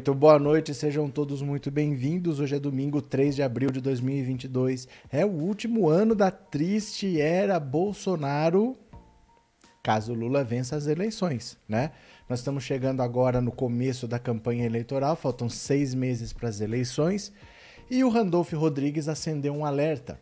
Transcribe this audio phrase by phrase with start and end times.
[0.00, 2.40] Muito boa noite, sejam todos muito bem-vindos.
[2.40, 4.88] Hoje é domingo 3 de abril de 2022.
[5.12, 8.78] É o último ano da triste era Bolsonaro,
[9.82, 11.92] caso Lula vença as eleições, né?
[12.26, 17.30] Nós estamos chegando agora no começo da campanha eleitoral, faltam seis meses para as eleições,
[17.90, 20.18] e o Randolph Rodrigues acendeu um alerta.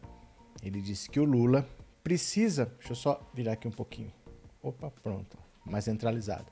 [0.61, 1.65] Ele disse que o Lula
[2.03, 2.73] precisa.
[2.81, 4.11] Deixa eu só virar aqui um pouquinho.
[4.61, 6.47] Opa, pronto, mais centralizado.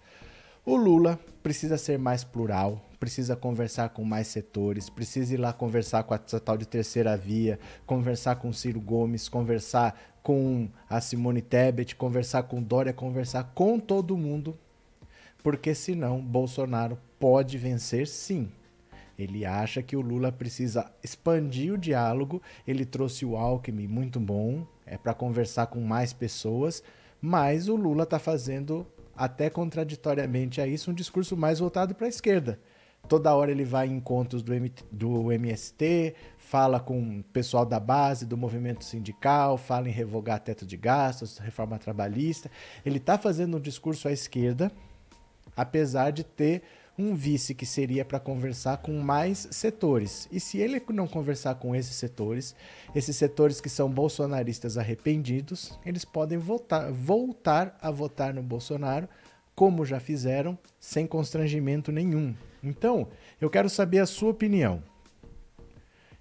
[0.64, 6.02] O Lula precisa ser mais plural, precisa conversar com mais setores, precisa ir lá conversar
[6.04, 11.94] com a tal de terceira via, conversar com Ciro Gomes, conversar com a Simone Tebet,
[11.94, 14.58] conversar com Dória, conversar com todo mundo,
[15.42, 18.50] porque senão Bolsonaro pode vencer sim.
[19.18, 22.42] Ele acha que o Lula precisa expandir o diálogo.
[22.66, 26.82] Ele trouxe o Alckmin, muito bom, é para conversar com mais pessoas,
[27.20, 28.86] mas o Lula está fazendo
[29.16, 32.60] até contraditoriamente a isso, um discurso mais voltado para a esquerda.
[33.08, 37.80] Toda hora ele vai em encontros do, M do MST, fala com o pessoal da
[37.80, 42.50] base, do movimento sindical, fala em revogar teto de gastos, reforma trabalhista.
[42.84, 44.70] Ele está fazendo um discurso à esquerda,
[45.56, 46.62] apesar de ter
[46.98, 50.28] um vice que seria para conversar com mais setores.
[50.32, 52.54] E se ele não conversar com esses setores,
[52.94, 59.08] esses setores que são bolsonaristas arrependidos, eles podem voltar a votar no Bolsonaro,
[59.54, 62.34] como já fizeram, sem constrangimento nenhum.
[62.66, 63.08] Então,
[63.40, 64.82] eu quero saber a sua opinião.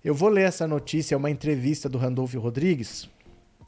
[0.04, 3.10] Eu vou ler essa notícia, é uma entrevista do Randolfo Rodrigues.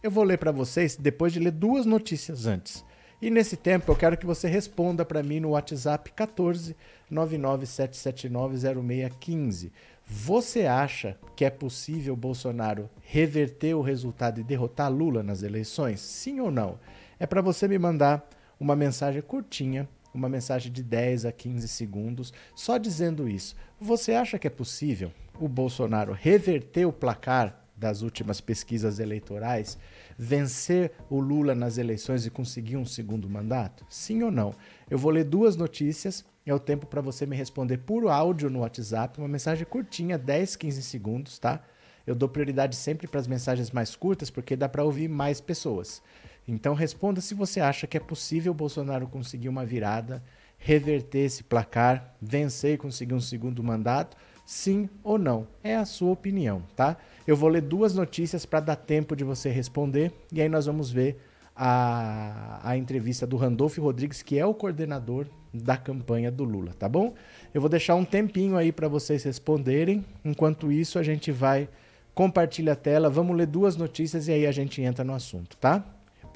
[0.03, 2.85] Eu vou ler para vocês depois de ler duas notícias antes.
[3.19, 6.75] E nesse tempo eu quero que você responda para mim no WhatsApp 14
[7.11, 9.71] 997790615.
[10.05, 15.99] Você acha que é possível Bolsonaro reverter o resultado e derrotar Lula nas eleições?
[15.99, 16.77] Sim ou não?
[17.19, 22.33] É para você me mandar uma mensagem curtinha, uma mensagem de 10 a 15 segundos,
[22.55, 23.55] só dizendo isso.
[23.79, 29.77] Você acha que é possível o Bolsonaro reverter o placar das últimas pesquisas eleitorais,
[30.17, 33.85] vencer o Lula nas eleições e conseguir um segundo mandato?
[33.87, 34.55] Sim ou não?
[34.89, 36.25] Eu vou ler duas notícias.
[36.43, 40.55] É o tempo para você me responder por áudio no WhatsApp, uma mensagem curtinha, 10,
[40.55, 41.61] 15 segundos, tá?
[42.05, 46.01] Eu dou prioridade sempre para as mensagens mais curtas, porque dá para ouvir mais pessoas.
[46.47, 50.23] Então responda se você acha que é possível Bolsonaro conseguir uma virada,
[50.57, 54.15] reverter esse placar, vencer e conseguir um segundo mandato,
[54.45, 55.45] sim ou não.
[55.63, 56.97] É a sua opinião, tá?
[57.27, 60.89] Eu vou ler duas notícias para dar tempo de você responder e aí nós vamos
[60.89, 61.19] ver
[61.53, 66.87] a, a entrevista do Randolfo Rodrigues, que é o coordenador da campanha do Lula, tá
[66.87, 67.13] bom?
[67.53, 70.05] Eu vou deixar um tempinho aí para vocês responderem.
[70.23, 71.67] Enquanto isso, a gente vai
[72.13, 75.83] compartilhar a tela, vamos ler duas notícias e aí a gente entra no assunto, tá?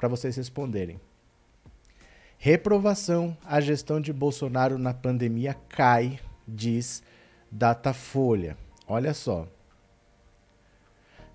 [0.02, 1.00] Para vocês responderem.
[2.36, 7.04] Reprovação à gestão de Bolsonaro na pandemia cai, diz
[7.48, 8.56] Datafolha.
[8.88, 9.46] Olha só.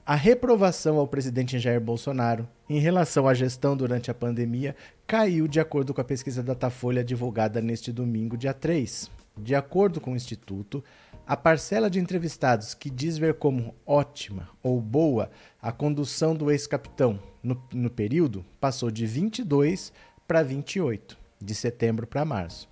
[0.06, 4.76] A reprovação ao presidente Jair Bolsonaro em relação à gestão durante a pandemia
[5.08, 9.10] caiu de acordo com a pesquisa Datafolha divulgada neste domingo, dia 3.
[9.38, 10.84] De acordo com o Instituto,
[11.28, 15.30] a parcela de entrevistados que diz ver como ótima ou boa
[15.62, 19.92] a condução do ex-capitão no, no período passou de 22
[20.28, 22.70] para 28, de setembro para março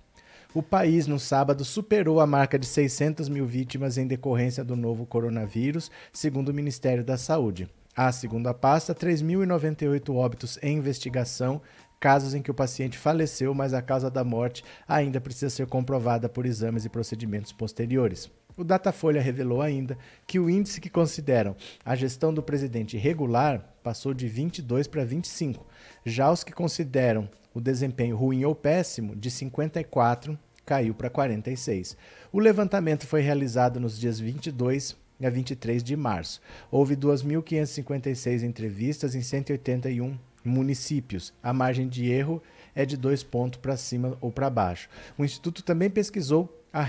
[0.56, 5.04] o país no sábado superou a marca de 600 mil vítimas em decorrência do novo
[5.04, 7.68] coronavírus, segundo o Ministério da Saúde.
[7.94, 11.60] A segunda pasta, 3.098 óbitos em investigação,
[12.00, 16.26] casos em que o paciente faleceu, mas a causa da morte ainda precisa ser comprovada
[16.26, 18.30] por exames e procedimentos posteriores.
[18.56, 21.54] O Datafolha revelou ainda que o índice que consideram
[21.84, 25.66] a gestão do presidente regular passou de 22 para 25.
[26.06, 31.98] Já os que consideram o desempenho ruim ou péssimo, de 54 caiu para 46.
[32.32, 36.40] O levantamento foi realizado nos dias 22 a 23 de março.
[36.70, 41.34] Houve 2.556 entrevistas em 181 municípios.
[41.42, 42.42] A margem de erro
[42.74, 44.88] é de dois pontos para cima ou para baixo.
[45.18, 46.84] O Instituto também pesquisou a,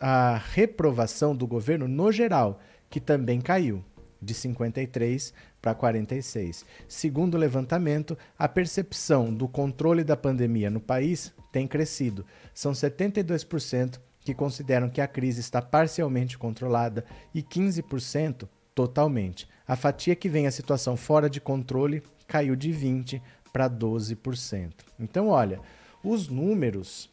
[0.00, 3.84] a reprovação do governo no geral, que também caiu
[4.20, 6.64] de 53 para 46.
[6.88, 12.24] Segundo o levantamento, a percepção do controle da pandemia no país tem crescido.
[12.54, 17.04] São 72% que consideram que a crise está parcialmente controlada
[17.34, 19.48] e 15% totalmente.
[19.66, 23.22] A fatia que vem a situação fora de controle caiu de 20
[23.52, 24.72] para 12%.
[24.98, 25.60] Então, olha,
[26.02, 27.08] os números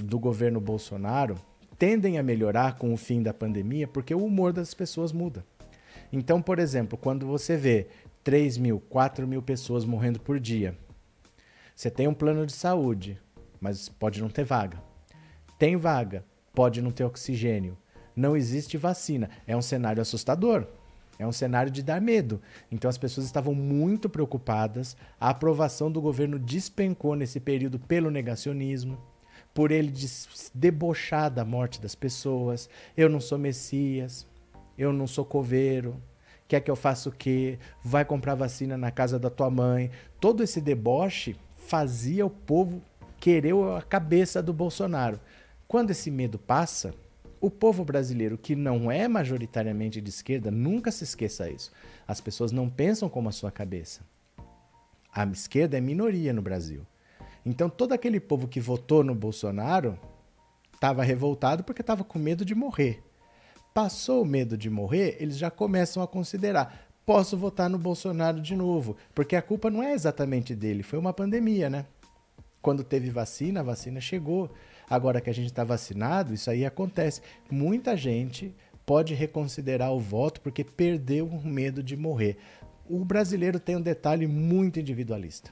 [0.00, 1.36] do governo Bolsonaro
[1.78, 5.44] tendem a melhorar com o fim da pandemia porque o humor das pessoas muda.
[6.12, 7.88] Então, por exemplo, quando você vê
[8.22, 10.76] 3 mil, 4 mil pessoas morrendo por dia,
[11.74, 13.18] você tem um plano de saúde,
[13.60, 14.80] mas pode não ter vaga.
[15.58, 16.24] Tem vaga,
[16.54, 17.76] pode não ter oxigênio.
[18.14, 19.30] Não existe vacina.
[19.46, 20.66] É um cenário assustador.
[21.18, 22.40] É um cenário de dar medo.
[22.70, 24.96] Então as pessoas estavam muito preocupadas.
[25.20, 28.98] A aprovação do governo despencou nesse período pelo negacionismo,
[29.54, 29.92] por ele
[30.54, 32.68] debochar da morte das pessoas.
[32.96, 34.26] Eu não sou Messias,
[34.76, 36.00] eu não sou coveiro.
[36.48, 37.58] Quer que eu faça o quê?
[37.82, 39.90] Vai comprar vacina na casa da tua mãe.
[40.20, 42.82] Todo esse deboche fazia o povo
[43.18, 45.20] querer a cabeça do Bolsonaro.
[45.66, 46.94] Quando esse medo passa,
[47.40, 51.72] o povo brasileiro, que não é majoritariamente de esquerda, nunca se esqueça isso.
[52.06, 54.02] As pessoas não pensam como a sua cabeça.
[55.12, 56.86] A esquerda é minoria no Brasil.
[57.44, 59.98] Então, todo aquele povo que votou no Bolsonaro
[60.74, 63.02] estava revoltado porque estava com medo de morrer.
[63.74, 68.54] Passou o medo de morrer, eles já começam a considerar: posso votar no Bolsonaro de
[68.54, 71.86] novo, porque a culpa não é exatamente dele, foi uma pandemia, né?
[72.60, 74.50] Quando teve vacina, a vacina chegou.
[74.88, 77.22] Agora que a gente está vacinado, isso aí acontece.
[77.50, 78.54] Muita gente
[78.84, 82.36] pode reconsiderar o voto porque perdeu o medo de morrer.
[82.88, 85.50] O brasileiro tem um detalhe muito individualista.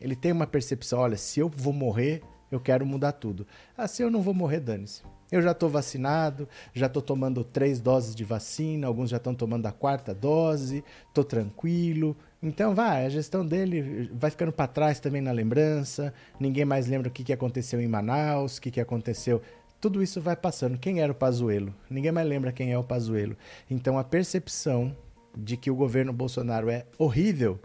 [0.00, 3.46] Ele tem uma percepção: olha, se eu vou morrer, eu quero mudar tudo.
[3.88, 5.02] Se eu não vou morrer, dane-se.
[5.30, 9.66] Eu já estou vacinado, já estou tomando três doses de vacina, alguns já estão tomando
[9.66, 12.16] a quarta dose, estou tranquilo.
[12.42, 16.14] Então, vai, a gestão dele vai ficando para trás também na lembrança.
[16.40, 19.42] Ninguém mais lembra o que, que aconteceu em Manaus, o que, que aconteceu.
[19.78, 20.78] Tudo isso vai passando.
[20.78, 21.74] Quem era o Pazuello?
[21.90, 23.36] Ninguém mais lembra quem é o Pazuello.
[23.70, 24.96] Então, a percepção
[25.36, 27.60] de que o governo Bolsonaro é horrível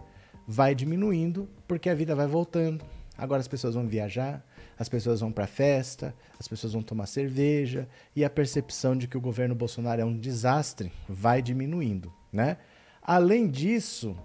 [0.47, 2.83] vai diminuindo porque a vida vai voltando.
[3.17, 4.43] Agora as pessoas vão viajar,
[4.77, 9.17] as pessoas vão para festa, as pessoas vão tomar cerveja e a percepção de que
[9.17, 12.57] o governo Bolsonaro é um desastre vai diminuindo, né?
[13.01, 14.15] Além disso,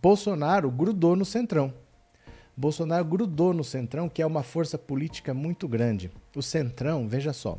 [0.00, 1.74] Bolsonaro grudou no Centrão.
[2.56, 6.10] Bolsonaro grudou no Centrão, que é uma força política muito grande.
[6.34, 7.58] O Centrão, veja só.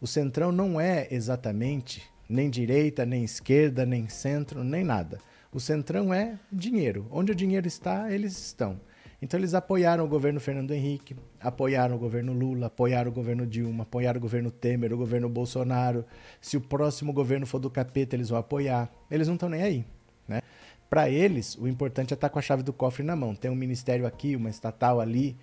[0.00, 5.18] O Centrão não é exatamente nem direita, nem esquerda, nem centro, nem nada.
[5.52, 7.06] O Centrão é dinheiro.
[7.10, 8.80] Onde o dinheiro está, eles estão.
[9.22, 13.82] Então eles apoiaram o governo Fernando Henrique, apoiaram o governo Lula, apoiaram o governo Dilma,
[13.82, 16.04] apoiaram o governo Temer, o governo Bolsonaro.
[16.40, 18.90] Se o próximo governo for do capeta, eles vão apoiar.
[19.10, 19.84] Eles não estão nem aí,
[20.26, 20.40] né?
[20.88, 23.34] Para eles, o importante é estar tá com a chave do cofre na mão.
[23.34, 25.36] Tem um ministério aqui, uma estatal ali.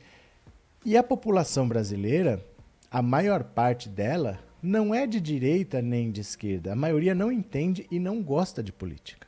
[0.86, 2.44] E a população brasileira,
[2.90, 6.74] a maior parte dela, não é de direita nem de esquerda.
[6.74, 9.27] A maioria não entende e não gosta de política.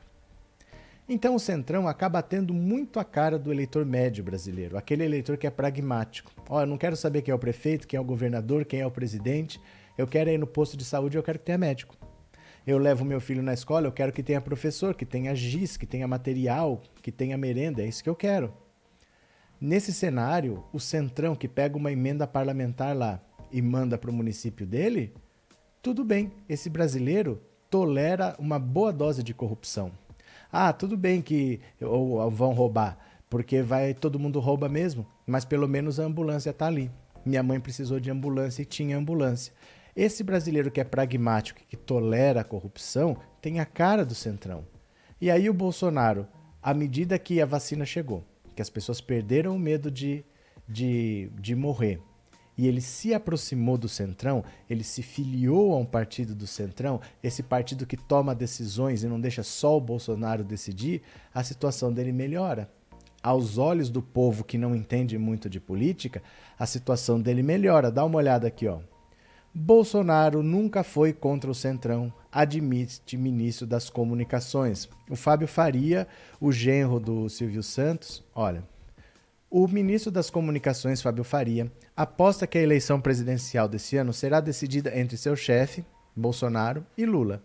[1.12, 5.44] Então o Centrão acaba tendo muito a cara do eleitor médio brasileiro, aquele eleitor que
[5.44, 6.30] é pragmático.
[6.48, 8.86] Ó, eu não quero saber quem é o prefeito, quem é o governador, quem é
[8.86, 9.60] o presidente.
[9.98, 11.96] Eu quero ir no posto de saúde, eu quero que tenha médico.
[12.64, 15.84] Eu levo meu filho na escola, eu quero que tenha professor, que tenha giz, que
[15.84, 18.54] tenha material, que tenha merenda, é isso que eu quero.
[19.60, 24.64] Nesse cenário, o Centrão que pega uma emenda parlamentar lá e manda para o município
[24.64, 25.12] dele,
[25.82, 29.90] tudo bem, esse brasileiro tolera uma boa dose de corrupção.
[30.52, 35.44] Ah, tudo bem que ou, ou vão roubar, porque vai todo mundo rouba mesmo, mas
[35.44, 36.90] pelo menos a ambulância está ali.
[37.24, 39.52] Minha mãe precisou de ambulância e tinha ambulância.
[39.94, 44.64] Esse brasileiro que é pragmático, que tolera a corrupção, tem a cara do centrão.
[45.20, 46.26] E aí o Bolsonaro,
[46.62, 50.24] à medida que a vacina chegou, que as pessoas perderam o medo de,
[50.68, 52.00] de, de morrer,
[52.56, 57.42] e ele se aproximou do Centrão, ele se filiou a um partido do Centrão, esse
[57.42, 61.02] partido que toma decisões e não deixa só o Bolsonaro decidir,
[61.32, 62.70] a situação dele melhora.
[63.22, 66.22] Aos olhos do povo que não entende muito de política,
[66.58, 67.90] a situação dele melhora.
[67.90, 68.80] Dá uma olhada aqui, ó.
[69.52, 74.88] Bolsonaro nunca foi contra o Centrão, admite ministro das Comunicações.
[75.08, 76.06] O Fábio Faria,
[76.40, 78.62] o genro do Silvio Santos, olha,
[79.50, 81.70] o ministro das Comunicações, Fábio Faria,
[82.02, 85.84] aposta que a eleição presidencial desse ano será decidida entre seu chefe,
[86.16, 87.44] Bolsonaro, e Lula.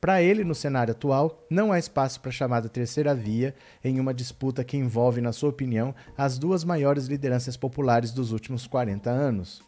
[0.00, 3.54] Para ele, no cenário atual, não há espaço para a chamada terceira via
[3.84, 8.66] em uma disputa que envolve, na sua opinião, as duas maiores lideranças populares dos últimos
[8.66, 9.62] 40 anos.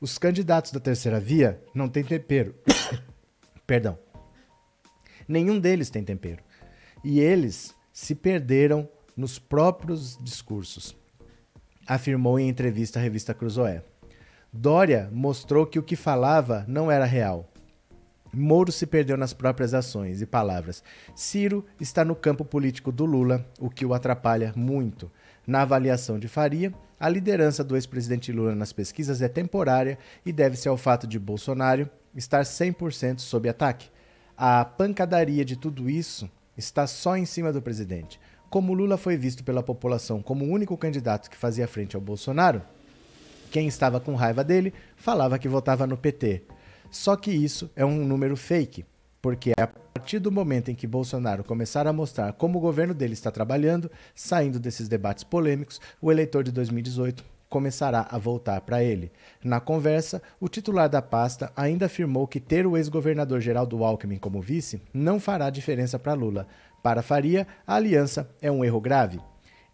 [0.00, 2.56] Os candidatos da terceira via não têm tempero.
[3.64, 3.96] Perdão.
[5.28, 6.42] Nenhum deles tem tempero.
[7.04, 11.00] E eles se perderam nos próprios discursos
[11.86, 13.82] afirmou em entrevista à revista Cruzoé.
[14.52, 17.48] Dória mostrou que o que falava não era real.
[18.34, 20.82] Moro se perdeu nas próprias ações e palavras.
[21.14, 25.10] Ciro está no campo político do Lula, o que o atrapalha muito.
[25.46, 30.68] Na avaliação de Faria, a liderança do ex-presidente Lula nas pesquisas é temporária e deve-se
[30.68, 33.90] ao fato de Bolsonaro estar 100% sob ataque.
[34.36, 38.20] A pancadaria de tudo isso está só em cima do presidente.
[38.52, 42.60] Como Lula foi visto pela população como o único candidato que fazia frente ao Bolsonaro,
[43.50, 46.42] Quem estava com raiva dele falava que votava no PT.
[46.90, 48.84] Só que isso é um número fake,
[49.22, 53.14] porque a partir do momento em que Bolsonaro começar a mostrar como o governo dele
[53.14, 59.12] está trabalhando, saindo desses debates polêmicos, o eleitor de 2018 começará a voltar para ele.
[59.44, 64.40] Na conversa, o titular da pasta ainda afirmou que ter o ex-governador Geraldo Alckmin como
[64.40, 66.46] vice não fará diferença para Lula.
[66.82, 69.20] Para Faria, a aliança é um erro grave.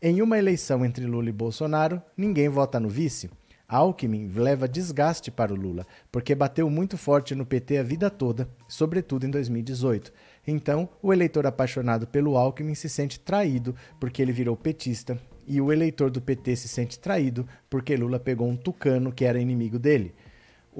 [0.00, 3.30] Em uma eleição entre Lula e Bolsonaro, ninguém vota no vice.
[3.66, 8.48] Alckmin leva desgaste para o Lula, porque bateu muito forte no PT a vida toda,
[8.66, 10.12] sobretudo em 2018.
[10.46, 15.72] Então, o eleitor apaixonado pelo Alckmin se sente traído porque ele virou petista e o
[15.72, 20.14] eleitor do PT se sente traído porque Lula pegou um tucano que era inimigo dele.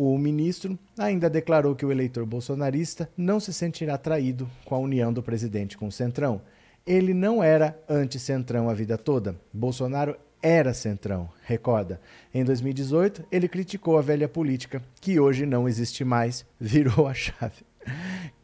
[0.00, 5.12] O ministro ainda declarou que o eleitor bolsonarista não se sentirá traído com a união
[5.12, 6.40] do presidente com o Centrão.
[6.86, 9.34] Ele não era anti-Centrão a vida toda.
[9.52, 12.00] Bolsonaro era Centrão, recorda.
[12.32, 17.66] Em 2018, ele criticou a velha política, que hoje não existe mais, virou a chave.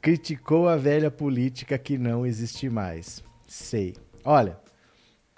[0.02, 3.22] criticou a velha política que não existe mais.
[3.46, 3.94] Sei.
[4.24, 4.58] Olha,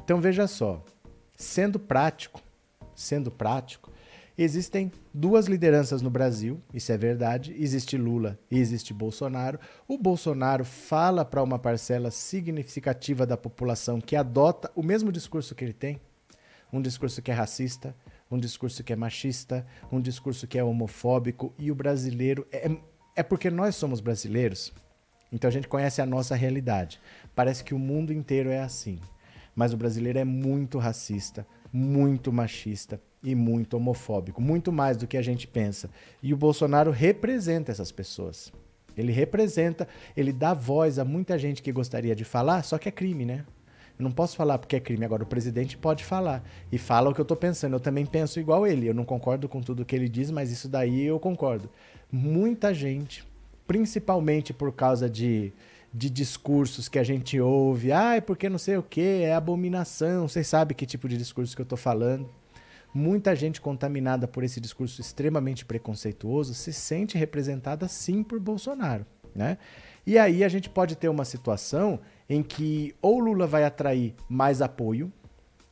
[0.03, 0.83] então veja só,
[1.37, 2.41] sendo prático,
[2.95, 3.86] sendo prático,
[4.37, 9.59] existem duas lideranças no Brasil, isso é verdade, existe Lula e existe Bolsonaro.
[9.89, 15.65] O Bolsonaro fala para uma parcela significativa da população que adota o mesmo discurso que
[15.65, 16.01] ele tem,
[16.73, 17.95] um discurso que é racista,
[18.31, 22.71] um discurso que é machista, um discurso que é homofóbico, e o brasileiro é,
[23.15, 24.73] é porque nós somos brasileiros,
[25.33, 27.01] então a gente conhece a nossa realidade.
[27.35, 28.99] Parece que o mundo inteiro é assim.
[29.55, 35.17] Mas o brasileiro é muito racista, muito machista e muito homofóbico, muito mais do que
[35.17, 35.91] a gente pensa.
[36.23, 38.53] E o Bolsonaro representa essas pessoas.
[38.97, 42.93] Ele representa, ele dá voz a muita gente que gostaria de falar, só que é
[42.93, 43.45] crime, né?
[43.99, 45.05] Eu não posso falar porque é crime.
[45.05, 46.45] Agora, o presidente pode falar.
[46.71, 47.73] E fala o que eu estou pensando.
[47.73, 48.87] Eu também penso igual ele.
[48.87, 51.69] Eu não concordo com tudo que ele diz, mas isso daí eu concordo.
[52.13, 53.27] Muita gente,
[53.67, 55.53] principalmente por causa de
[55.97, 57.91] de discursos que a gente ouve.
[57.91, 60.29] Ah, é porque não sei o que, é abominação.
[60.29, 62.29] Vocês sabem que tipo de discurso que eu estou falando.
[62.99, 69.05] Muita gente contaminada por esse discurso extremamente preconceituoso se sente representada sim por Bolsonaro.
[69.35, 69.59] Né?
[70.07, 74.63] E aí a gente pode ter uma situação em que ou Lula vai atrair mais
[74.63, 75.13] apoio,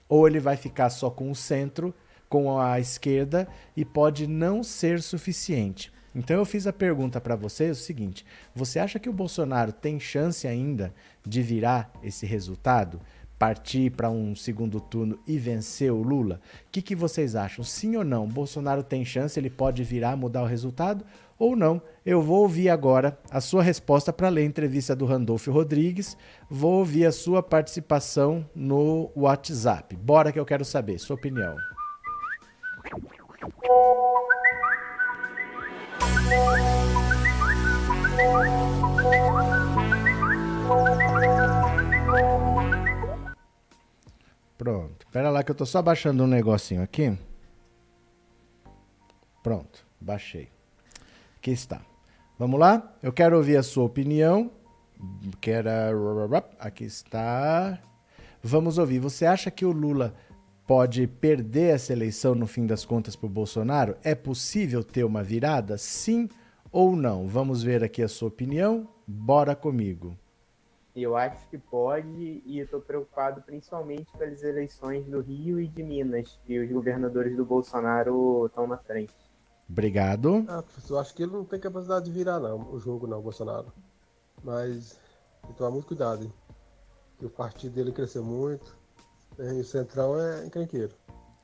[0.06, 1.94] ou ele vai ficar só com o centro,
[2.28, 5.90] com a esquerda, e pode não ser suficiente.
[6.14, 9.98] Então eu fiz a pergunta para vocês o seguinte: você acha que o Bolsonaro tem
[9.98, 10.94] chance ainda
[11.26, 13.00] de virar esse resultado?
[13.44, 16.40] Partir para um segundo turno e vencer o Lula?
[16.66, 17.62] O que, que vocês acham?
[17.62, 18.26] Sim ou não?
[18.26, 21.04] Bolsonaro tem chance, ele pode virar, mudar o resultado?
[21.38, 21.82] Ou não?
[22.06, 26.16] Eu vou ouvir agora a sua resposta para ler a entrevista do Randolfo Rodrigues.
[26.48, 29.94] Vou ouvir a sua participação no WhatsApp.
[29.94, 31.54] Bora que eu quero saber, sua opinião.
[44.56, 45.06] Pronto.
[45.10, 47.16] Pera lá que eu tô só baixando um negocinho aqui.
[49.42, 50.48] Pronto, baixei.
[51.36, 51.82] Aqui está.
[52.38, 52.96] Vamos lá?
[53.02, 54.50] Eu quero ouvir a sua opinião.
[55.40, 55.90] Que era.
[56.58, 57.78] Aqui está.
[58.42, 59.00] Vamos ouvir.
[59.00, 60.14] Você acha que o Lula
[60.66, 63.96] pode perder essa eleição no fim das contas para o Bolsonaro?
[64.02, 65.76] É possível ter uma virada?
[65.76, 66.28] Sim
[66.72, 67.28] ou não?
[67.28, 68.88] Vamos ver aqui a sua opinião.
[69.06, 70.16] Bora comigo.
[70.94, 76.38] Eu acho que pode e estou preocupado principalmente pelas eleições do Rio e de Minas,
[76.46, 79.12] que os governadores do Bolsonaro estão na frente.
[79.68, 80.44] Obrigado.
[80.46, 83.72] Ah, professor, acho que ele não tem capacidade de virar não, o jogo não, Bolsonaro.
[84.44, 85.00] Mas
[85.42, 86.32] tem que tomar muito cuidado, hein?
[87.18, 88.76] Que o partido dele cresceu muito,
[89.36, 90.92] e o Centrão é encrenqueiro.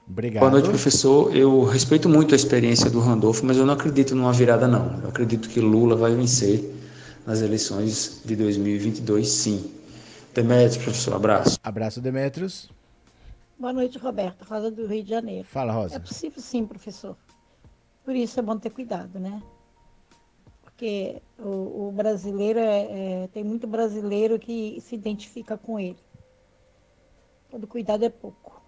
[0.06, 0.42] Obrigado.
[0.42, 1.34] Boa noite, professor.
[1.34, 5.00] Eu respeito muito a experiência do Randolfo, mas eu não acredito numa virada, não.
[5.02, 6.79] Eu acredito que Lula vai vencer
[7.26, 9.74] nas eleições de 2022, sim.
[10.34, 11.58] Demetrios, professor, abraço.
[11.62, 12.70] Abraço, Demetrios.
[13.58, 14.42] Boa noite, Roberto.
[14.44, 15.46] Rosa do Rio de Janeiro.
[15.46, 15.96] Fala, Rosa.
[15.96, 17.16] É possível sim, professor.
[18.04, 19.42] Por isso é bom ter cuidado, né?
[20.62, 25.98] Porque o, o brasileiro é, é, tem muito brasileiro que se identifica com ele.
[27.50, 28.62] Todo cuidado é pouco.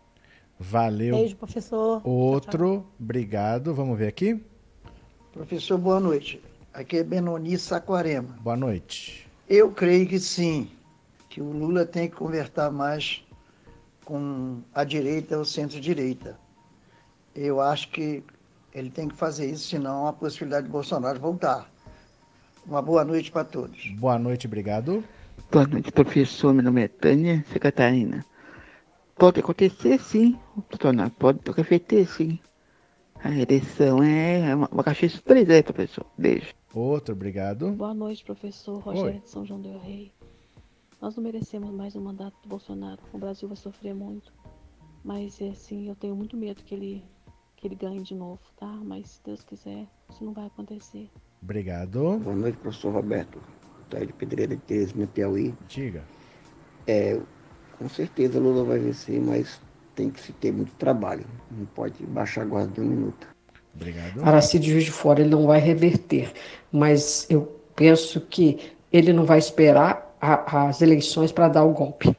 [0.58, 1.16] Valeu.
[1.16, 2.02] Beijo, professor.
[2.04, 2.92] Outro, tchau, tchau.
[3.00, 3.74] obrigado.
[3.74, 4.44] Vamos ver aqui.
[5.32, 6.40] Professor, boa noite.
[6.74, 8.34] Aqui é Benoni Saquarema.
[8.40, 9.28] Boa noite.
[9.46, 10.70] Eu creio que sim,
[11.28, 13.22] que o Lula tem que conversar mais
[14.06, 16.38] com a direita ou centro-direita.
[17.36, 18.24] Eu acho que
[18.72, 21.70] ele tem que fazer isso, senão a possibilidade de Bolsonaro voltar.
[22.66, 23.88] Uma boa noite para todos.
[23.98, 25.04] Boa noite, obrigado.
[25.50, 26.54] Boa noite, professor.
[26.54, 27.44] Meu nome é Tânia.
[27.60, 28.24] Catarina.
[29.14, 30.38] Pode acontecer sim,
[30.70, 31.10] Bolsonaro.
[31.10, 32.38] Pode acontecer sim.
[33.22, 36.06] A eleição é uma, de surpresa aí, professor.
[36.16, 36.61] Beijo.
[36.74, 37.70] Outro, obrigado.
[37.72, 39.20] Boa noite, professor Rogério Oi.
[39.20, 40.10] de São João del Rei.
[41.02, 42.98] Nós não merecemos mais um mandato do Bolsonaro.
[43.12, 44.32] O Brasil vai sofrer muito.
[45.04, 47.04] Mas, assim, eu tenho muito medo que ele,
[47.56, 48.66] que ele ganhe de novo, tá?
[48.66, 51.10] Mas, se Deus quiser, isso não vai acontecer.
[51.42, 52.18] Obrigado.
[52.18, 53.38] Boa noite, professor Roberto.
[53.90, 55.54] Tá de Pedreira de Teresina, Piauí.
[55.68, 56.02] Diga.
[56.86, 57.20] É,
[57.78, 59.60] com certeza Lula vai vencer, mas
[59.94, 61.26] tem que se ter muito trabalho.
[61.50, 63.31] Não pode baixar a guarda de um minuto.
[63.74, 64.22] Obrigado.
[64.24, 66.30] Aracide Juiz de Fora ele não vai reverter,
[66.70, 68.58] mas eu penso que
[68.92, 72.14] ele não vai esperar a- as eleições para dar o golpe.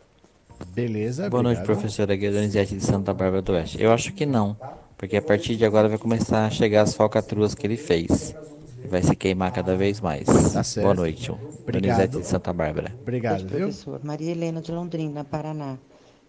[0.67, 3.81] Beleza, Boa noite, professora Guia Donizete de Santa Bárbara do Oeste.
[3.81, 4.57] Eu acho que não,
[4.97, 8.35] porque a partir de agora vai começar a chegar as falcatruas que ele fez.
[8.89, 10.25] Vai se queimar cada vez mais.
[10.51, 10.85] Tá certo.
[10.85, 11.81] Boa noite, Obrigado.
[11.81, 12.91] Donizete de Santa Bárbara.
[13.01, 13.59] Obrigado, viu?
[13.59, 13.99] professor.
[14.03, 15.77] Maria Helena de Londrina, Paraná.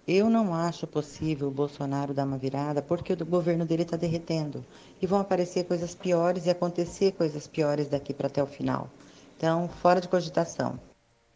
[0.07, 4.65] Eu não acho possível o Bolsonaro dar uma virada porque o governo dele está derretendo.
[5.01, 8.89] E vão aparecer coisas piores e acontecer coisas piores daqui para até o final.
[9.37, 10.81] Então, fora de cogitação.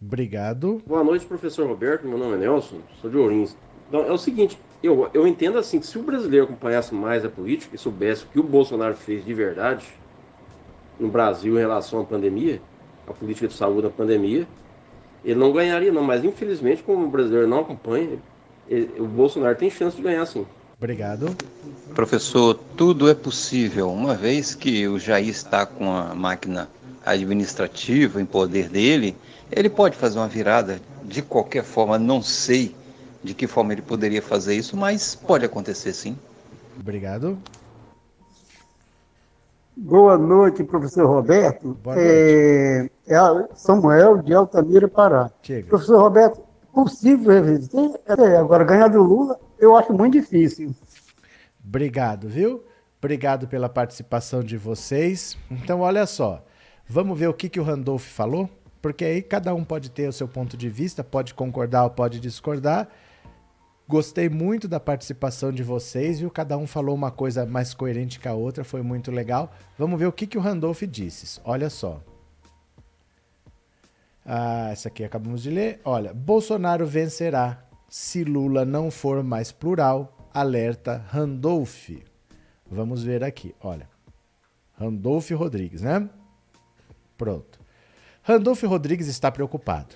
[0.00, 0.82] Obrigado.
[0.84, 2.06] Boa noite, professor Roberto.
[2.06, 3.56] Meu nome é Nelson, sou de Ourinhos.
[3.88, 7.30] Então, é o seguinte, eu, eu entendo assim que se o brasileiro acompanhasse mais a
[7.30, 10.02] política e soubesse o que o Bolsonaro fez de verdade
[10.98, 12.62] no Brasil em relação à pandemia,
[13.06, 14.48] a política de saúde da pandemia,
[15.24, 18.24] ele não ganharia não, mas infelizmente como o brasileiro não acompanha, ele-
[18.98, 20.46] o Bolsonaro tem chance de ganhar sim.
[20.76, 21.34] Obrigado.
[21.94, 26.68] Professor, tudo é possível, uma vez que o Jair está com a máquina
[27.04, 29.16] administrativa em poder dele,
[29.50, 32.74] ele pode fazer uma virada de qualquer forma, não sei
[33.24, 36.16] de que forma ele poderia fazer isso, mas pode acontecer sim.
[36.78, 37.36] Obrigado.
[39.76, 41.76] Boa noite, professor Roberto.
[41.82, 45.30] Boa É, é a- Samuel de Altamira, Pará.
[45.42, 45.68] Chega.
[45.68, 46.40] Professor Roberto,
[46.72, 47.32] possível?
[48.06, 50.74] É, agora, ganhar do Lula, eu acho muito difícil.
[51.64, 52.64] Obrigado, viu?
[52.98, 55.36] Obrigado pela participação de vocês.
[55.50, 56.44] Então, olha só.
[56.88, 58.48] Vamos ver o que, que o Randolph falou?
[58.80, 62.18] Porque aí cada um pode ter o seu ponto de vista, pode concordar ou pode
[62.18, 62.88] discordar.
[63.86, 66.30] Gostei muito da participação de vocês, viu?
[66.30, 69.50] Cada um falou uma coisa mais coerente que a outra, foi muito legal.
[69.78, 71.40] Vamos ver o que, que o Randolph disse.
[71.44, 72.02] Olha só.
[74.30, 75.80] Ah, essa aqui acabamos de ler.
[75.86, 81.88] Olha, Bolsonaro vencerá se Lula não for mais plural, alerta Randolph.
[82.70, 83.88] Vamos ver aqui, olha.
[84.74, 86.10] Randolph Rodrigues, né?
[87.16, 87.58] Pronto.
[88.22, 89.94] Randolph Rodrigues está preocupado.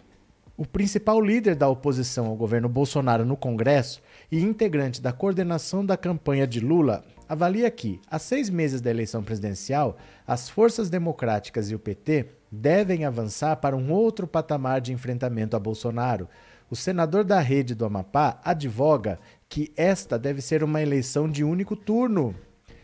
[0.56, 5.98] O principal líder da oposição ao governo Bolsonaro no Congresso e integrante da coordenação da
[5.98, 11.74] campanha de Lula avalia que, a seis meses da eleição presidencial, as forças democráticas e
[11.74, 16.28] o PT devem avançar para um outro patamar de enfrentamento a Bolsonaro.
[16.70, 21.74] O senador da rede do Amapá advoga que esta deve ser uma eleição de único
[21.74, 22.34] turno,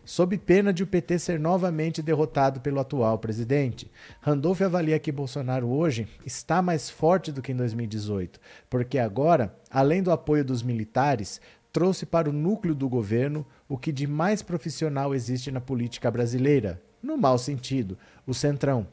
[0.07, 3.91] sob pena de o PT ser novamente derrotado pelo atual presidente.
[4.23, 10.03] Randolph avalia que Bolsonaro hoje está mais forte do que em 2018, porque agora, além
[10.03, 15.15] do apoio dos militares, trouxe para o núcleo do governo o que de mais profissional
[15.15, 18.87] existe na política brasileira, no mau sentido, o Centrão.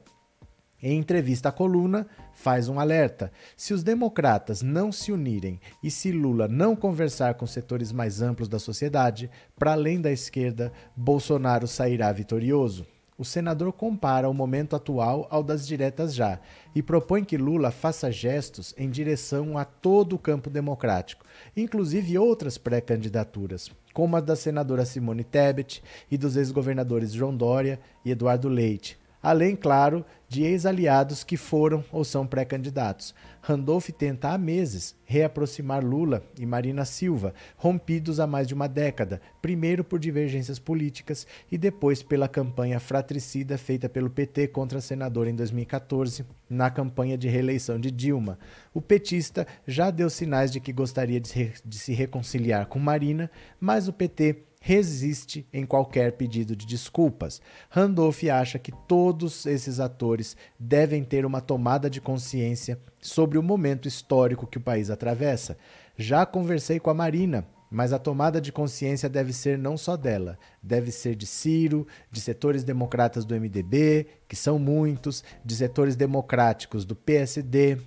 [0.88, 3.32] Em entrevista à coluna, faz um alerta.
[3.58, 8.48] Se os democratas não se unirem e se Lula não conversar com setores mais amplos
[8.48, 12.86] da sociedade, para além da esquerda, Bolsonaro sairá vitorioso.
[13.18, 16.40] O senador compara o momento atual ao das diretas já
[16.76, 21.26] e propõe que Lula faça gestos em direção a todo o campo democrático,
[21.58, 28.12] inclusive outras pré-candidaturas, como a da senadora Simone Tebet e dos ex-governadores João Dória e
[28.12, 33.16] Eduardo Leite, além, claro, de ex-aliados que foram ou são pré-candidatos.
[33.42, 39.20] Randolph tenta há meses reaproximar Lula e Marina Silva, rompidos há mais de uma década,
[39.42, 45.28] primeiro por divergências políticas e depois pela campanha fratricida feita pelo PT contra a senadora
[45.28, 48.38] em 2014, na campanha de reeleição de Dilma.
[48.76, 53.94] O petista já deu sinais de que gostaria de se, reconciliar com Marina, mas o
[53.94, 57.40] PT resiste em qualquer pedido de desculpas.
[57.70, 63.88] Randolph acha que todos esses atores devem ter uma tomada de consciência sobre o momento
[63.88, 65.56] histórico que o país atravessa.
[65.96, 70.36] Já conversei com a Marina, mas a tomada de consciência deve ser não só dela,
[70.64, 76.86] deve ser de Ciro, de setores democratas do MDB, que são muitos, de setores democráticos
[76.86, 77.78] do PSD.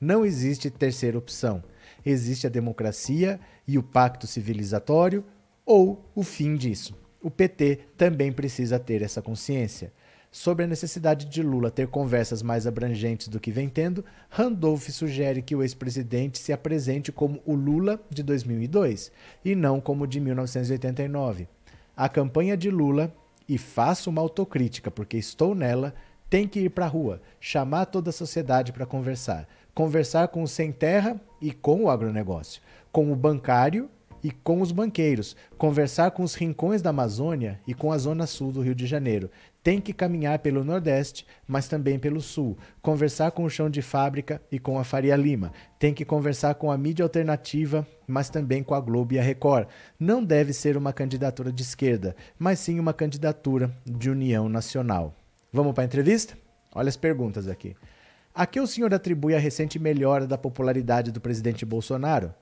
[0.00, 1.64] Não existe terceira opção.
[2.06, 5.24] Existe a democracia e o pacto civilizatório
[5.68, 6.96] ou o fim disso.
[7.22, 9.92] O PT também precisa ter essa consciência.
[10.32, 15.42] Sobre a necessidade de Lula ter conversas mais abrangentes do que vem tendo, Randolph sugere
[15.42, 19.12] que o ex-presidente se apresente como o Lula de 2002
[19.44, 21.46] e não como o de 1989.
[21.94, 23.12] A campanha de Lula
[23.46, 25.94] e faço uma autocrítica porque estou nela,
[26.30, 29.46] tem que ir para a rua, chamar toda a sociedade para conversar.
[29.74, 33.90] Conversar com o sem terra e com o agronegócio, com o bancário
[34.22, 38.52] e com os banqueiros, conversar com os rincões da Amazônia e com a zona sul
[38.52, 39.30] do Rio de Janeiro.
[39.62, 42.56] Tem que caminhar pelo Nordeste, mas também pelo Sul.
[42.80, 45.52] Conversar com o chão de fábrica e com a Faria Lima.
[45.78, 49.68] Tem que conversar com a mídia alternativa, mas também com a Globo e a Record.
[49.98, 55.14] Não deve ser uma candidatura de esquerda, mas sim uma candidatura de união nacional.
[55.52, 56.36] Vamos para a entrevista?
[56.74, 57.76] Olha as perguntas aqui.
[58.34, 62.32] A que o senhor atribui a recente melhora da popularidade do presidente Bolsonaro?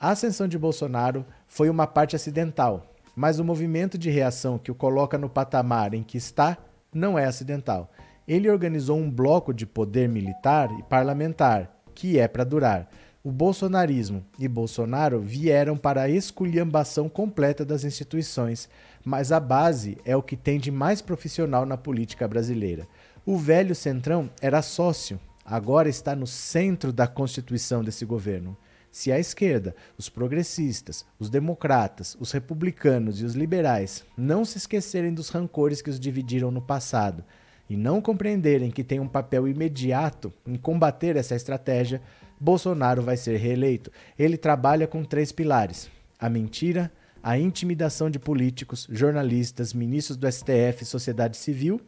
[0.00, 4.74] A ascensão de Bolsonaro foi uma parte acidental, mas o movimento de reação que o
[4.74, 6.56] coloca no patamar em que está
[6.94, 7.90] não é acidental.
[8.26, 12.88] Ele organizou um bloco de poder militar e parlamentar, que é para durar.
[13.24, 18.68] O bolsonarismo e Bolsonaro vieram para a esculhambação completa das instituições,
[19.04, 22.86] mas a base é o que tem de mais profissional na política brasileira.
[23.26, 28.56] O velho Centrão era sócio, agora está no centro da constituição desse governo.
[28.90, 35.12] Se a esquerda, os progressistas, os democratas, os republicanos e os liberais não se esquecerem
[35.12, 37.24] dos rancores que os dividiram no passado
[37.68, 42.00] e não compreenderem que tem um papel imediato em combater essa estratégia,
[42.40, 43.92] Bolsonaro vai ser reeleito.
[44.18, 46.90] Ele trabalha com três pilares: a mentira,
[47.22, 51.80] a intimidação de políticos, jornalistas, ministros do STF e sociedade civil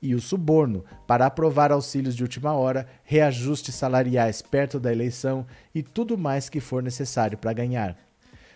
[0.00, 5.82] e o suborno para aprovar auxílios de última hora, reajustes salariais perto da eleição e
[5.82, 7.96] tudo mais que for necessário para ganhar.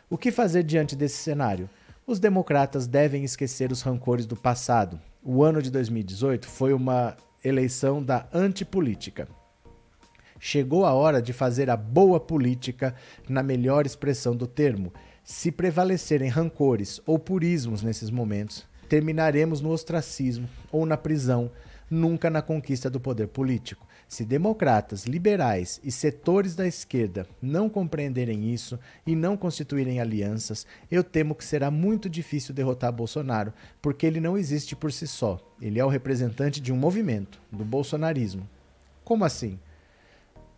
[0.09, 1.68] O que fazer diante desse cenário?
[2.07, 5.00] Os democratas devem esquecer os rancores do passado.
[5.22, 9.29] O ano de 2018 foi uma eleição da antipolítica.
[10.38, 12.94] Chegou a hora de fazer a boa política
[13.29, 14.92] na melhor expressão do termo.
[15.22, 21.48] Se prevalecerem rancores ou purismos nesses momentos, terminaremos no ostracismo ou na prisão,
[21.88, 23.87] nunca na conquista do poder político.
[24.09, 31.05] Se democratas, liberais e setores da esquerda não compreenderem isso e não constituírem alianças, eu
[31.05, 35.38] temo que será muito difícil derrotar Bolsonaro, porque ele não existe por si só.
[35.62, 38.48] Ele é o representante de um movimento, do bolsonarismo.
[39.05, 39.57] Como assim?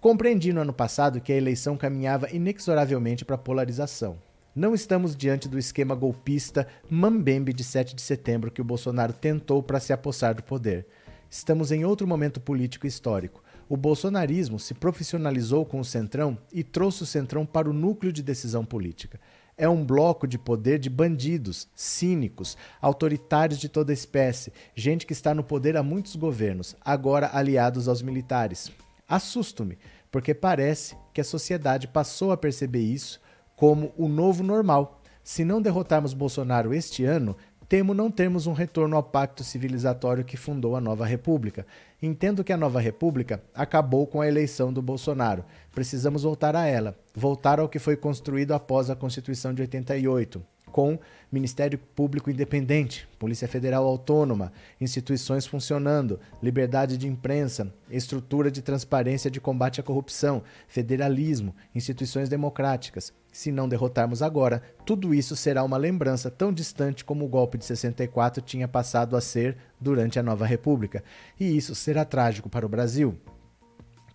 [0.00, 4.16] Compreendi no ano passado que a eleição caminhava inexoravelmente para a polarização.
[4.54, 9.62] Não estamos diante do esquema golpista mambembe de 7 de setembro que o Bolsonaro tentou
[9.62, 10.86] para se apossar do poder.
[11.30, 13.42] Estamos em outro momento político histórico.
[13.66, 18.22] O bolsonarismo se profissionalizou com o Centrão e trouxe o Centrão para o núcleo de
[18.22, 19.18] decisão política.
[19.56, 25.34] É um bloco de poder de bandidos, cínicos, autoritários de toda espécie, gente que está
[25.34, 28.70] no poder há muitos governos, agora aliados aos militares.
[29.08, 29.78] Assusto-me,
[30.10, 33.18] porque parece que a sociedade passou a perceber isso
[33.62, 35.00] como o novo normal.
[35.22, 37.36] Se não derrotarmos Bolsonaro este ano,
[37.68, 41.64] temo não termos um retorno ao pacto civilizatório que fundou a nova república.
[42.02, 45.44] Entendo que a nova república acabou com a eleição do Bolsonaro.
[45.72, 50.98] Precisamos voltar a ela, voltar ao que foi construído após a Constituição de 88, com
[51.30, 59.40] Ministério Público Independente, Polícia Federal Autônoma, instituições funcionando, liberdade de imprensa, estrutura de transparência de
[59.40, 63.12] combate à corrupção, federalismo, instituições democráticas.
[63.32, 67.64] Se não derrotarmos agora, tudo isso será uma lembrança tão distante como o golpe de
[67.64, 71.02] 64 tinha passado a ser durante a nova República.
[71.40, 73.18] E isso será trágico para o Brasil.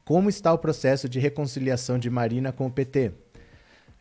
[0.06, 3.12] Como está o processo de reconciliação de Marina com o PT?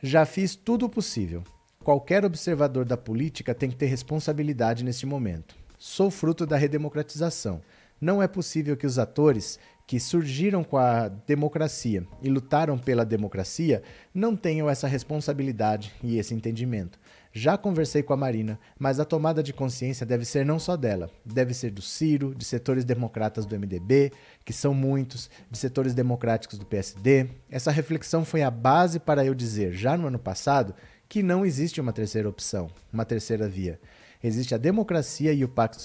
[0.02, 1.42] Já fiz tudo o possível.
[1.82, 5.56] Qualquer observador da política tem que ter responsabilidade neste momento.
[5.78, 7.62] Sou fruto da redemocratização.
[7.98, 13.82] Não é possível que os atores que surgiram com a democracia e lutaram pela democracia
[14.12, 16.98] não tenham essa responsabilidade e esse entendimento.
[17.32, 21.10] Já conversei com a Marina, mas a tomada de consciência deve ser não só dela,
[21.24, 24.10] deve ser do Ciro, de setores democratas do MDB,
[24.44, 27.28] que são muitos, de setores democráticos do PSD.
[27.50, 30.74] Essa reflexão foi a base para eu dizer, já no ano passado,
[31.08, 33.78] que não existe uma terceira opção, uma terceira via.
[34.24, 35.78] Existe a democracia e o pacto,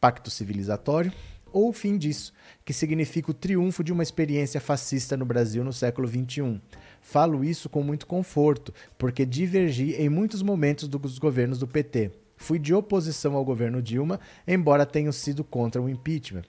[0.00, 1.12] pacto civilizatório,
[1.54, 2.32] ou o fim disso,
[2.64, 6.60] que significa o triunfo de uma experiência fascista no Brasil no século XXI.
[7.00, 12.10] Falo isso com muito conforto, porque divergi em muitos momentos dos governos do PT.
[12.36, 16.42] Fui de oposição ao governo Dilma, embora tenha sido contra o impeachment.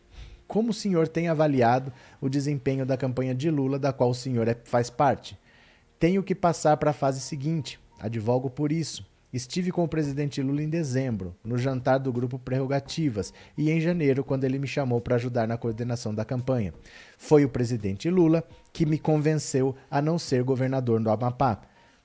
[0.47, 4.47] Como o senhor tem avaliado o desempenho da campanha de Lula, da qual o senhor
[4.47, 5.37] é, faz parte?
[5.99, 9.05] Tenho que passar para a fase seguinte, Advogo por isso.
[9.35, 14.23] Estive com o presidente Lula em dezembro, no jantar do grupo Prerrogativas, e em janeiro,
[14.23, 16.73] quando ele me chamou para ajudar na coordenação da campanha.
[17.17, 21.59] Foi o presidente Lula que me convenceu a não ser governador do Amapá.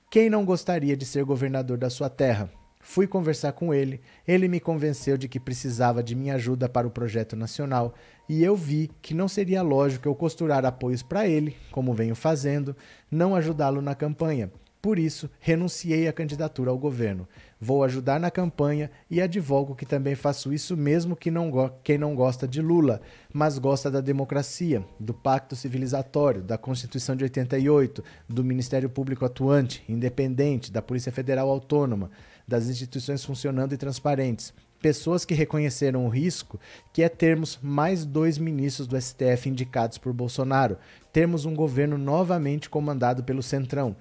[0.09, 2.51] Quem não gostaria de ser governador da sua terra?
[2.81, 6.91] Fui conversar com ele, ele me convenceu de que precisava de minha ajuda para o
[6.91, 7.93] projeto nacional
[8.27, 12.75] e eu vi que não seria lógico eu costurar apoios para ele, como venho fazendo,
[13.09, 14.51] não ajudá-lo na campanha.
[14.81, 17.27] Por isso, renunciei à candidatura ao governo.
[17.59, 21.51] Vou ajudar na campanha e advogo que também faço isso mesmo que não
[21.83, 22.99] quem não gosta de Lula,
[23.31, 29.83] mas gosta da democracia, do pacto civilizatório, da Constituição de 88, do Ministério Público atuante,
[29.87, 32.09] independente, da Polícia Federal autônoma,
[32.47, 34.51] das instituições funcionando e transparentes.
[34.81, 36.59] Pessoas que reconheceram o risco,
[36.91, 40.75] que é termos mais dois ministros do STF indicados por Bolsonaro,
[41.13, 43.95] termos um governo novamente comandado pelo Centrão.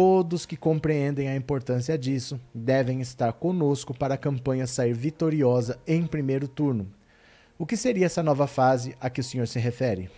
[0.00, 6.06] Todos que compreendem a importância disso devem estar conosco para a campanha sair vitoriosa em
[6.06, 6.88] primeiro turno.
[7.58, 10.08] O que seria essa nova fase a que o senhor se refere?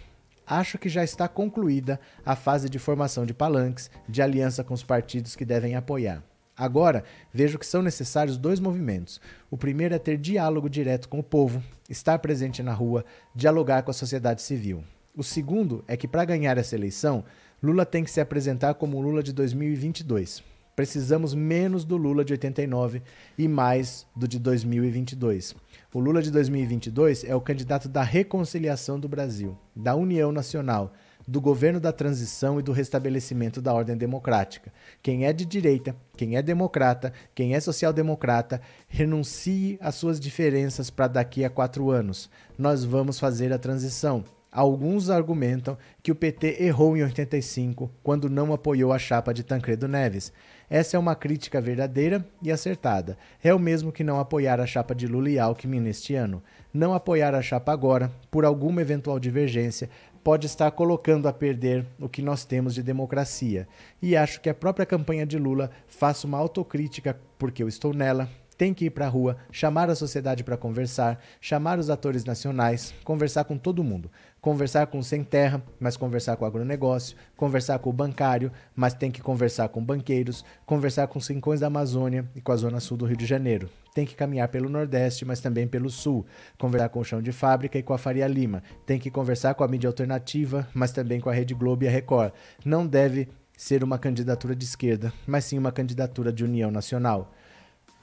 [0.46, 4.82] Acho que já está concluída a fase de formação de palanques, de aliança com os
[4.82, 6.22] partidos que devem apoiar.
[6.54, 9.18] Agora, vejo que são necessários dois movimentos.
[9.50, 13.02] O primeiro é ter diálogo direto com o povo, estar presente na rua,
[13.34, 14.84] dialogar com a sociedade civil.
[15.16, 17.24] O segundo é que, para ganhar essa eleição,
[17.62, 20.42] Lula tem que se apresentar como o Lula de 2022.
[20.74, 23.02] Precisamos menos do Lula de 89
[23.36, 25.54] e mais do de 2022.
[25.92, 30.92] O Lula de 2022 é o candidato da reconciliação do Brasil, da união nacional
[31.30, 34.72] do governo da transição e do restabelecimento da ordem democrática.
[35.02, 41.06] Quem é de direita, quem é democrata, quem é social-democrata, renuncie às suas diferenças para
[41.06, 42.28] daqui a quatro anos.
[42.58, 44.24] Nós vamos fazer a transição.
[44.52, 49.86] Alguns argumentam que o PT errou em 85 quando não apoiou a chapa de Tancredo
[49.86, 50.32] Neves.
[50.68, 53.16] Essa é uma crítica verdadeira e acertada.
[53.42, 56.42] É o mesmo que não apoiar a chapa de Lula e Alckmin neste ano.
[56.74, 59.88] Não apoiar a chapa agora, por alguma eventual divergência,
[60.24, 63.68] pode estar colocando a perder o que nós temos de democracia.
[64.02, 68.28] E acho que a própria campanha de Lula faça uma autocrítica, porque eu estou nela,
[68.60, 72.92] tem que ir para a rua, chamar a sociedade para conversar, chamar os atores nacionais,
[73.02, 74.10] conversar com todo mundo.
[74.40, 78.94] Conversar com o sem terra, mas conversar com o agronegócio, conversar com o bancário, mas
[78.94, 82.80] tem que conversar com banqueiros, conversar com os rincões da Amazônia e com a zona
[82.80, 83.68] sul do Rio de Janeiro.
[83.94, 86.24] Tem que caminhar pelo Nordeste, mas também pelo Sul,
[86.58, 88.62] conversar com o chão de fábrica e com a Faria Lima.
[88.86, 91.90] Tem que conversar com a mídia alternativa, mas também com a Rede Globo e a
[91.90, 92.32] Record.
[92.64, 97.34] Não deve ser uma candidatura de esquerda, mas sim uma candidatura de união nacional.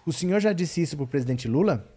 [0.06, 1.97] O senhor já disse isso para o presidente Lula?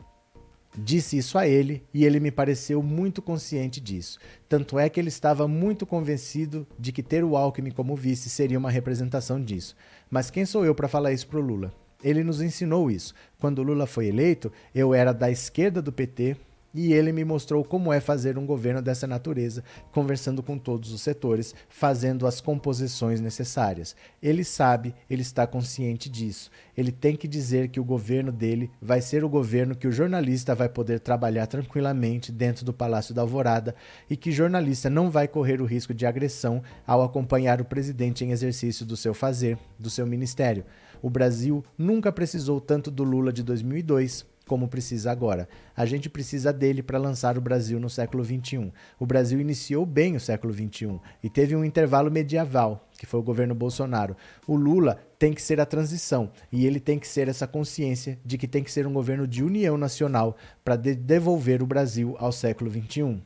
[0.77, 4.19] Disse isso a ele e ele me pareceu muito consciente disso.
[4.49, 8.59] Tanto é que ele estava muito convencido de que ter o Alckmin como vice seria
[8.59, 9.75] uma representação disso.
[10.09, 11.73] Mas quem sou eu para falar isso para o Lula?
[12.03, 13.15] Ele nos ensinou isso.
[13.39, 16.37] Quando Lula foi eleito, eu era da esquerda do PT,
[16.75, 21.01] e ele me mostrou como é fazer um governo dessa natureza, conversando com todos os
[21.01, 23.97] setores, fazendo as composições necessárias.
[24.23, 26.51] Ele sabe, ele está consciente disso.
[26.77, 30.55] Ele tem que dizer que o governo dele vai ser o governo que o jornalista
[30.55, 33.75] vai poder trabalhar tranquilamente dentro do Palácio da Alvorada
[34.09, 38.31] e que jornalista não vai correr o risco de agressão ao acompanhar o presidente em
[38.31, 40.65] exercício do seu fazer, do seu ministério.
[41.03, 45.49] O Brasil nunca precisou tanto do Lula de 2002 como precisa agora.
[45.77, 48.73] A gente precisa dele para lançar o Brasil no século XXI.
[48.99, 53.23] O Brasil iniciou bem o século XXI e teve um intervalo medieval, que foi o
[53.23, 54.17] governo Bolsonaro.
[54.49, 58.37] O Lula tem que ser a transição e ele tem que ser essa consciência de
[58.37, 62.33] que tem que ser um governo de união nacional para de devolver o Brasil ao
[62.33, 63.23] século XXI.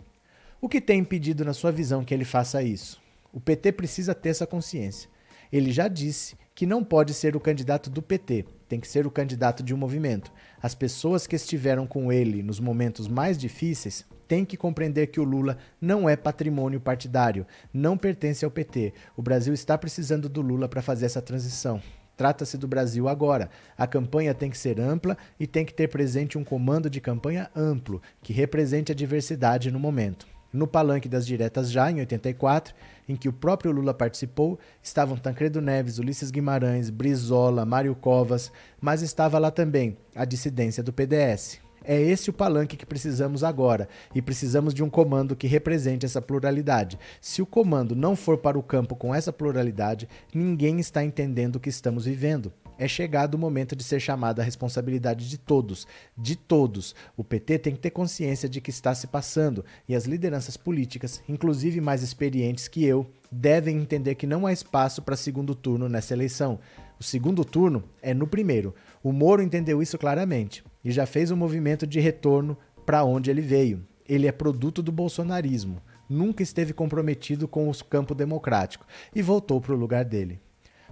[0.60, 3.00] O que tem impedido, na sua visão, que ele faça isso?
[3.32, 5.08] O PT precisa ter essa consciência.
[5.50, 9.10] Ele já disse que não pode ser o candidato do PT, tem que ser o
[9.10, 10.32] candidato de um movimento.
[10.64, 15.22] As pessoas que estiveram com ele nos momentos mais difíceis têm que compreender que o
[15.22, 18.94] Lula não é patrimônio partidário, não pertence ao PT.
[19.14, 21.82] O Brasil está precisando do Lula para fazer essa transição.
[22.16, 23.50] Trata-se do Brasil agora.
[23.76, 27.50] A campanha tem que ser ampla e tem que ter presente um comando de campanha
[27.54, 30.26] amplo, que represente a diversidade no momento.
[30.50, 32.74] No palanque das diretas já, em 84,
[33.08, 39.02] em que o próprio Lula participou, estavam Tancredo Neves, Ulisses Guimarães, Brizola, Mário Covas, mas
[39.02, 41.60] estava lá também a dissidência do PDS.
[41.86, 46.22] É esse o palanque que precisamos agora e precisamos de um comando que represente essa
[46.22, 46.98] pluralidade.
[47.20, 51.60] Se o comando não for para o campo com essa pluralidade, ninguém está entendendo o
[51.60, 56.36] que estamos vivendo é chegado o momento de ser chamado a responsabilidade de todos, de
[56.36, 56.94] todos.
[57.16, 61.22] O PT tem que ter consciência de que está se passando e as lideranças políticas,
[61.28, 66.14] inclusive mais experientes que eu, devem entender que não há espaço para segundo turno nessa
[66.14, 66.58] eleição.
[66.98, 68.74] O segundo turno é no primeiro.
[69.02, 72.56] O Moro entendeu isso claramente e já fez um movimento de retorno
[72.86, 73.84] para onde ele veio.
[74.06, 79.72] Ele é produto do bolsonarismo, nunca esteve comprometido com o campo democrático e voltou para
[79.72, 80.40] o lugar dele.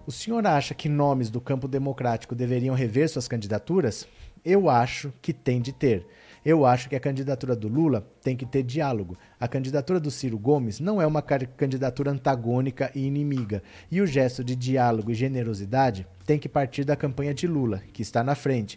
[0.05, 4.09] O senhor acha que nomes do campo democrático deveriam rever suas candidaturas?
[4.45, 6.05] Eu acho que tem de ter.
[6.45, 9.17] Eu acho que a candidatura do Lula tem que ter diálogo.
[9.39, 13.63] A candidatura do Ciro Gomes não é uma candidatura antagônica e inimiga.
[13.89, 18.03] E o gesto de diálogo e generosidade tem que partir da campanha de Lula, que
[18.03, 18.77] está na frente.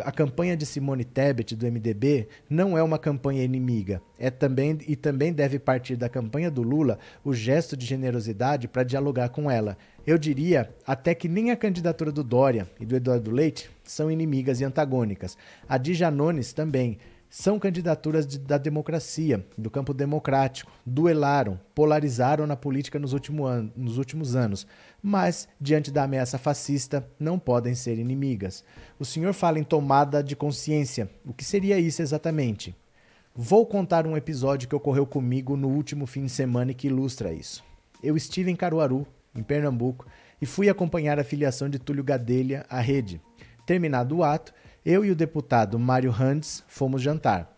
[0.00, 4.02] A campanha de Simone Tebet do MDB não é uma campanha inimiga.
[4.18, 8.82] É também e também deve partir da campanha do Lula o gesto de generosidade para
[8.82, 9.78] dialogar com ela.
[10.06, 14.60] Eu diria até que nem a candidatura do Dória e do Eduardo Leite são inimigas
[14.60, 15.36] e antagônicas.
[15.66, 16.98] A de Janones também.
[17.30, 23.72] São candidaturas de, da democracia, do campo democrático, duelaram, polarizaram na política nos, último an
[23.74, 24.68] nos últimos anos,
[25.02, 28.62] mas, diante da ameaça fascista, não podem ser inimigas.
[29.00, 31.10] O senhor fala em tomada de consciência.
[31.26, 32.72] O que seria isso exatamente?
[33.34, 37.32] Vou contar um episódio que ocorreu comigo no último fim de semana e que ilustra
[37.32, 37.64] isso.
[38.00, 40.06] Eu estive em Caruaru, em Pernambuco,
[40.40, 43.20] e fui acompanhar a filiação de Túlio Gadelha à rede.
[43.66, 44.52] Terminado o ato,
[44.84, 47.50] eu e o deputado Mário Randes fomos jantar.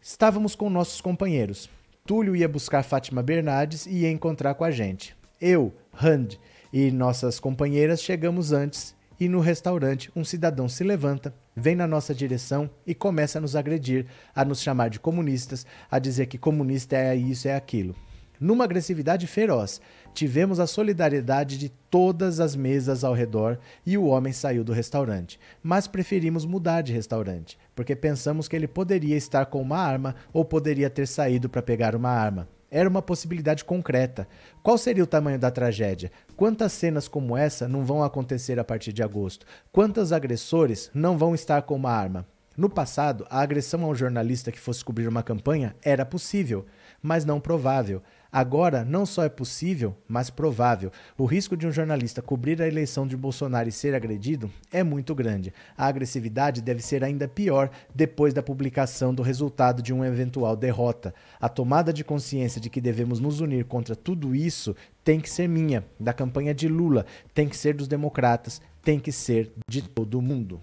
[0.00, 1.70] Estávamos com nossos companheiros.
[2.06, 5.16] Túlio ia buscar Fátima Bernardes e ia encontrar com a gente.
[5.40, 6.28] Eu, Rand
[6.72, 12.14] e nossas companheiras chegamos antes e no restaurante um cidadão se levanta, vem na nossa
[12.14, 16.96] direção e começa a nos agredir, a nos chamar de comunistas, a dizer que comunista
[16.96, 17.94] é isso, é aquilo
[18.40, 19.80] numa agressividade feroz.
[20.14, 25.38] Tivemos a solidariedade de todas as mesas ao redor e o homem saiu do restaurante.
[25.62, 30.44] Mas preferimos mudar de restaurante, porque pensamos que ele poderia estar com uma arma ou
[30.44, 32.48] poderia ter saído para pegar uma arma.
[32.70, 34.28] Era uma possibilidade concreta.
[34.62, 36.12] Qual seria o tamanho da tragédia?
[36.36, 39.44] Quantas cenas como essa não vão acontecer a partir de agosto?
[39.72, 42.24] Quantos agressores não vão estar com uma arma?
[42.56, 46.66] No passado, a agressão a um jornalista que fosse cobrir uma campanha era possível,
[47.02, 48.02] mas não provável.
[48.32, 50.92] Agora, não só é possível, mas provável.
[51.18, 55.16] O risco de um jornalista cobrir a eleição de Bolsonaro e ser agredido é muito
[55.16, 55.52] grande.
[55.76, 61.12] A agressividade deve ser ainda pior depois da publicação do resultado de uma eventual derrota.
[61.40, 65.48] A tomada de consciência de que devemos nos unir contra tudo isso tem que ser
[65.48, 70.22] minha, da campanha de Lula, tem que ser dos democratas, tem que ser de todo
[70.22, 70.60] mundo.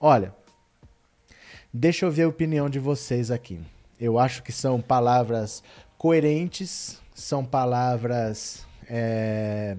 [0.00, 0.34] Olha,
[1.72, 3.60] deixa eu ver a opinião de vocês aqui.
[4.00, 5.62] Eu acho que são palavras
[5.98, 8.66] coerentes, são palavras.
[8.88, 9.76] É...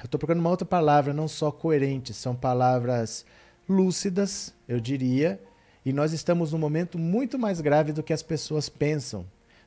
[0.00, 3.24] Eu estou procurando uma outra palavra, não só coerentes, são palavras
[3.66, 5.40] lúcidas, eu diria,
[5.84, 9.24] e nós estamos num momento muito mais grave do que as pessoas pensam.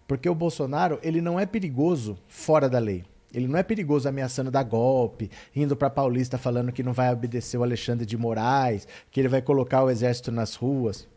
[0.07, 3.03] Porque o Bolsonaro, ele não é perigoso fora da lei.
[3.33, 7.57] Ele não é perigoso ameaçando dar golpe, indo para Paulista falando que não vai obedecer
[7.57, 11.07] o Alexandre de Moraes, que ele vai colocar o exército nas ruas.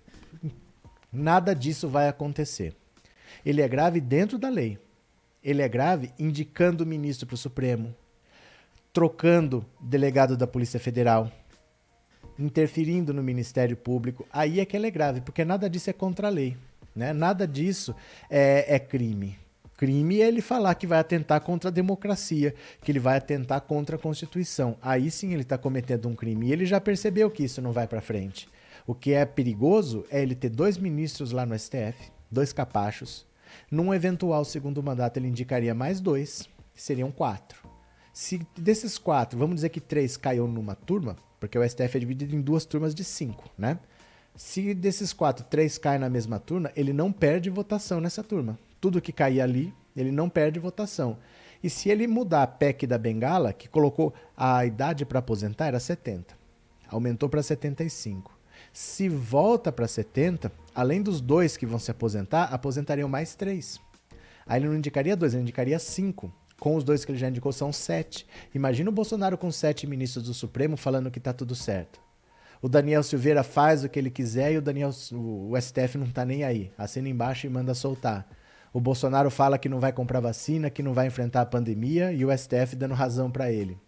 [1.12, 2.74] Nada disso vai acontecer.
[3.44, 4.78] Ele é grave dentro da lei.
[5.42, 7.94] Ele é grave indicando o ministro para o Supremo,
[8.92, 11.30] trocando delegado da Polícia Federal,
[12.38, 14.26] interferindo no Ministério Público.
[14.32, 16.56] Aí é que ele é grave, porque nada disso é contra a lei.
[16.94, 17.12] Né?
[17.12, 17.94] Nada disso
[18.28, 19.38] é, é crime.
[19.76, 23.96] Crime é ele falar que vai atentar contra a democracia, que ele vai atentar contra
[23.96, 24.76] a Constituição.
[24.82, 26.48] Aí sim ele está cometendo um crime.
[26.48, 28.46] E ele já percebeu que isso não vai para frente.
[28.86, 33.26] O que é perigoso é ele ter dois ministros lá no STF, dois capachos,
[33.70, 37.68] num eventual segundo mandato, ele indicaria mais dois, seriam quatro.
[38.12, 42.34] Se desses quatro, vamos dizer que três caiam numa turma, porque o STF é dividido
[42.34, 43.78] em duas turmas de cinco, né?
[44.34, 48.58] Se desses quatro, três caem na mesma turma, ele não perde votação nessa turma.
[48.80, 51.18] Tudo que cair ali, ele não perde votação.
[51.62, 55.78] E se ele mudar a PEC da Bengala, que colocou a idade para aposentar era
[55.78, 56.34] 70,
[56.88, 58.39] aumentou para 75.
[58.72, 63.80] Se volta para 70, além dos dois que vão se aposentar, aposentariam mais três.
[64.46, 66.32] Aí ele não indicaria dois, ele indicaria cinco.
[66.58, 68.26] Com os dois que ele já indicou, são sete.
[68.54, 72.00] Imagina o Bolsonaro com sete ministros do Supremo falando que está tudo certo.
[72.62, 76.24] O Daniel Silveira faz o que ele quiser e o Daniel, o STF não está
[76.24, 76.70] nem aí.
[76.76, 78.28] Assina embaixo e manda soltar.
[78.72, 82.24] O Bolsonaro fala que não vai comprar vacina, que não vai enfrentar a pandemia e
[82.24, 83.78] o STF dando razão para ele.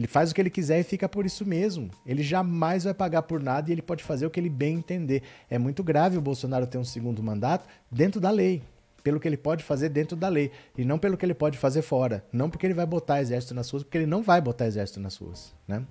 [0.00, 1.90] Ele faz o que ele quiser e fica por isso mesmo.
[2.06, 5.22] Ele jamais vai pagar por nada e ele pode fazer o que ele bem entender.
[5.50, 8.62] É muito grave o Bolsonaro ter um segundo mandato dentro da lei,
[9.04, 11.82] pelo que ele pode fazer dentro da lei e não pelo que ele pode fazer
[11.82, 12.24] fora.
[12.32, 15.18] Não porque ele vai botar exército nas ruas, porque ele não vai botar exército nas
[15.18, 15.84] ruas, né?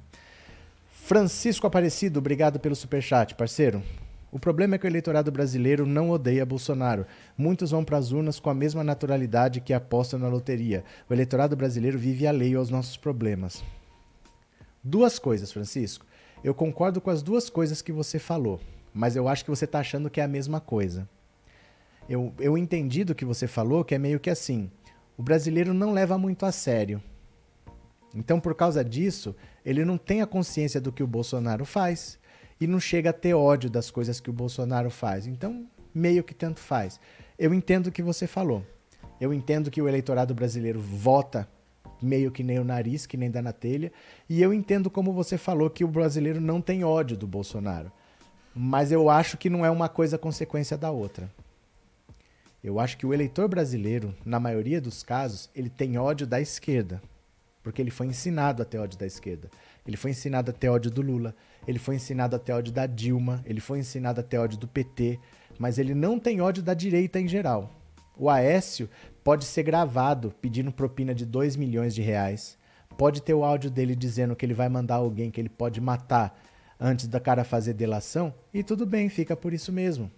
[0.91, 3.83] Francisco Aparecido, obrigado pelo superchat, parceiro.
[4.31, 7.05] O problema é que o eleitorado brasileiro não odeia Bolsonaro.
[7.37, 10.83] Muitos vão para as urnas com a mesma naturalidade que apostam na loteria.
[11.07, 13.63] O eleitorado brasileiro vive alheio aos nossos problemas.
[14.83, 16.05] Duas coisas, Francisco.
[16.43, 18.59] Eu concordo com as duas coisas que você falou,
[18.93, 21.07] mas eu acho que você está achando que é a mesma coisa.
[22.07, 24.71] Eu, eu entendi do que você falou que é meio que assim:
[25.17, 27.01] o brasileiro não leva muito a sério.
[28.15, 32.17] Então, por causa disso, ele não tem a consciência do que o Bolsonaro faz
[32.59, 35.27] e não chega a ter ódio das coisas que o Bolsonaro faz.
[35.27, 36.99] Então, meio que tanto faz.
[37.37, 38.65] Eu entendo o que você falou.
[39.21, 41.47] Eu entendo que o eleitorado brasileiro vota
[42.01, 43.91] meio que nem o nariz, que nem dá na telha.
[44.29, 47.91] E eu entendo como você falou que o brasileiro não tem ódio do Bolsonaro.
[48.55, 51.29] Mas eu acho que não é uma coisa consequência da outra.
[52.63, 57.01] Eu acho que o eleitor brasileiro, na maioria dos casos, ele tem ódio da esquerda.
[57.63, 59.49] Porque ele foi ensinado a ter ódio da esquerda.
[59.85, 61.35] Ele foi ensinado a ter ódio do Lula.
[61.67, 63.41] Ele foi ensinado a ter ódio da Dilma.
[63.45, 65.19] Ele foi ensinado a ter ódio do PT.
[65.57, 67.73] Mas ele não tem ódio da direita em geral.
[68.17, 68.89] O Aécio
[69.23, 72.57] pode ser gravado pedindo propina de 2 milhões de reais.
[72.97, 76.37] Pode ter o áudio dele dizendo que ele vai mandar alguém que ele pode matar
[76.79, 78.33] antes da cara fazer delação.
[78.53, 80.09] E tudo bem, fica por isso mesmo.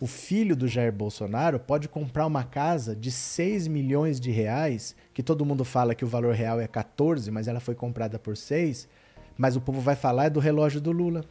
[0.00, 5.22] O filho do Jair Bolsonaro pode comprar uma casa de 6 milhões de reais, que
[5.22, 8.88] todo mundo fala que o valor real é 14, mas ela foi comprada por 6.
[9.36, 11.24] Mas o povo vai falar é do relógio do Lula.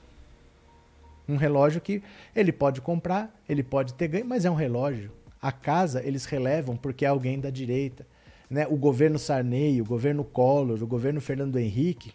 [1.27, 2.01] Um relógio que
[2.35, 5.11] ele pode comprar, ele pode ter ganho, mas é um relógio.
[5.41, 8.05] A casa eles relevam porque é alguém da direita.
[8.49, 8.67] Né?
[8.67, 12.13] O governo Sarney, o governo Collor, o governo Fernando Henrique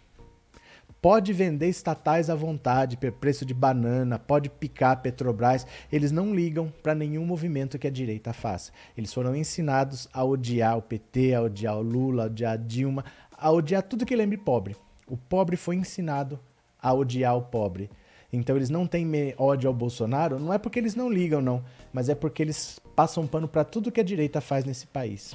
[1.05, 5.65] pode vender estatais à vontade, preço de banana, pode picar Petrobras.
[5.91, 8.71] Eles não ligam para nenhum movimento que a direita faça.
[8.97, 13.05] Eles foram ensinados a odiar o PT, a odiar o Lula, a odiar a Dilma,
[13.31, 14.75] a odiar tudo que lembre pobre.
[15.07, 16.39] O pobre foi ensinado
[16.81, 17.87] a odiar o pobre.
[18.33, 19.07] Então eles não têm
[19.37, 21.63] ódio ao Bolsonaro, não é porque eles não ligam, não,
[21.95, 25.33] mas é porque eles passam pano para tudo que a direita faz nesse país.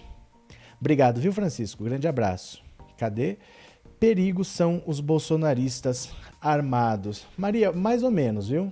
[0.79, 1.85] Obrigado, viu, Francisco?
[1.85, 2.63] Grande abraço.
[2.99, 3.39] Cadê?
[3.99, 7.27] Perigo são os bolsonaristas armados.
[7.35, 8.71] Maria, mais ou menos, viu?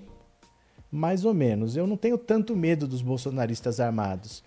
[0.93, 1.79] Mais ou menos.
[1.79, 4.45] Eu não tenho tanto medo dos bolsonaristas armados,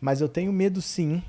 [0.00, 1.20] mas eu tenho medo sim.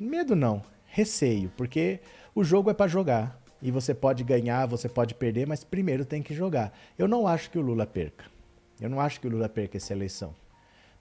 [0.00, 2.00] Medo não, receio, porque
[2.34, 3.38] o jogo é para jogar.
[3.60, 6.72] E você pode ganhar, você pode perder, mas primeiro tem que jogar.
[6.98, 8.24] Eu não acho que o Lula perca.
[8.80, 10.34] Eu não acho que o Lula perca essa eleição.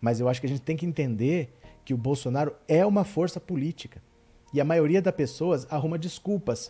[0.03, 3.39] Mas eu acho que a gente tem que entender que o Bolsonaro é uma força
[3.39, 4.03] política.
[4.53, 6.69] E a maioria das pessoas arruma desculpas.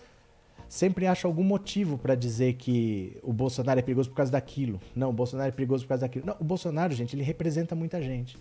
[0.69, 4.79] Sempre acha algum motivo para dizer que o Bolsonaro é perigoso por causa daquilo.
[4.95, 6.27] Não, o Bolsonaro é perigoso por causa daquilo.
[6.27, 8.37] Não, o Bolsonaro, gente, ele representa muita gente.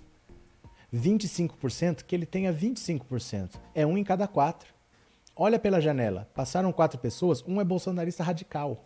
[0.95, 3.53] 25%, que ele tenha 25%.
[3.75, 4.75] É um em cada quatro.
[5.35, 8.85] Olha pela janela, passaram quatro pessoas, um é bolsonarista radical.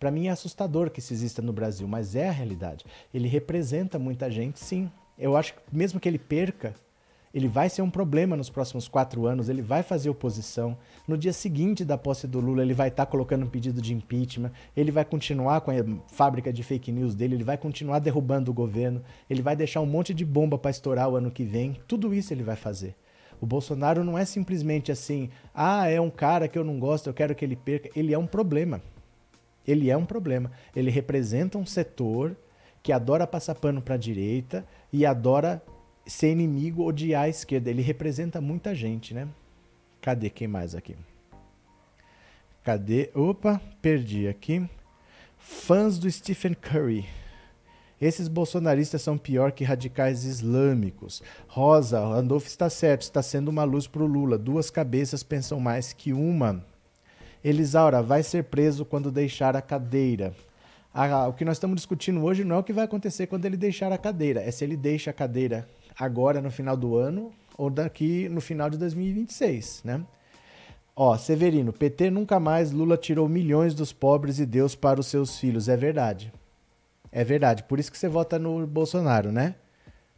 [0.00, 2.86] Para mim é assustador que isso exista no Brasil, mas é a realidade.
[3.12, 4.90] Ele representa muita gente, sim.
[5.18, 6.74] Eu acho que mesmo que ele perca,
[7.34, 10.74] ele vai ser um problema nos próximos quatro anos, ele vai fazer oposição.
[11.06, 13.92] No dia seguinte da posse do Lula, ele vai estar tá colocando um pedido de
[13.92, 15.74] impeachment, ele vai continuar com a
[16.08, 19.86] fábrica de fake news dele, ele vai continuar derrubando o governo, ele vai deixar um
[19.86, 21.76] monte de bomba para estourar o ano que vem.
[21.86, 22.96] Tudo isso ele vai fazer.
[23.38, 27.12] O Bolsonaro não é simplesmente assim, ah, é um cara que eu não gosto, eu
[27.12, 27.90] quero que ele perca.
[27.94, 28.80] Ele é um problema.
[29.66, 30.50] Ele é um problema.
[30.74, 32.36] Ele representa um setor
[32.82, 35.62] que adora passar pano para a direita e adora
[36.06, 37.70] ser inimigo, odiar a esquerda.
[37.70, 39.28] Ele representa muita gente, né?
[40.00, 40.96] Cadê quem mais aqui?
[42.64, 43.10] Cadê?
[43.14, 44.68] Opa, perdi aqui.
[45.38, 47.06] Fãs do Stephen Curry.
[48.00, 51.22] Esses bolsonaristas são pior que radicais islâmicos.
[51.46, 54.38] Rosa, Randolph está certo, está sendo uma luz para o Lula.
[54.38, 56.64] Duas cabeças pensam mais que uma.
[57.42, 60.34] Elisaura, vai ser preso quando deixar a cadeira.
[60.92, 63.56] Ah, o que nós estamos discutindo hoje não é o que vai acontecer quando ele
[63.56, 65.66] deixar a cadeira, é se ele deixa a cadeira
[65.98, 70.04] agora no final do ano ou daqui no final de 2026, né?
[70.96, 75.38] Ó, Severino, PT nunca mais Lula tirou milhões dos pobres e Deus para os seus
[75.38, 75.68] filhos.
[75.68, 76.32] É verdade.
[77.10, 77.62] É verdade.
[77.62, 79.54] Por isso que você vota no Bolsonaro, né?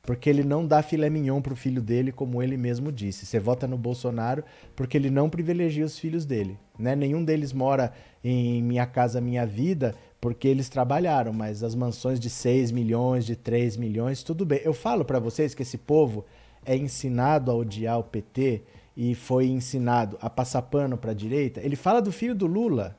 [0.03, 3.25] Porque ele não dá filé mignon pro filho dele, como ele mesmo disse.
[3.25, 4.43] Você vota no Bolsonaro
[4.75, 6.59] porque ele não privilegia os filhos dele.
[6.77, 6.97] Né?
[6.97, 7.93] Nenhum deles mora
[8.23, 13.37] em Minha Casa Minha Vida porque eles trabalharam, mas as mansões de 6 milhões, de
[13.37, 14.61] 3 milhões, tudo bem.
[14.65, 16.25] Eu falo para vocês que esse povo
[16.65, 18.63] é ensinado a odiar o PT
[18.97, 21.61] e foi ensinado a passar pano para a direita.
[21.61, 22.97] Ele fala do filho do Lula,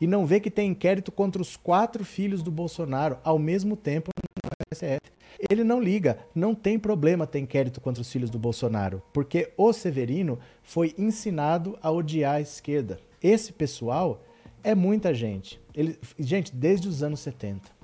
[0.00, 4.10] e não vê que tem inquérito contra os quatro filhos do Bolsonaro ao mesmo tempo
[4.44, 5.15] no STF.
[5.50, 9.72] Ele não liga, não tem problema ter inquérito contra os filhos do Bolsonaro, porque o
[9.72, 12.98] Severino foi ensinado a odiar a esquerda.
[13.22, 14.22] Esse pessoal
[14.62, 15.60] é muita gente.
[15.74, 17.76] Ele, gente, desde os anos 70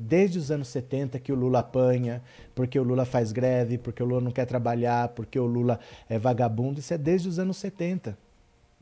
[0.00, 2.22] desde os anos 70 que o Lula apanha,
[2.54, 6.18] porque o Lula faz greve, porque o Lula não quer trabalhar, porque o Lula é
[6.18, 6.80] vagabundo.
[6.80, 8.16] Isso é desde os anos 70.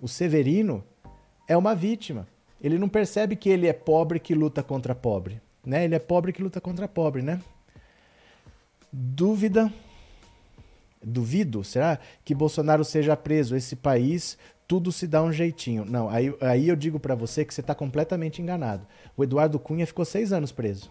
[0.01, 0.85] O Severino
[1.49, 2.27] é uma vítima.
[2.61, 5.85] Ele não percebe que ele é pobre que luta contra pobre, né?
[5.85, 7.41] Ele é pobre que luta contra pobre, né?
[8.93, 9.73] Dúvida
[11.03, 13.55] Duvido, será que Bolsonaro seja preso?
[13.55, 14.37] Esse país
[14.67, 15.85] tudo se dá um jeitinho.
[15.85, 18.87] Não, aí, aí eu digo para você que você tá completamente enganado.
[19.17, 20.91] O Eduardo Cunha ficou seis anos preso.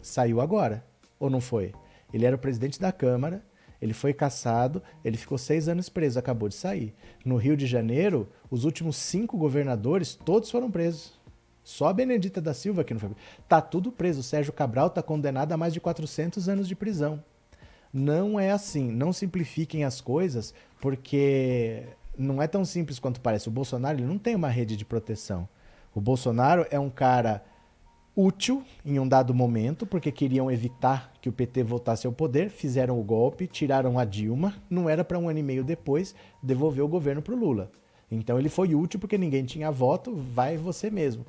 [0.00, 0.84] Saiu agora,
[1.18, 1.72] ou não foi?
[2.12, 3.44] Ele era o presidente da Câmara,
[3.82, 6.94] ele foi caçado, ele ficou seis anos preso, acabou de sair.
[7.24, 11.17] No Rio de Janeiro, os últimos cinco governadores, todos foram presos.
[11.68, 13.10] Só a Benedita da Silva que não foi.
[13.46, 14.20] Tá tudo preso.
[14.20, 17.22] O Sérgio Cabral tá condenado a mais de 400 anos de prisão.
[17.92, 18.90] Não é assim.
[18.90, 21.84] Não simplifiquem as coisas, porque
[22.16, 23.48] não é tão simples quanto parece.
[23.48, 25.46] O Bolsonaro ele não tem uma rede de proteção.
[25.94, 27.44] O Bolsonaro é um cara
[28.16, 32.98] útil em um dado momento, porque queriam evitar que o PT voltasse ao poder, fizeram
[32.98, 36.88] o golpe, tiraram a Dilma, não era para um ano e meio depois devolver o
[36.88, 37.70] governo para o Lula.
[38.10, 41.26] Então ele foi útil porque ninguém tinha voto, vai você mesmo.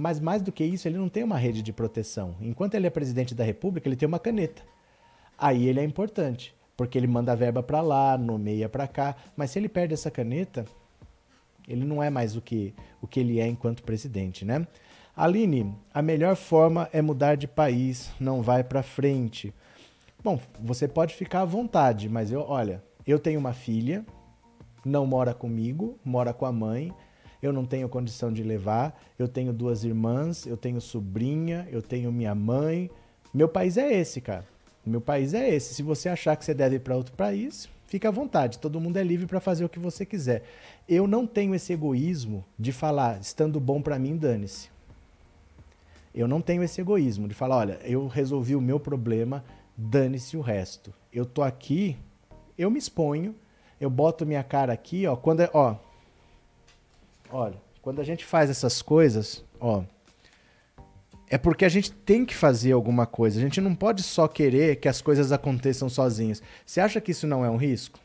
[0.00, 2.34] Mas mais do que isso, ele não tem uma rede de proteção.
[2.40, 4.62] Enquanto ele é presidente da República, ele tem uma caneta.
[5.36, 9.58] Aí ele é importante, porque ele manda verba para lá, nomeia para cá, mas se
[9.58, 10.64] ele perde essa caneta,
[11.68, 12.72] ele não é mais o que,
[13.02, 14.66] o que ele é enquanto presidente, né?
[15.14, 19.52] Aline, a melhor forma é mudar de país, não vai para frente.
[20.24, 24.02] Bom, você pode ficar à vontade, mas eu, olha, eu tenho uma filha,
[24.82, 26.90] não mora comigo, mora com a mãe.
[27.42, 29.00] Eu não tenho condição de levar.
[29.18, 32.90] Eu tenho duas irmãs, eu tenho sobrinha, eu tenho minha mãe.
[33.32, 34.44] Meu país é esse, cara.
[34.84, 35.74] Meu país é esse.
[35.74, 38.58] Se você achar que você deve ir para outro país, fica à vontade.
[38.58, 40.44] Todo mundo é livre para fazer o que você quiser.
[40.88, 44.68] Eu não tenho esse egoísmo de falar, estando bom para mim, dane-se.
[46.14, 49.44] Eu não tenho esse egoísmo de falar, olha, eu resolvi o meu problema,
[49.76, 50.92] dane-se o resto.
[51.12, 51.96] Eu tô aqui,
[52.58, 53.34] eu me exponho,
[53.80, 55.76] eu boto minha cara aqui, ó, quando é, ó,
[57.32, 59.82] olha, quando a gente faz essas coisas, ó,
[61.28, 63.38] é porque a gente tem que fazer alguma coisa.
[63.38, 66.42] A gente não pode só querer que as coisas aconteçam sozinhas.
[66.66, 68.00] Você acha que isso não é um risco?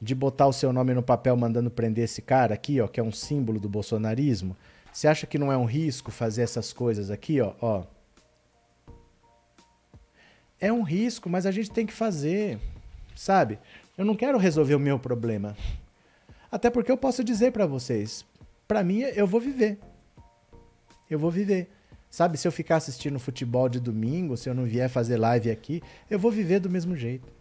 [0.00, 3.02] De botar o seu nome no papel mandando prender esse cara aqui, ó, que é
[3.02, 4.56] um símbolo do bolsonarismo?
[4.92, 7.54] Você acha que não é um risco fazer essas coisas aqui, ó?
[7.60, 7.82] ó?
[10.60, 12.58] É um risco, mas a gente tem que fazer,
[13.16, 13.58] sabe?
[13.96, 15.56] Eu não quero resolver o meu problema.
[16.50, 18.24] Até porque eu posso dizer para vocês,
[18.68, 19.78] para mim eu vou viver.
[21.10, 21.68] Eu vou viver.
[22.10, 25.82] Sabe, se eu ficar assistindo futebol de domingo, se eu não vier fazer live aqui,
[26.08, 27.38] eu vou viver do mesmo jeito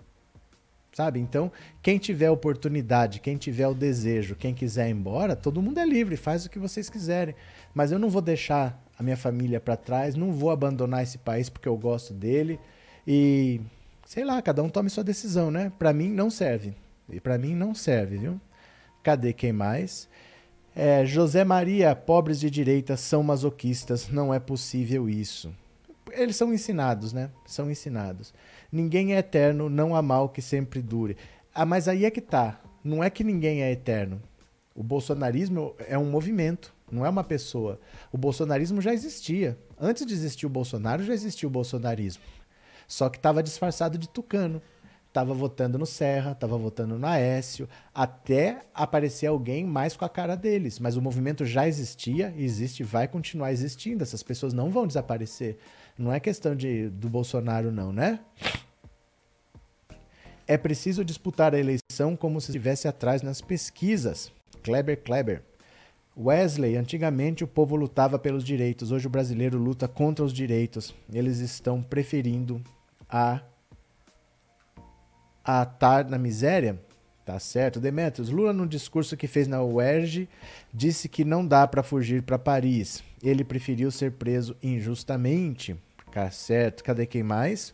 [0.98, 1.20] sabe?
[1.20, 5.86] Então, quem tiver oportunidade, quem tiver o desejo, quem quiser ir embora, todo mundo é
[5.86, 7.36] livre, faz o que vocês quiserem.
[7.72, 11.50] Mas eu não vou deixar a minha família para trás, não vou abandonar esse país
[11.50, 12.60] porque eu gosto dele
[13.06, 13.62] e
[14.08, 15.72] sei lá, cada um tome sua decisão, né?
[15.78, 16.74] Para mim não serve.
[17.08, 18.42] E para mim não serve, viu?
[19.04, 20.10] Cadê quem mais?
[20.80, 25.52] É, José Maria, pobres de direita são masoquistas, não é possível isso.
[26.12, 27.32] Eles são ensinados, né?
[27.48, 28.32] São ensinados.
[28.72, 31.18] Ninguém é eterno, não há mal que sempre dure.
[31.52, 32.62] Ah, mas aí é que tá.
[32.84, 34.22] Não é que ninguém é eterno.
[34.76, 37.80] O bolsonarismo é um movimento, não é uma pessoa.
[38.12, 39.58] O bolsonarismo já existia.
[39.82, 42.22] Antes de existir o Bolsonaro, já existia o bolsonarismo.
[42.88, 44.62] Só que estava disfarçado de tucano.
[45.18, 50.38] Estava votando no Serra, estava votando no Aécio, até aparecer alguém mais com a cara
[50.38, 50.78] deles.
[50.78, 54.04] Mas o movimento já existia, existe e vai continuar existindo.
[54.04, 55.58] Essas pessoas não vão desaparecer.
[55.98, 58.20] Não é questão de, do Bolsonaro, não, né?
[60.46, 64.32] É preciso disputar a eleição como se estivesse atrás nas pesquisas.
[64.62, 65.42] Kleber Kleber.
[66.16, 70.94] Wesley, antigamente o povo lutava pelos direitos, hoje o brasileiro luta contra os direitos.
[71.12, 72.62] Eles estão preferindo
[73.10, 73.42] a
[75.48, 76.78] a estar na miséria?
[77.26, 77.80] Tá certo.
[77.80, 80.28] Demetrios, Lula no discurso que fez na UERJ
[80.74, 83.04] disse que não dá para fugir para Paris.
[83.24, 85.76] Ele preferiu ser preso injustamente.
[86.12, 86.84] Tá certo.
[86.84, 87.74] Cadê quem mais?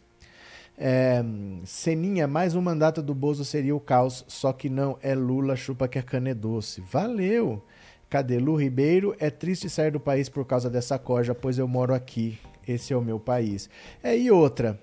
[0.77, 1.23] É,
[1.65, 5.87] Seninha, mais um mandato do Bozo seria o caos, só que não é Lula, chupa
[5.87, 6.81] que a cana é doce.
[6.81, 7.63] Valeu!
[8.09, 9.15] Cadê Lu Ribeiro?
[9.19, 12.37] É triste sair do país por causa dessa corja, pois eu moro aqui.
[12.67, 13.69] Esse é o meu país.
[14.03, 14.79] É, e outra?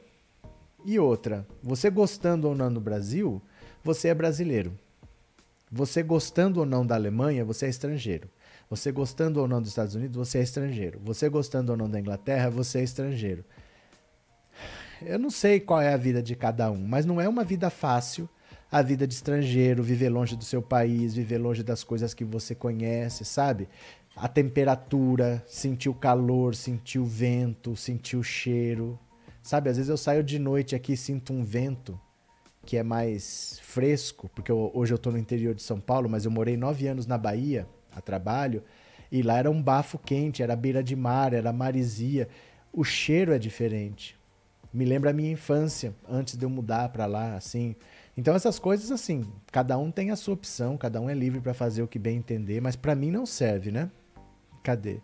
[0.84, 1.46] E outra?
[1.62, 3.40] Você gostando ou não do Brasil,
[3.82, 4.72] você é brasileiro.
[5.70, 8.28] Você gostando ou não da Alemanha, você é estrangeiro.
[8.68, 11.00] Você gostando ou não dos Estados Unidos, você é estrangeiro.
[11.04, 13.44] Você gostando ou não da Inglaterra, você é estrangeiro.
[15.02, 17.70] Eu não sei qual é a vida de cada um, mas não é uma vida
[17.70, 18.28] fácil
[18.70, 22.54] a vida de estrangeiro, viver longe do seu país, viver longe das coisas que você
[22.54, 23.68] conhece, sabe?
[24.14, 28.98] A temperatura, sentir o calor, sentir o vento, sentir o cheiro.
[29.42, 31.98] Sabe, às vezes eu saio de noite aqui e sinto um vento
[32.64, 36.24] que é mais fresco, porque eu, hoje eu estou no interior de São Paulo, mas
[36.24, 38.62] eu morei nove anos na Bahia a trabalho,
[39.10, 42.28] e lá era um bafo quente, era beira de mar, era marisia.
[42.72, 44.16] O cheiro é diferente.
[44.72, 47.74] Me lembra a minha infância, antes de eu mudar para lá, assim.
[48.16, 51.54] Então essas coisas assim, cada um tem a sua opção, cada um é livre para
[51.54, 53.90] fazer o que bem entender, mas para mim não serve, né?
[54.62, 55.00] Cadê?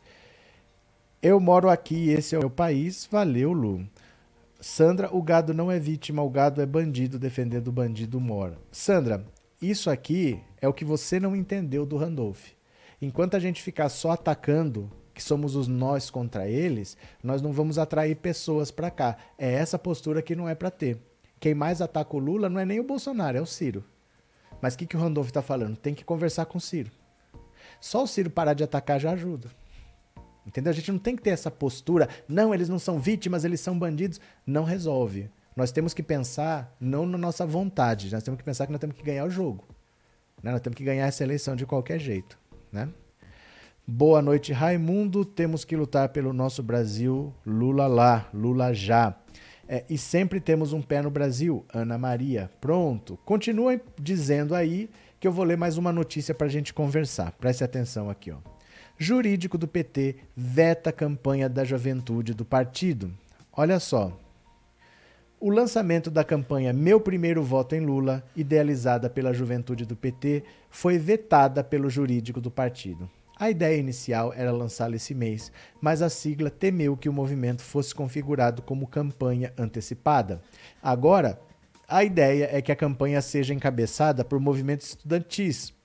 [1.20, 3.88] Eu moro aqui, esse é o meu país, valeu, Lu.
[4.60, 8.58] Sandra, o gado não é vítima, o gado é bandido, defendendo o bandido mora.
[8.72, 9.24] Sandra,
[9.60, 12.48] isso aqui é o que você não entendeu do Randolph.
[13.00, 17.78] Enquanto a gente ficar só atacando, que somos os nós contra eles, nós não vamos
[17.78, 19.16] atrair pessoas para cá.
[19.38, 20.98] É essa postura que não é para ter.
[21.38, 23.84] Quem mais ataca o Lula não é nem o Bolsonaro, é o Ciro.
[24.60, 25.76] Mas o que, que o Randolph está falando?
[25.76, 26.90] Tem que conversar com o Ciro.
[27.80, 29.50] Só o Ciro parar de atacar já ajuda.
[30.46, 30.70] Entendeu?
[30.70, 32.08] A gente não tem que ter essa postura.
[32.28, 34.20] Não, eles não são vítimas, eles são bandidos.
[34.46, 35.28] Não resolve.
[35.56, 38.12] Nós temos que pensar não na nossa vontade.
[38.12, 39.64] Nós temos que pensar que nós temos que ganhar o jogo.
[40.42, 40.52] Né?
[40.52, 42.38] Nós temos que ganhar essa eleição de qualquer jeito.
[42.70, 42.88] Né?
[43.86, 45.24] Boa noite, Raimundo.
[45.24, 47.34] Temos que lutar pelo nosso Brasil.
[47.44, 49.16] Lula lá, Lula já.
[49.68, 52.50] É, e sempre temos um pé no Brasil, Ana Maria.
[52.60, 53.18] Pronto.
[53.24, 54.88] Continuem dizendo aí
[55.18, 57.32] que eu vou ler mais uma notícia para a gente conversar.
[57.32, 58.55] Preste atenção aqui, ó.
[58.98, 63.12] Jurídico do PT veta a campanha da juventude do partido.
[63.52, 64.18] Olha só.
[65.38, 70.96] O lançamento da campanha Meu Primeiro Voto em Lula, idealizada pela juventude do PT, foi
[70.96, 73.08] vetada pelo jurídico do partido.
[73.38, 77.94] A ideia inicial era lançá-la esse mês, mas a sigla temeu que o movimento fosse
[77.94, 80.40] configurado como campanha antecipada.
[80.82, 81.38] Agora,
[81.86, 85.75] a ideia é que a campanha seja encabeçada por movimentos estudantis,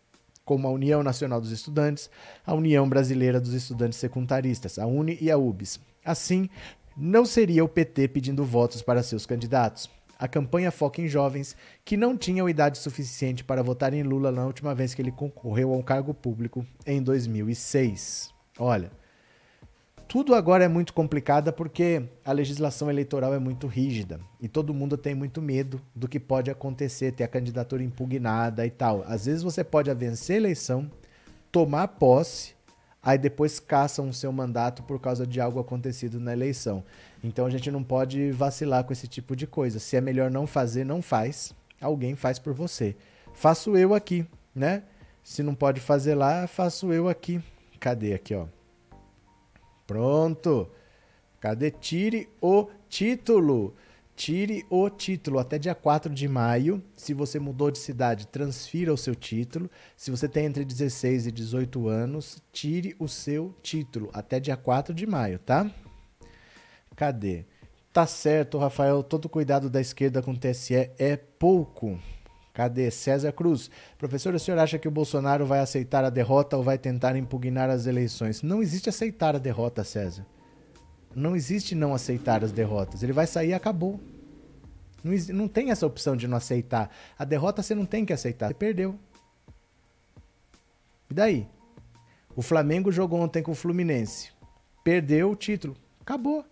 [0.44, 2.10] como a União Nacional dos Estudantes,
[2.46, 5.80] a União Brasileira dos Estudantes Secundaristas, a UNE e a UBS.
[6.04, 6.50] Assim,
[6.96, 9.89] não seria o PT pedindo votos para seus candidatos.
[10.20, 14.46] A campanha foca em jovens que não tinham idade suficiente para votar em Lula na
[14.46, 18.32] última vez que ele concorreu a um cargo público em 2006.
[18.60, 18.92] Olha,
[20.12, 24.97] tudo agora é muito complicado porque a legislação eleitoral é muito rígida e todo mundo
[24.97, 29.05] tem muito medo do que pode acontecer, ter a candidatura impugnada e tal.
[29.07, 30.91] Às vezes você pode vencer a eleição,
[31.49, 32.53] tomar posse
[33.01, 36.84] aí depois caçam o seu mandato por causa de algo acontecido na eleição.
[37.24, 39.80] Então a gente não pode vacilar com esse tipo de coisa.
[39.80, 41.53] Se é melhor não fazer, não faz.
[41.80, 42.97] Alguém faz por você.
[43.34, 44.84] Faço eu aqui, né?
[45.24, 47.41] Se não pode fazer lá, faço eu aqui.
[47.80, 48.47] Cadê aqui, ó?
[49.92, 50.70] Pronto.
[51.42, 51.70] Cadê?
[51.70, 53.76] Tire o título.
[54.16, 56.82] Tire o título até dia 4 de maio.
[56.96, 59.70] Se você mudou de cidade, transfira o seu título.
[59.98, 64.94] Se você tem entre 16 e 18 anos, tire o seu título até dia 4
[64.94, 65.70] de maio, tá?
[66.96, 67.44] Cadê?
[67.92, 69.04] Tá certo, Rafael.
[69.04, 72.00] Todo cuidado da esquerda com o TSE é pouco.
[72.54, 72.91] Cadê?
[72.91, 73.70] César Cruz.
[73.97, 77.70] Professor, o senhor acha que o Bolsonaro vai aceitar a derrota ou vai tentar impugnar
[77.70, 78.41] as eleições?
[78.41, 80.26] Não existe aceitar a derrota, César.
[81.16, 83.04] Não existe não aceitar as derrotas.
[83.04, 83.99] Ele vai sair e acabou.
[85.04, 86.89] Não, não tem essa opção de não aceitar.
[87.18, 88.49] A derrota você não tem que aceitar.
[88.49, 88.97] Você perdeu.
[91.10, 91.47] E daí?
[92.36, 94.32] O Flamengo jogou ontem com o Fluminense.
[94.84, 95.76] Perdeu o título.
[95.99, 96.45] Acabou.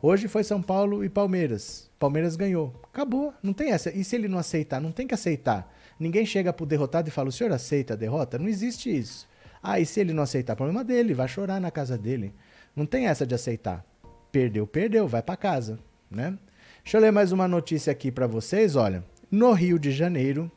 [0.00, 1.90] Hoje foi São Paulo e Palmeiras.
[1.98, 2.83] Palmeiras ganhou.
[2.94, 3.34] Acabou.
[3.42, 3.90] Não tem essa.
[3.90, 4.80] E se ele não aceitar?
[4.80, 5.68] Não tem que aceitar.
[5.98, 8.38] Ninguém chega pro derrotado e fala: o senhor aceita a derrota?
[8.38, 9.28] Não existe isso.
[9.60, 10.54] Ah, e se ele não aceitar?
[10.54, 11.12] Problema dele.
[11.12, 12.32] Vai chorar na casa dele.
[12.74, 13.84] Não tem essa de aceitar.
[14.30, 15.76] Perdeu, perdeu, vai para casa,
[16.08, 16.38] né?
[16.84, 19.04] Deixa eu ler mais uma notícia aqui para vocês, olha.
[19.28, 20.50] No Rio de Janeiro,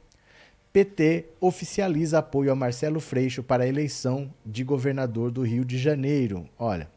[0.72, 6.48] PT oficializa apoio a Marcelo Freixo para a eleição de governador do Rio de Janeiro.
[6.60, 6.88] Olha.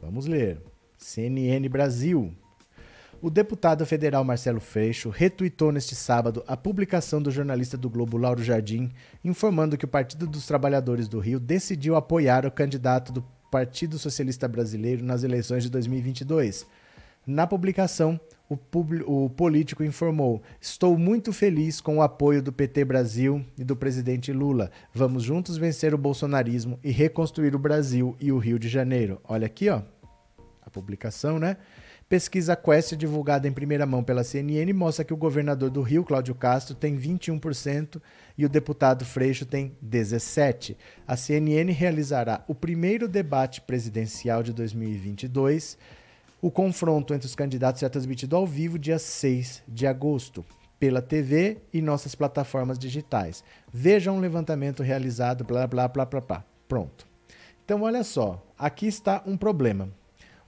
[0.00, 0.58] Vamos ler.
[0.96, 2.34] CNN Brasil.
[3.20, 8.44] O deputado federal Marcelo Freixo retuitou neste sábado a publicação do jornalista do Globo Lauro
[8.44, 8.92] Jardim,
[9.24, 14.46] informando que o Partido dos Trabalhadores do Rio decidiu apoiar o candidato do Partido Socialista
[14.46, 16.64] Brasileiro nas eleições de 2022.
[17.26, 18.56] Na publicação, o,
[19.04, 24.32] o, político informou: Estou muito feliz com o apoio do PT Brasil e do presidente
[24.32, 24.70] Lula.
[24.94, 29.20] Vamos juntos vencer o bolsonarismo e reconstruir o Brasil e o Rio de Janeiro.
[29.24, 29.82] Olha aqui, ó.
[30.62, 31.56] A publicação, né?
[32.08, 36.34] Pesquisa Quest divulgada em primeira mão pela CNN mostra que o governador do Rio, Cláudio
[36.34, 38.00] Castro, tem 21%
[38.36, 40.74] e o deputado Freixo tem 17%.
[41.06, 45.76] A CNN realizará o primeiro debate presidencial de 2022.
[46.40, 50.42] O confronto entre os candidatos será transmitido ao vivo dia 6 de agosto
[50.80, 53.44] pela TV e nossas plataformas digitais.
[53.70, 56.44] Veja um levantamento realizado, blá blá blá blá blá.
[56.66, 57.06] Pronto.
[57.66, 59.97] Então, olha só, aqui está um problema.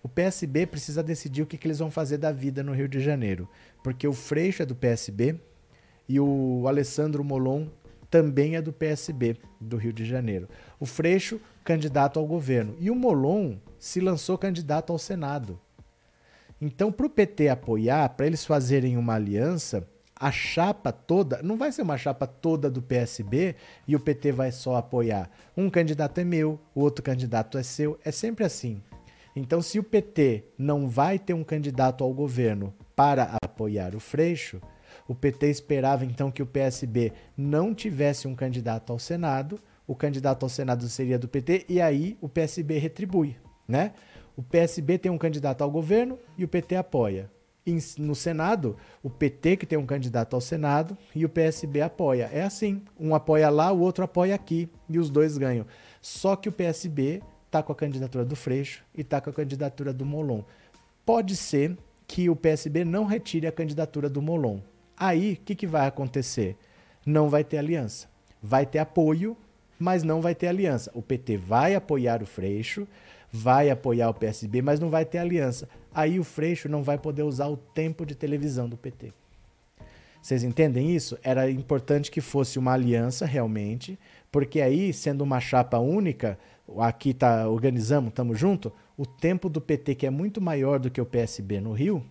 [0.02, 3.00] O PSB precisa decidir o que, que eles vão fazer da vida no Rio de
[3.00, 3.48] Janeiro.
[3.82, 5.38] Porque o Freixo é do PSB
[6.08, 7.66] e o Alessandro Molon
[8.10, 10.48] também é do PSB do Rio de Janeiro.
[10.80, 12.74] O Freixo, candidato ao governo.
[12.80, 15.60] E o Molon se lançou candidato ao Senado.
[16.60, 21.72] Então, para o PT apoiar, para eles fazerem uma aliança, a chapa toda não vai
[21.72, 23.56] ser uma chapa toda do PSB
[23.88, 25.30] e o PT vai só apoiar.
[25.56, 27.98] Um candidato é meu, o outro candidato é seu.
[28.04, 28.82] É sempre assim.
[29.34, 34.60] Então, se o PT não vai ter um candidato ao governo para apoiar o Freixo,
[35.06, 40.44] o PT esperava então que o PSB não tivesse um candidato ao Senado, o candidato
[40.44, 43.92] ao Senado seria do PT e aí o PSB retribui, né?
[44.36, 47.30] O PSB tem um candidato ao governo e o PT apoia.
[47.98, 52.28] No Senado, o PT que tem um candidato ao Senado e o PSB apoia.
[52.32, 55.66] É assim, um apoia lá, o outro apoia aqui e os dois ganham.
[56.00, 59.92] Só que o PSB tá com a candidatura do Freixo e tá com a candidatura
[59.92, 60.42] do Molon.
[61.04, 61.76] Pode ser
[62.06, 64.60] que o PSB não retire a candidatura do Molon.
[64.96, 66.56] Aí, o que, que vai acontecer?
[67.04, 68.08] Não vai ter aliança.
[68.42, 69.36] Vai ter apoio,
[69.78, 70.90] mas não vai ter aliança.
[70.94, 72.86] O PT vai apoiar o Freixo,
[73.32, 75.68] vai apoiar o PSB, mas não vai ter aliança.
[75.94, 79.12] Aí o Freixo não vai poder usar o tempo de televisão do PT.
[80.20, 81.18] Vocês entendem isso?
[81.22, 83.98] Era importante que fosse uma aliança realmente,
[84.30, 86.38] porque aí, sendo uma chapa única,
[86.78, 91.00] aqui tá organizamos, estamos junto, o tempo do PT, que é muito maior do que
[91.00, 92.04] o PSB no Rio,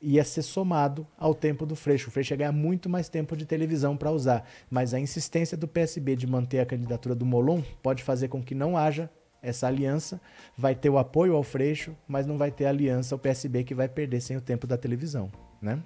[0.00, 2.08] ia ser somado ao tempo do Freixo.
[2.08, 4.44] O Freixo ia ganhar muito mais tempo de televisão para usar.
[4.68, 8.54] Mas a insistência do PSB de manter a candidatura do Molon pode fazer com que
[8.54, 9.08] não haja
[9.42, 10.20] essa aliança,
[10.56, 13.88] vai ter o apoio ao Freixo, mas não vai ter aliança ao PSB que vai
[13.88, 15.30] perder sem o tempo da televisão,
[15.60, 15.82] né?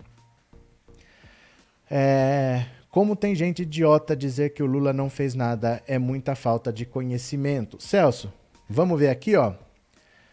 [1.91, 2.67] É,
[2.97, 6.87] como tem gente idiota dizer que o Lula não fez nada é muita falta de
[6.87, 7.77] conhecimento.
[7.79, 8.33] Celso,
[8.67, 9.53] vamos ver aqui, ó,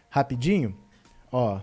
[0.08, 0.74] rapidinho,
[1.30, 1.60] ó.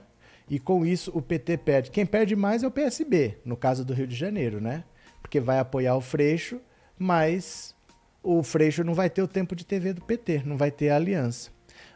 [0.48, 1.90] E com isso o PT perde.
[1.90, 4.84] Quem perde mais é o PSB, no caso do Rio de Janeiro, né?
[5.24, 6.62] Porque vai apoiar o Freixo,
[7.00, 7.74] mas
[8.22, 10.98] o Freixo não vai ter o tempo de TV do PT, não vai ter a
[10.98, 11.50] aliança.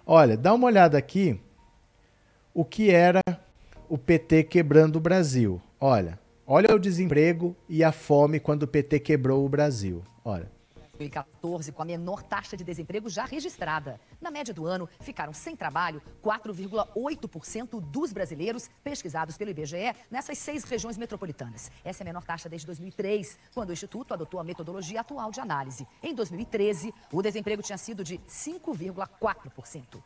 [0.04, 1.40] Olha, dá uma olhada aqui
[2.56, 3.22] o que era
[3.88, 5.62] o PT quebrando o Brasil.
[5.80, 10.04] Olha, olha o desemprego e a fome quando o PT quebrou o Brasil.
[10.24, 10.56] Olha.
[10.98, 14.00] 2014, com a menor taxa de desemprego já registrada.
[14.22, 20.64] Na média do ano, ficaram sem trabalho 4,8% dos brasileiros pesquisados pelo IBGE nessas seis
[20.64, 21.72] regiões metropolitanas.
[21.84, 25.40] Essa é a menor taxa desde 2003, quando o Instituto adotou a metodologia atual de
[25.40, 25.86] análise.
[26.02, 30.02] Em 2013, o desemprego tinha sido de 5,4%.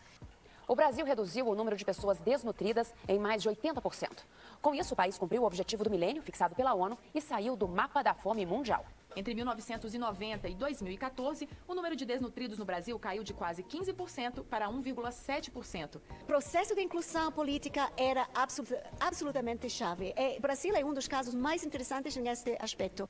[0.70, 4.20] O Brasil reduziu o número de pessoas desnutridas em mais de 80%.
[4.62, 7.68] Com isso, o país cumpriu o objetivo do milênio fixado pela ONU e saiu do
[7.68, 8.86] mapa da fome mundial.
[9.16, 14.70] Entre 1990 e 2014, o número de desnutridos no Brasil caiu de quase 15% para
[14.70, 15.96] 1,7%.
[15.96, 20.14] O processo de inclusão política era absolut absolutamente chave.
[20.38, 23.10] O Brasil é um dos casos mais interessantes nesse aspecto.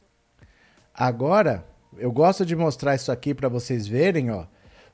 [0.94, 4.46] Agora, eu gosto de mostrar isso aqui para vocês verem, ó,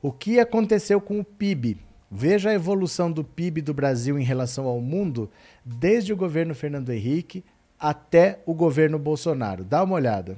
[0.01, 1.85] o que aconteceu com o PIB.
[2.17, 5.29] Veja a evolução do PIB do Brasil em relação ao mundo,
[5.65, 7.43] desde o governo Fernando Henrique
[7.77, 9.65] até o governo Bolsonaro.
[9.65, 10.37] Dá uma olhada.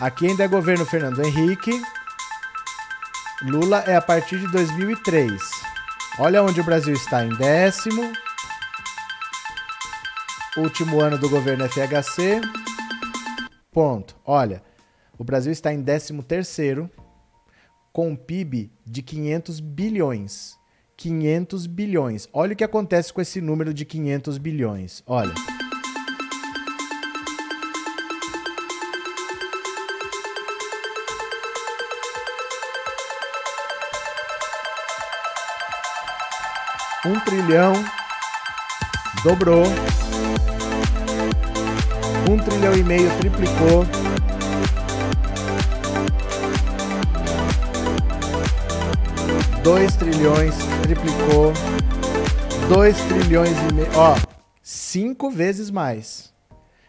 [0.00, 1.78] Aqui ainda é governo Fernando Henrique.
[3.42, 5.42] Lula é a partir de 2003.
[6.18, 8.14] Olha onde o Brasil está em décimo.
[10.56, 12.40] Último ano do governo FHC.
[13.70, 14.16] Ponto.
[14.24, 14.62] Olha,
[15.18, 16.90] o Brasil está em décimo terceiro
[17.94, 20.58] com um PIB de 500 bilhões.
[20.96, 22.28] 500 bilhões.
[22.32, 25.00] Olha o que acontece com esse número de 500 bilhões.
[25.06, 25.32] Olha.
[37.06, 37.74] Um trilhão
[39.22, 39.66] dobrou.
[42.28, 43.84] Um trilhão e meio triplicou.
[49.64, 51.50] Dois trilhões triplicou.
[52.68, 53.88] Dois trilhões e meio.
[53.96, 54.14] Ó,
[54.62, 56.34] cinco vezes mais.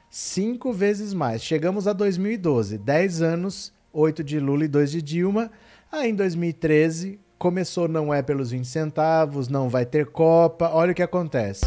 [0.09, 1.41] Cinco vezes mais.
[1.41, 2.77] Chegamos a 2012.
[2.77, 5.49] Dez anos, oito de Lula e dois de Dilma.
[5.89, 10.69] Aí em 2013, começou não é pelos 20 centavos, não vai ter Copa.
[10.73, 11.61] Olha o que acontece.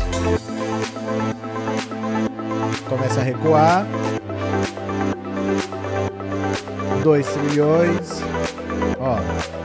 [2.87, 3.87] Começa a recuar.
[7.03, 8.21] 2 trilhões.
[9.01, 9.58] Ó.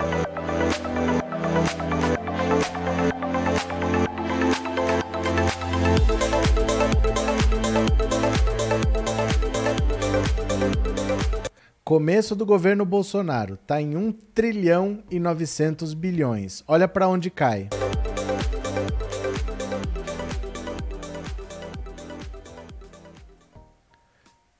[11.94, 16.64] Começo do governo Bolsonaro está em 1 trilhão e 900 bilhões.
[16.68, 17.70] Olha para onde cai.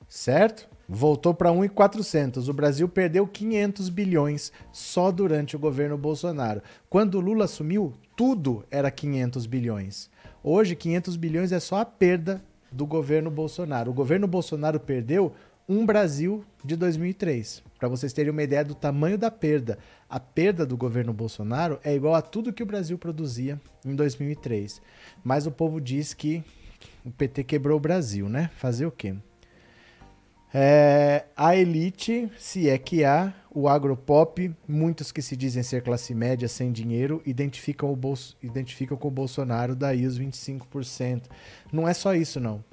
[0.08, 0.70] Certo?
[0.88, 2.48] Voltou para 1,400.
[2.48, 6.62] O Brasil perdeu 500 bilhões só durante o governo Bolsonaro.
[6.88, 10.08] Quando o Lula assumiu, tudo era 500 bilhões.
[10.44, 13.92] Hoje, 500 bilhões é só a perda do governo Bolsonaro.
[13.92, 15.34] O governo Bolsonaro perdeu
[15.68, 17.64] um Brasil de 2003.
[17.80, 19.78] Para vocês terem uma ideia do tamanho da perda.
[20.10, 24.82] A perda do governo Bolsonaro é igual a tudo que o Brasil produzia em 2003.
[25.24, 26.44] Mas o povo diz que
[27.06, 28.50] o PT quebrou o Brasil, né?
[28.56, 29.16] Fazer o quê?
[30.56, 36.14] É, a elite, se é que há, o agropop, muitos que se dizem ser classe
[36.14, 41.24] média sem dinheiro, identificam, o Bolso, identificam com o Bolsonaro, daí os 25%.
[41.72, 42.64] Não é só isso, não.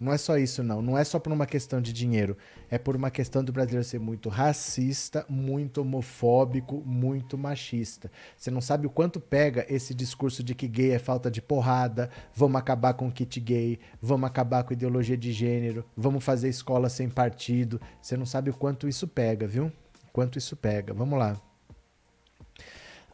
[0.00, 0.80] Não é só isso, não.
[0.80, 2.34] Não é só por uma questão de dinheiro.
[2.70, 8.10] É por uma questão do brasileiro ser muito racista, muito homofóbico, muito machista.
[8.34, 12.08] Você não sabe o quanto pega esse discurso de que gay é falta de porrada,
[12.34, 16.88] vamos acabar com o kit gay, vamos acabar com ideologia de gênero, vamos fazer escola
[16.88, 17.78] sem partido.
[18.00, 19.70] Você não sabe o quanto isso pega, viu?
[20.14, 20.94] Quanto isso pega.
[20.94, 21.38] Vamos lá.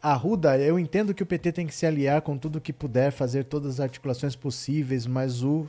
[0.01, 3.43] Arruda, eu entendo que o PT tem que se aliar com tudo que puder, fazer
[3.43, 5.67] todas as articulações possíveis, mas o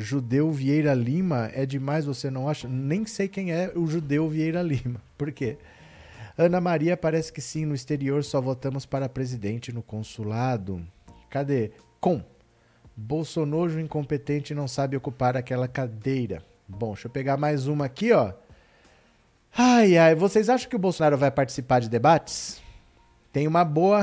[0.00, 2.68] Judeu Vieira Lima é demais, você não acha?
[2.68, 5.02] Nem sei quem é o Judeu Vieira Lima.
[5.18, 5.58] Por quê?
[6.36, 10.80] Ana Maria parece que sim, no exterior só votamos para presidente no consulado.
[11.28, 11.72] Cadê?
[12.00, 12.22] Com.
[12.96, 16.44] Bolsonaro incompetente não sabe ocupar aquela cadeira.
[16.68, 18.32] Bom, deixa eu pegar mais uma aqui, ó.
[19.56, 22.62] Ai, ai, vocês acham que o Bolsonaro vai participar de debates?
[23.32, 24.00] Tem uma boa,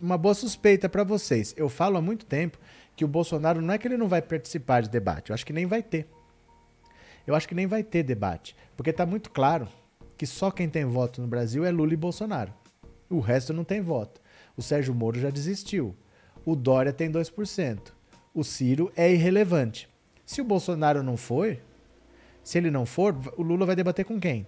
[0.00, 1.52] uma boa suspeita para vocês.
[1.58, 2.58] Eu falo há muito tempo
[2.96, 5.52] que o Bolsonaro não é que ele não vai participar de debate, eu acho que
[5.52, 6.08] nem vai ter.
[7.26, 9.68] Eu acho que nem vai ter debate, porque está muito claro
[10.16, 12.52] que só quem tem voto no Brasil é Lula e Bolsonaro.
[13.10, 14.20] O resto não tem voto.
[14.56, 15.94] O Sérgio Moro já desistiu.
[16.44, 17.92] O Dória tem 2%.
[18.32, 19.88] O Ciro é irrelevante.
[20.24, 21.56] Se o Bolsonaro não for,
[22.42, 24.46] se ele não for, o Lula vai debater com quem?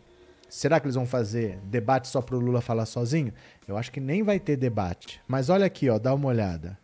[0.49, 3.33] Será que eles vão fazer debate só para o Lula falar sozinho?
[3.67, 5.21] Eu acho que nem vai ter debate.
[5.29, 6.79] Mas olha aqui, ó, dá uma olhada.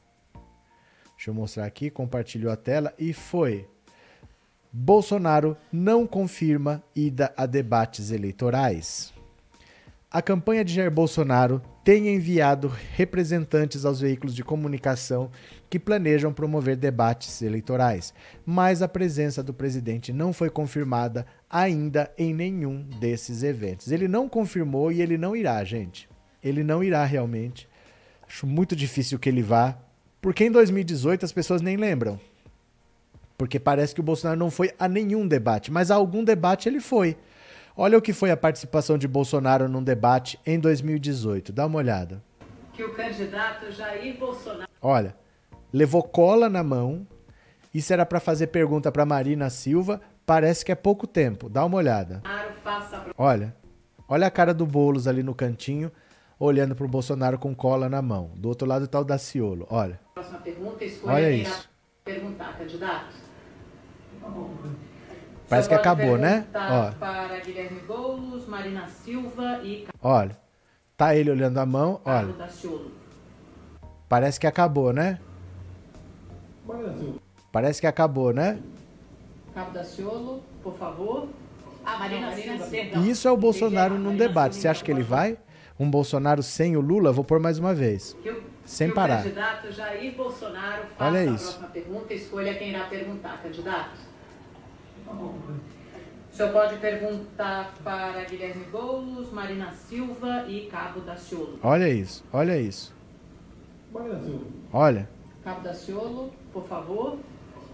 [1.25, 3.67] Deixa eu mostrar aqui, compartilhou a tela e foi.
[4.71, 9.11] Bolsonaro não confirma ida a debates eleitorais.
[10.11, 15.31] A campanha de Jair Bolsonaro tem enviado representantes aos veículos de comunicação
[15.71, 18.13] que planejam promover debates eleitorais,
[18.45, 23.91] mas a presença do presidente não foi confirmada ainda em nenhum desses eventos.
[23.91, 26.07] Ele não confirmou e ele não irá, gente.
[26.43, 27.67] Ele não irá realmente.
[28.29, 29.79] Acho muito difícil que ele vá,
[30.25, 32.19] porque em 2018 as pessoas nem lembram.
[33.37, 36.81] Porque parece que o Bolsonaro não foi a nenhum debate, mas a algum debate ele
[36.81, 37.15] foi.
[37.77, 41.53] Olha o que foi a participação de Bolsonaro num debate em 2018.
[41.53, 42.23] Dá uma olhada.
[42.73, 44.67] Que o candidato Jair Bolsonaro.
[44.81, 45.15] Olha,
[45.71, 47.07] levou cola na mão.
[47.75, 50.01] Isso era para fazer pergunta para Marina Silva.
[50.25, 51.51] Parece que é pouco tempo.
[51.51, 52.23] Dá uma olhada.
[53.19, 53.55] Olha,
[54.09, 55.93] olha a cara do Bolos ali no cantinho
[56.45, 58.31] olhando para o Bolsonaro com cola na mão.
[58.37, 59.67] Do outro lado está o Daciolo.
[59.71, 59.99] Olha.
[60.15, 61.69] Próxima pergunta, escolha Olha isso.
[62.05, 63.15] perguntar, candidato.
[65.49, 66.47] Parece que acabou, né?
[66.55, 66.91] Ó.
[66.93, 70.37] Para Guilherme Boulos, Marina Silva e olha.
[70.97, 72.47] Tá ele olhando a mão, Carlos olha.
[72.47, 72.93] Daciolo.
[74.09, 75.19] Parece que acabou, né?
[77.53, 78.59] Parece que acabou, né?
[79.55, 81.29] Cabo Daciolo, por favor.
[81.85, 83.05] Ah, Marina, Silva, perdão.
[83.05, 84.57] E isso é o Bolsonaro num debate.
[84.57, 85.37] Você acha que ele vai?
[85.79, 87.13] Um Bolsonaro sem o Lula?
[87.13, 88.17] Vou pôr mais uma vez.
[88.65, 89.23] Sem que o parar.
[89.23, 91.45] candidato Jair Bolsonaro faça Olha a isso.
[91.45, 93.99] próxima pergunta, escolha quem irá perguntar, candidato.
[95.07, 101.59] O senhor pode perguntar para Guilherme Boulos, Marina Silva e Cabo Daciolo.
[101.63, 102.95] Olha isso, olha isso.
[104.73, 105.09] Olha.
[105.43, 107.19] Cabo Daciolo, por favor.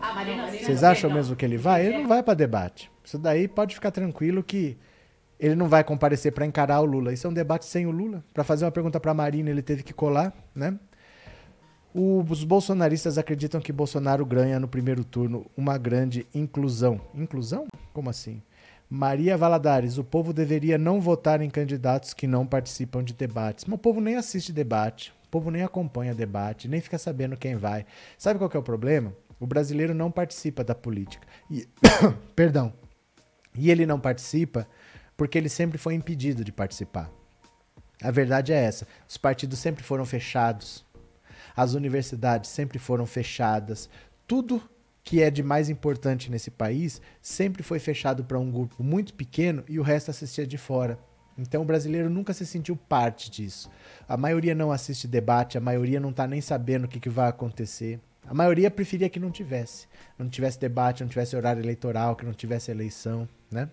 [0.01, 0.65] Ah, Marina Silva.
[0.65, 1.87] Vocês acham mesmo que ele vai?
[1.87, 2.91] Ele não vai para debate.
[3.05, 4.77] Isso daí pode ficar tranquilo que
[5.41, 7.13] ele não vai comparecer para encarar o Lula.
[7.13, 8.23] Isso é um debate sem o Lula.
[8.35, 10.79] Para fazer uma pergunta para Marina, ele teve que colar, né?
[11.93, 17.01] Os bolsonaristas acreditam que Bolsonaro ganha no primeiro turno uma grande inclusão.
[17.15, 17.67] Inclusão?
[17.93, 18.43] Como assim?
[18.89, 23.65] Maria Valadares, o povo deveria não votar em candidatos que não participam de debates.
[23.65, 27.57] Mas o povo nem assiste debate, o povo nem acompanha debate, nem fica sabendo quem
[27.57, 27.87] vai.
[28.19, 29.13] Sabe qual é o problema?
[29.41, 31.27] O brasileiro não participa da política.
[31.51, 31.67] E,
[32.37, 32.73] perdão.
[33.55, 34.67] E ele não participa
[35.21, 37.13] porque ele sempre foi impedido de participar.
[38.03, 38.89] A verdade é essa.
[39.07, 40.83] Os partidos sempre foram fechados.
[41.55, 43.91] As universidades sempre foram fechadas.
[44.27, 44.63] Tudo
[45.05, 49.63] que é de mais importante nesse país sempre foi fechado para um grupo muito pequeno
[49.69, 50.99] e o resto assistia de fora.
[51.37, 53.71] Então o brasileiro nunca se sentiu parte disso.
[54.09, 57.29] A maioria não assiste debate, a maioria não está nem sabendo o que, que vai
[57.29, 58.01] acontecer.
[58.27, 59.87] A maioria preferia que não tivesse.
[60.19, 63.69] Não tivesse debate, não tivesse horário eleitoral, que não tivesse eleição, né?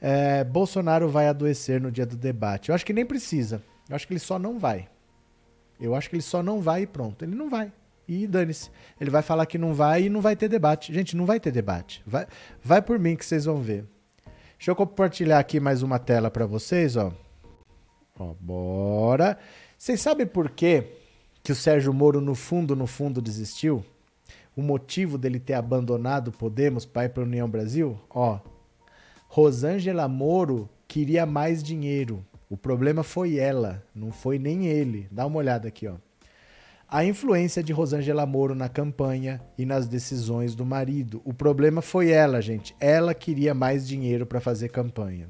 [0.00, 2.68] É, Bolsonaro vai adoecer no dia do debate.
[2.68, 3.62] Eu acho que nem precisa.
[3.88, 4.88] Eu acho que ele só não vai.
[5.80, 7.24] Eu acho que ele só não vai e pronto.
[7.24, 7.72] Ele não vai.
[8.08, 8.70] e dane-se.
[9.00, 10.92] Ele vai falar que não vai e não vai ter debate.
[10.92, 12.02] Gente, não vai ter debate.
[12.06, 12.26] Vai,
[12.62, 13.84] vai por mim que vocês vão ver.
[14.58, 17.12] Deixa eu compartilhar aqui mais uma tela para vocês, ó.
[18.18, 19.38] Ó, bora.
[19.78, 20.88] Vocês sabem por quê
[21.42, 23.84] que o Sérgio Moro no fundo, no fundo desistiu?
[24.54, 27.98] O motivo dele ter abandonado o Podemos para ir para União Brasil?
[28.10, 28.38] Ó,
[29.32, 32.26] Rosângela Moro queria mais dinheiro.
[32.48, 35.06] O problema foi ela, não foi nem ele.
[35.08, 35.94] Dá uma olhada aqui, ó.
[36.88, 41.22] A influência de Rosângela Moro na campanha e nas decisões do marido.
[41.24, 42.74] O problema foi ela, gente.
[42.80, 45.28] Ela queria mais dinheiro para fazer campanha.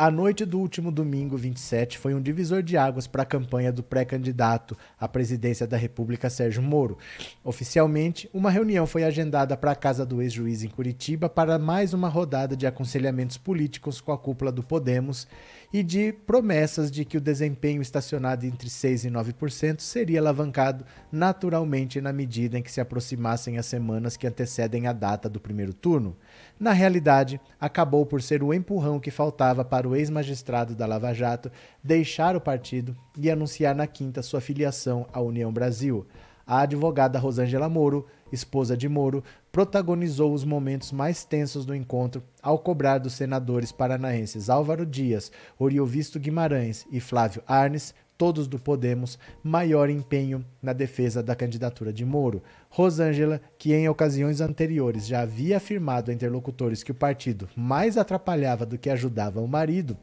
[0.00, 3.82] A noite do último domingo, 27, foi um divisor de águas para a campanha do
[3.82, 6.96] pré-candidato à presidência da República, Sérgio Moro.
[7.42, 12.08] Oficialmente, uma reunião foi agendada para a casa do ex-juiz em Curitiba para mais uma
[12.08, 15.26] rodada de aconselhamentos políticos com a cúpula do Podemos
[15.72, 22.00] e de promessas de que o desempenho estacionado entre 6% e 9% seria alavancado naturalmente
[22.00, 26.16] na medida em que se aproximassem as semanas que antecedem a data do primeiro turno.
[26.58, 31.50] Na realidade, acabou por ser o empurrão que faltava para o ex-magistrado da Lava Jato
[31.84, 36.06] deixar o partido e anunciar na quinta sua filiação à União Brasil.
[36.46, 42.58] A advogada Rosângela Moro, esposa de Moro, protagonizou os momentos mais tensos do encontro ao
[42.58, 49.88] cobrar dos senadores paranaenses Álvaro Dias, Oriovisto Guimarães e Flávio Arnes todos do Podemos, maior
[49.88, 52.42] empenho na defesa da candidatura de Moro.
[52.68, 58.66] Rosângela, que em ocasiões anteriores já havia afirmado a interlocutores que o partido mais atrapalhava
[58.66, 59.96] do que ajudava o marido,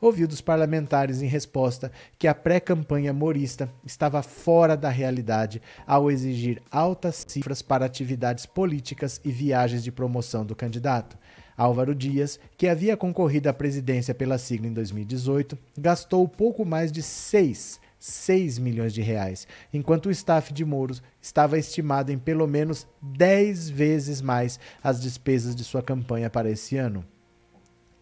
[0.00, 6.62] ouviu dos parlamentares em resposta que a pré-campanha morista estava fora da realidade ao exigir
[6.70, 11.16] altas cifras para atividades políticas e viagens de promoção do candidato.
[11.62, 17.02] Álvaro Dias, que havia concorrido à presidência pela sigla em 2018, gastou pouco mais de
[17.02, 22.84] 6, 6 milhões de reais, enquanto o staff de Mouros estava estimado em pelo menos
[23.00, 27.04] 10 vezes mais as despesas de sua campanha para esse ano.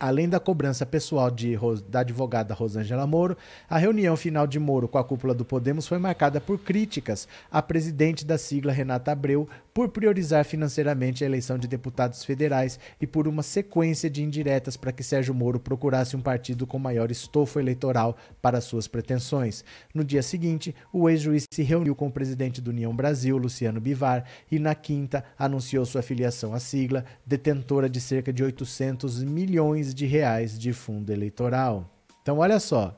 [0.01, 3.37] Além da cobrança pessoal de, da advogada Rosângela Moro,
[3.69, 7.61] a reunião final de Moro com a cúpula do Podemos foi marcada por críticas à
[7.61, 13.29] presidente da sigla Renata Abreu por priorizar financeiramente a eleição de deputados federais e por
[13.29, 18.17] uma sequência de indiretas para que Sérgio Moro procurasse um partido com maior estofo eleitoral
[18.41, 19.63] para suas pretensões.
[19.95, 24.25] No dia seguinte, o ex-juiz se reuniu com o presidente do União Brasil, Luciano Bivar,
[24.51, 30.07] e na quinta anunciou sua filiação à sigla, detentora de cerca de 800 milhões de
[30.07, 31.89] reais de fundo eleitoral.
[32.23, 32.97] Então, olha só.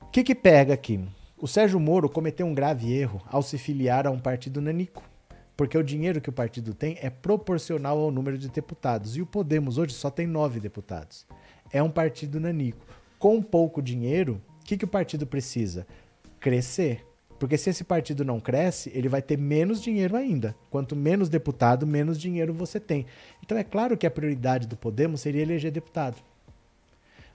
[0.00, 1.00] O que, que pega aqui?
[1.38, 5.02] O Sérgio Moro cometeu um grave erro ao se filiar a um partido nanico,
[5.56, 9.26] porque o dinheiro que o partido tem é proporcional ao número de deputados, e o
[9.26, 11.26] Podemos hoje só tem nove deputados.
[11.72, 12.84] É um partido nanico.
[13.18, 15.86] Com pouco dinheiro, o que, que o partido precisa?
[16.38, 17.06] Crescer.
[17.40, 20.54] Porque se esse partido não cresce, ele vai ter menos dinheiro ainda.
[20.70, 23.06] Quanto menos deputado, menos dinheiro você tem.
[23.42, 26.18] Então é claro que a prioridade do Podemos seria eleger deputado.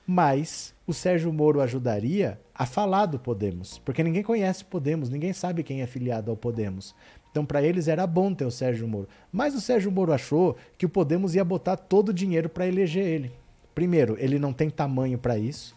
[0.06, 5.34] Mas o Sérgio Moro ajudaria a falar do Podemos, porque ninguém conhece o Podemos, ninguém
[5.34, 6.94] sabe quem é filiado ao Podemos.
[7.32, 9.10] Então, para eles era bom ter o Sérgio Moro.
[9.32, 13.08] Mas o Sérgio Moro achou que o Podemos ia botar todo o dinheiro para eleger
[13.08, 13.32] ele.
[13.74, 15.75] Primeiro, ele não tem tamanho para isso,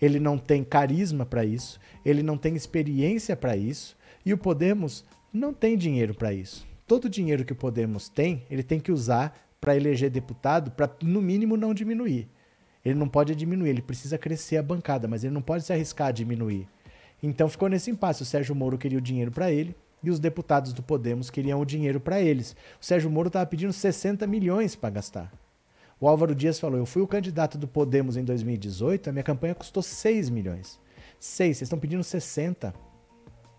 [0.00, 5.04] ele não tem carisma para isso, ele não tem experiência para isso e o Podemos
[5.32, 6.66] não tem dinheiro para isso.
[6.86, 10.90] Todo o dinheiro que o Podemos tem, ele tem que usar para eleger deputado, para
[11.02, 12.28] no mínimo não diminuir.
[12.84, 16.08] Ele não pode diminuir, ele precisa crescer a bancada, mas ele não pode se arriscar
[16.08, 16.66] a diminuir.
[17.22, 18.22] Então ficou nesse impasse.
[18.22, 21.66] O Sérgio Moro queria o dinheiro para ele e os deputados do Podemos queriam o
[21.66, 22.56] dinheiro para eles.
[22.80, 25.32] O Sérgio Moro estava pedindo 60 milhões para gastar.
[26.00, 29.54] O Álvaro Dias falou: Eu fui o candidato do Podemos em 2018, a minha campanha
[29.54, 30.80] custou 6 milhões.
[31.18, 32.72] 6, vocês estão pedindo 60.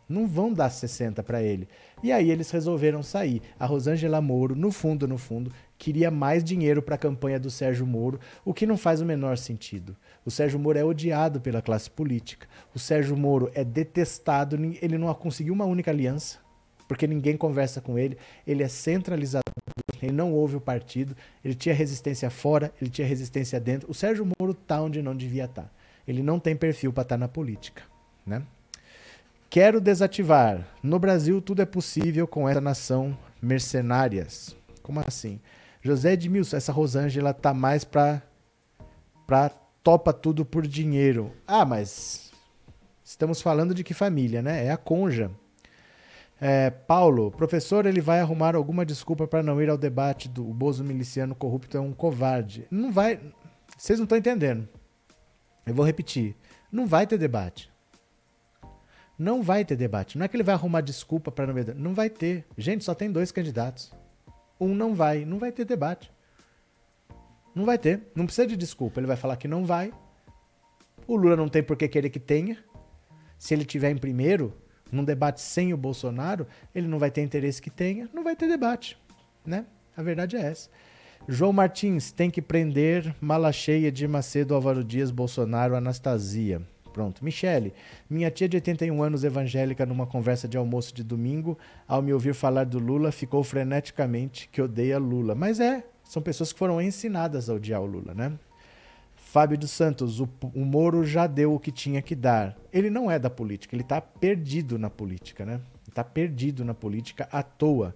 [0.10, 1.70] Não vão dar 60 para ele.
[2.04, 3.42] E aí eles resolveram sair.
[3.58, 7.86] A Rosângela Moro, no fundo, no fundo, queria mais dinheiro para a campanha do Sérgio
[7.86, 9.96] Moro, o que não faz o menor sentido.
[10.26, 12.48] O Sérgio Moro é odiado pela classe política.
[12.76, 16.40] O Sérgio Moro é detestado, ele não conseguiu uma única aliança,
[16.90, 18.18] porque ninguém conversa com ele.
[18.46, 19.41] Ele é centralizador,
[20.02, 23.90] ele não ouve o partido, ele tinha resistência fora, ele tinha resistência dentro.
[23.90, 25.64] O Sérgio Moro tá onde não devia estar.
[25.64, 25.70] Tá.
[26.08, 27.84] Ele não tem perfil para estar tá na política,
[28.26, 28.44] né?
[29.50, 30.66] Quero desativar.
[30.82, 34.56] No Brasil tudo é possível com essa nação mercenárias.
[34.82, 35.40] Como assim?
[35.82, 38.22] José Edmilson, essa Rosângela tá mais pra,
[39.28, 39.50] pra
[39.84, 41.32] topa tudo por dinheiro.
[41.46, 42.32] Ah, mas
[43.04, 44.66] estamos falando de que família, né?
[44.66, 45.32] É a conja.
[46.44, 50.84] É, Paulo, professor, ele vai arrumar alguma desculpa para não ir ao debate do Bozo
[50.84, 52.66] miliciano corrupto é um covarde.
[52.72, 53.20] Não vai.
[53.78, 54.68] Vocês não estão entendendo.
[55.68, 56.36] Eu vou repetir.
[56.72, 57.72] Não vai ter debate.
[59.20, 60.18] Não vai ter debate.
[60.18, 61.76] Não é que ele vai arrumar desculpa para não ver.
[61.76, 62.44] Não vai ter.
[62.58, 63.94] Gente, só tem dois candidatos.
[64.60, 65.24] Um não vai.
[65.24, 66.12] Não vai ter debate.
[67.54, 68.08] Não vai ter.
[68.16, 69.00] Não precisa de desculpa.
[69.00, 69.94] Ele vai falar que não vai.
[71.06, 72.58] O Lula não tem por que querer que tenha.
[73.38, 74.60] Se ele tiver em primeiro,
[74.92, 78.10] num debate sem o Bolsonaro, ele não vai ter interesse que tenha.
[78.14, 78.98] Não vai ter debate.
[79.46, 79.66] Né?
[79.96, 80.70] A verdade é essa.
[81.28, 86.62] João Martins tem que prender mala cheia de Macedo, Álvaro Dias, Bolsonaro, Anastasia.
[86.92, 87.24] Pronto.
[87.24, 87.74] Michele,
[88.10, 92.34] minha tia de 81 anos evangélica numa conversa de almoço de domingo, ao me ouvir
[92.34, 95.34] falar do Lula, ficou freneticamente que odeia Lula.
[95.34, 98.34] Mas é, são pessoas que foram ensinadas a odiar o Lula, né?
[99.32, 102.58] Fábio dos Santos, o, o Moro já deu o que tinha que dar.
[102.70, 105.62] Ele não é da política, ele está perdido na política, né?
[105.88, 107.96] Está perdido na política à toa.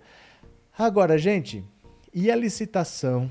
[0.77, 1.61] Agora, gente,
[2.13, 3.29] e a licitação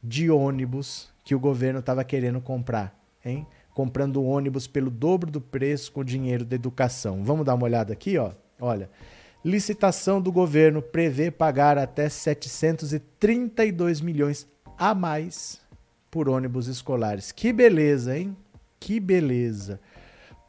[0.00, 3.44] de ônibus que o governo estava querendo comprar, hein?
[3.74, 7.24] Comprando ônibus pelo dobro do preço com dinheiro da educação.
[7.24, 8.30] Vamos dar uma olhada aqui, ó.
[8.60, 8.88] Olha.
[9.44, 14.46] Licitação do governo prevê pagar até 732 milhões
[14.78, 15.59] a mais
[16.10, 17.32] por ônibus escolares.
[17.32, 18.36] Que beleza, hein?
[18.78, 19.80] Que beleza.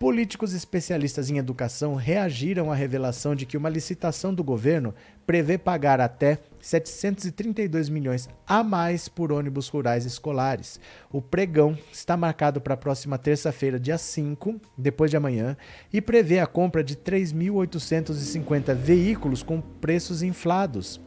[0.01, 4.95] Políticos especialistas em educação reagiram à revelação de que uma licitação do governo
[5.27, 10.79] prevê pagar até 732 milhões a mais por ônibus rurais escolares.
[11.11, 15.55] O pregão está marcado para a próxima terça-feira, dia 5, depois de amanhã,
[15.93, 20.99] e prevê a compra de 3.850 veículos com preços inflados.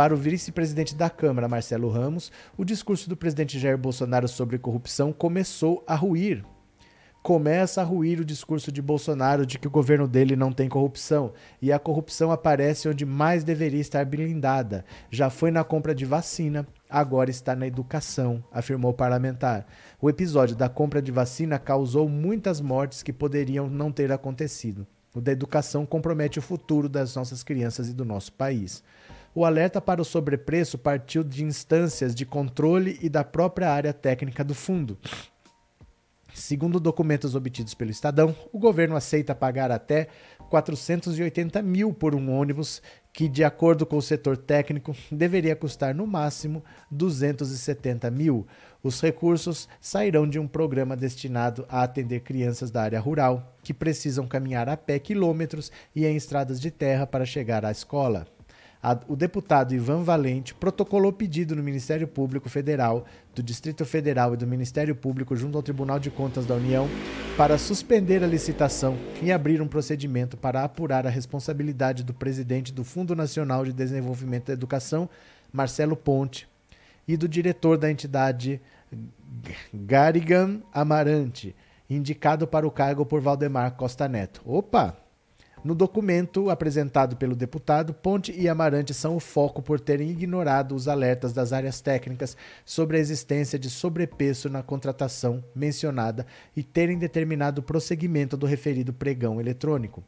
[0.00, 5.12] Para o vice-presidente da Câmara, Marcelo Ramos, o discurso do presidente Jair Bolsonaro sobre corrupção
[5.12, 6.42] começou a ruir
[7.22, 11.34] começa a ruir o discurso de Bolsonaro de que o governo dele não tem corrupção.
[11.60, 14.86] E a corrupção aparece onde mais deveria estar blindada.
[15.10, 19.66] Já foi na compra de vacina, agora está na educação, afirmou o parlamentar.
[20.00, 24.86] O episódio da compra de vacina causou muitas mortes que poderiam não ter acontecido.
[25.14, 28.82] O da educação compromete o futuro das nossas crianças e do nosso país.
[29.32, 34.42] O alerta para o sobrepreço partiu de instâncias de controle e da própria área técnica
[34.42, 34.98] do fundo.
[36.34, 40.08] Segundo documentos obtidos pelo Estadão, o governo aceita pagar até
[40.48, 46.08] 480 mil por um ônibus que, de acordo com o setor técnico, deveria custar no
[46.08, 48.46] máximo 270 mil.
[48.82, 54.26] Os recursos sairão de um programa destinado a atender crianças da área rural que precisam
[54.26, 58.26] caminhar a pé quilômetros e em estradas de terra para chegar à escola
[58.82, 63.04] a, o deputado Ivan Valente protocolou pedido no Ministério Público Federal,
[63.34, 66.88] do Distrito Federal e do Ministério Público junto ao Tribunal de Contas da União
[67.36, 72.82] para suspender a licitação e abrir um procedimento para apurar a responsabilidade do presidente do
[72.82, 75.08] Fundo Nacional de Desenvolvimento da Educação,
[75.52, 76.48] Marcelo Ponte,
[77.06, 78.60] e do diretor da entidade
[79.72, 81.54] Garigan Amarante,
[81.88, 84.42] indicado para o cargo por Valdemar Costa Neto.
[84.44, 84.96] Opa!
[85.62, 90.88] No documento apresentado pelo deputado, Ponte e Amarante são o foco por terem ignorado os
[90.88, 92.34] alertas das áreas técnicas
[92.64, 96.24] sobre a existência de sobrepeso na contratação mencionada
[96.56, 100.02] e terem determinado o prosseguimento do referido pregão eletrônico.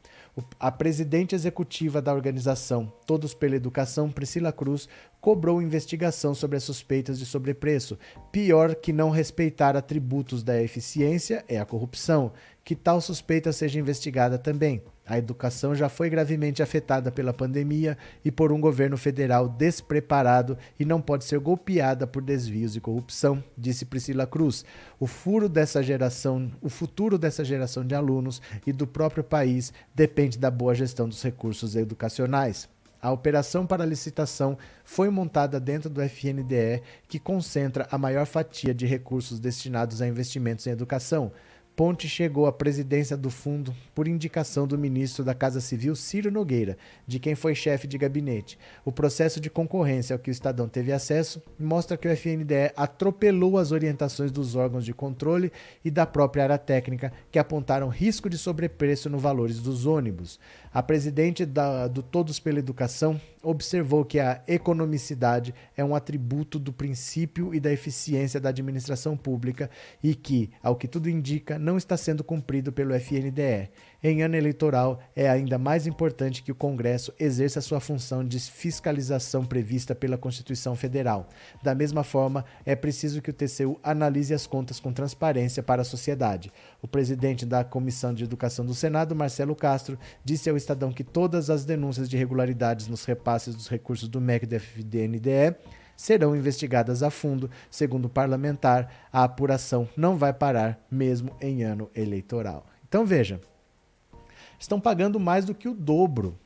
[0.58, 4.88] A presidente executiva da organização Todos pela Educação, Priscila Cruz,
[5.20, 7.98] cobrou investigação sobre as suspeitas de sobrepreço.
[8.30, 12.32] Pior que não respeitar atributos da eficiência é a corrupção.
[12.64, 14.82] Que tal suspeita seja investigada também.
[15.04, 20.84] A educação já foi gravemente afetada pela pandemia e por um governo federal despreparado e
[20.84, 24.64] não pode ser golpeada por desvios e corrupção, disse Priscila Cruz.
[25.00, 30.38] O furo dessa geração, o futuro dessa geração de alunos e do próprio país depende
[30.38, 32.68] da boa gestão dos recursos educacionais.
[33.02, 38.86] A operação para licitação foi montada dentro do FNDE, que concentra a maior fatia de
[38.86, 41.32] recursos destinados a investimentos em educação.
[41.74, 46.76] Ponte chegou à presidência do fundo por indicação do ministro da Casa Civil, Ciro Nogueira,
[47.06, 48.58] de quem foi chefe de gabinete.
[48.84, 53.56] O processo de concorrência ao que o Estadão teve acesso mostra que o FNDE atropelou
[53.56, 55.50] as orientações dos órgãos de controle
[55.82, 60.38] e da própria área técnica, que apontaram risco de sobrepreço nos valores dos ônibus.
[60.74, 66.72] A presidente da, do Todos pela Educação observou que a economicidade é um atributo do
[66.72, 69.68] princípio e da eficiência da administração pública
[70.02, 73.70] e que, ao que tudo indica, não está sendo cumprido pelo FNDE.
[74.04, 79.44] Em ano eleitoral, é ainda mais importante que o Congresso exerça sua função de fiscalização
[79.44, 81.28] prevista pela Constituição Federal.
[81.62, 85.84] Da mesma forma, é preciso que o TCU analise as contas com transparência para a
[85.84, 86.52] sociedade.
[86.82, 91.48] O presidente da Comissão de Educação do Senado, Marcelo Castro, disse ao Estadão que todas
[91.48, 95.54] as denúncias de irregularidades nos repasses dos recursos do MEC do FDNDE
[95.96, 97.48] serão investigadas a fundo.
[97.70, 102.66] Segundo o parlamentar, a apuração não vai parar mesmo em ano eleitoral.
[102.88, 103.40] Então veja,
[104.62, 106.38] estão pagando mais do que o dobro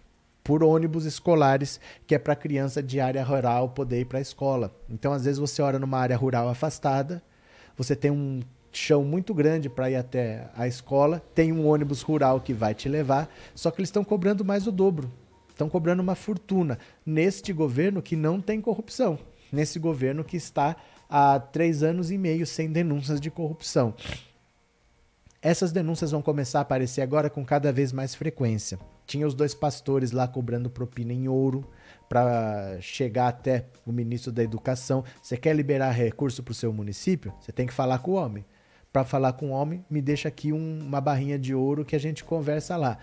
[0.42, 4.74] por ônibus escolares, que é para criança de área rural poder ir para a escola.
[4.88, 7.22] Então, às vezes, você ora numa área rural afastada,
[7.76, 8.40] você tem um
[8.72, 12.88] chão muito grande para ir até a escola, tem um ônibus rural que vai te
[12.88, 15.10] levar, só que eles estão cobrando mais o dobro.
[15.50, 19.18] Estão cobrando uma fortuna neste governo que não tem corrupção,
[19.50, 20.76] nesse governo que está
[21.08, 23.94] há três anos e meio sem denúncias de corrupção.
[25.46, 28.80] Essas denúncias vão começar a aparecer agora com cada vez mais frequência.
[29.06, 31.64] Tinha os dois pastores lá cobrando propina em ouro
[32.08, 35.04] para chegar até o ministro da Educação.
[35.22, 37.32] Você quer liberar recurso para o seu município?
[37.40, 38.44] Você tem que falar com o homem.
[38.92, 42.00] Para falar com o homem, me deixa aqui um, uma barrinha de ouro que a
[42.00, 42.98] gente conversa lá.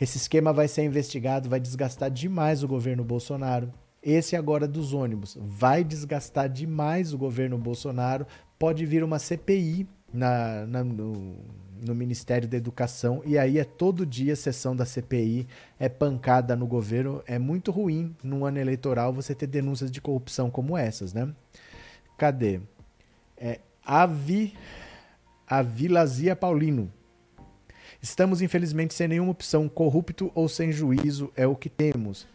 [0.00, 3.70] Esse esquema vai ser investigado, vai desgastar demais o governo Bolsonaro.
[4.02, 8.26] Esse agora dos ônibus vai desgastar demais o governo Bolsonaro.
[8.58, 11.36] Pode vir uma CPI na, na no,
[11.84, 15.46] no, Ministério da Educação e aí é todo dia sessão da CPI,
[15.78, 17.22] é pancada no governo.
[17.26, 21.32] É muito ruim num ano eleitoral você ter denúncias de corrupção como essas, né?
[22.16, 22.60] Cadê?
[23.36, 24.54] É, Avi,
[25.46, 26.92] Avilazia Paulino.
[28.00, 29.68] Estamos, infelizmente, sem nenhuma opção.
[29.68, 32.26] Corrupto ou sem juízo é o que temos.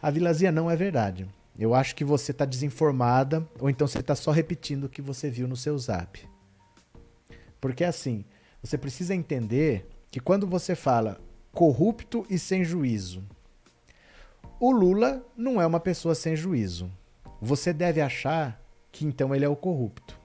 [0.00, 1.26] A Vilazia não é verdade.
[1.58, 5.28] Eu acho que você está desinformada ou então você está só repetindo o que você
[5.28, 6.20] viu no seu zap.
[7.60, 8.24] Porque assim,
[8.62, 11.20] você precisa entender que quando você fala
[11.52, 13.24] corrupto e sem juízo,
[14.60, 16.90] o Lula não é uma pessoa sem juízo.
[17.40, 18.60] Você deve achar
[18.90, 20.18] que então ele é o corrupto.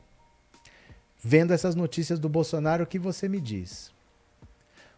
[1.18, 3.94] Vendo essas notícias do Bolsonaro, o que você me diz?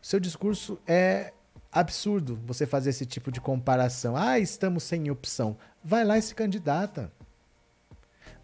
[0.01, 1.33] O seu discurso é
[1.71, 4.15] absurdo você fazer esse tipo de comparação.
[4.15, 5.57] Ah, estamos sem opção.
[5.83, 7.11] Vai lá e se candidata.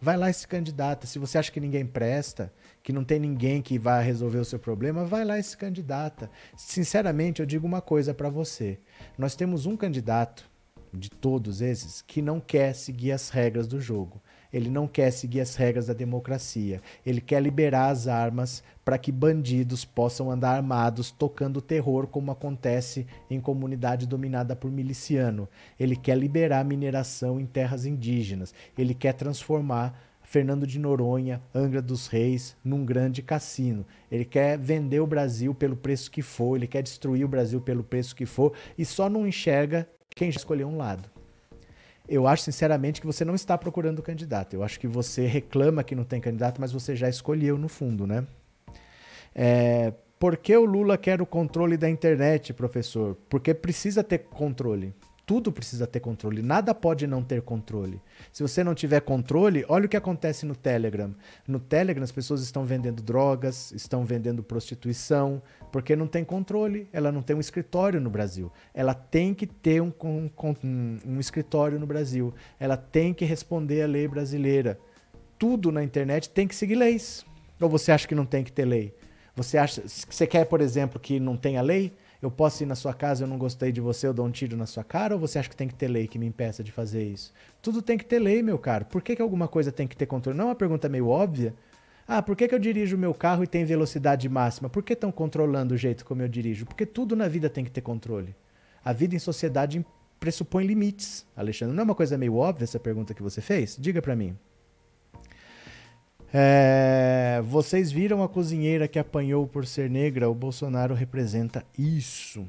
[0.03, 1.05] Vai lá e se candidata.
[1.05, 2.51] Se você acha que ninguém presta,
[2.81, 6.27] que não tem ninguém que vá resolver o seu problema, vai lá e se candidata.
[6.57, 8.79] Sinceramente, eu digo uma coisa para você.
[9.15, 10.49] Nós temos um candidato
[10.91, 14.19] de todos esses que não quer seguir as regras do jogo.
[14.53, 16.81] Ele não quer seguir as regras da democracia.
[17.05, 23.07] Ele quer liberar as armas para que bandidos possam andar armados tocando terror, como acontece
[23.29, 25.47] em comunidade dominada por miliciano.
[25.79, 28.53] Ele quer liberar mineração em terras indígenas.
[28.77, 33.85] Ele quer transformar Fernando de Noronha, Angra dos Reis, num grande cassino.
[34.11, 37.83] Ele quer vender o Brasil pelo preço que for, ele quer destruir o Brasil pelo
[37.83, 41.09] preço que for e só não enxerga quem já escolheu um lado
[42.11, 44.53] eu acho sinceramente que você não está procurando candidato.
[44.53, 48.05] Eu acho que você reclama que não tem candidato, mas você já escolheu no fundo,
[48.05, 48.27] né?
[49.33, 53.17] É, por que o Lula quer o controle da internet, professor?
[53.29, 54.93] Porque precisa ter controle
[55.25, 58.01] tudo precisa ter controle, nada pode não ter controle.
[58.31, 61.15] Se você não tiver controle, olha o que acontece no Telegram.
[61.47, 65.41] No Telegram as pessoas estão vendendo drogas, estão vendendo prostituição,
[65.71, 68.51] porque não tem controle, ela não tem um escritório no Brasil.
[68.73, 73.83] Ela tem que ter um, um, um, um escritório no Brasil, ela tem que responder
[73.83, 74.79] à lei brasileira.
[75.39, 77.25] Tudo na internet tem que seguir leis.
[77.59, 78.93] Ou você acha que não tem que ter lei?
[79.35, 81.93] Você acha, você quer, por exemplo, que não tenha lei?
[82.21, 84.55] Eu posso ir na sua casa, eu não gostei de você, eu dou um tiro
[84.55, 85.15] na sua cara?
[85.15, 87.33] Ou você acha que tem que ter lei que me impeça de fazer isso?
[87.61, 88.85] Tudo tem que ter lei, meu caro.
[88.85, 90.37] Por que, que alguma coisa tem que ter controle?
[90.37, 91.55] Não é uma pergunta meio óbvia?
[92.07, 94.69] Ah, por que, que eu dirijo o meu carro e tem velocidade máxima?
[94.69, 96.65] Por que estão controlando o jeito como eu dirijo?
[96.65, 98.35] Porque tudo na vida tem que ter controle.
[98.83, 99.83] A vida em sociedade
[100.19, 101.25] pressupõe limites.
[101.35, 103.75] Alexandre, não é uma coisa meio óbvia essa pergunta que você fez?
[103.79, 104.37] Diga para mim.
[106.33, 110.29] É, vocês viram a cozinheira que apanhou por ser negra?
[110.29, 112.47] O Bolsonaro representa isso.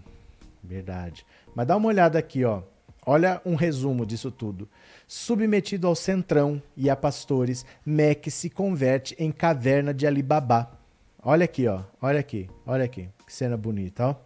[0.62, 1.26] Verdade.
[1.54, 2.62] Mas dá uma olhada aqui, ó.
[3.04, 4.68] Olha um resumo disso tudo.
[5.08, 10.70] Submetido ao centrão e a pastores, Mec se converte em caverna de Alibaba.
[11.20, 11.82] Olha aqui, ó.
[12.00, 12.48] Olha aqui.
[12.64, 13.08] Olha aqui.
[13.26, 14.16] Que cena bonita, ó.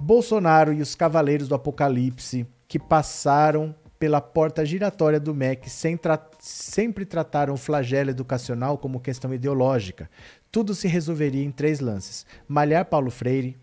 [0.00, 5.68] Bolsonaro e os cavaleiros do Apocalipse que passaram pela porta giratória do MEC
[6.00, 6.16] tra
[6.48, 10.08] sempre trataram o flagelo educacional como questão ideológica.
[10.50, 13.56] Tudo se resolveria em três lances: malhar Paulo Freire,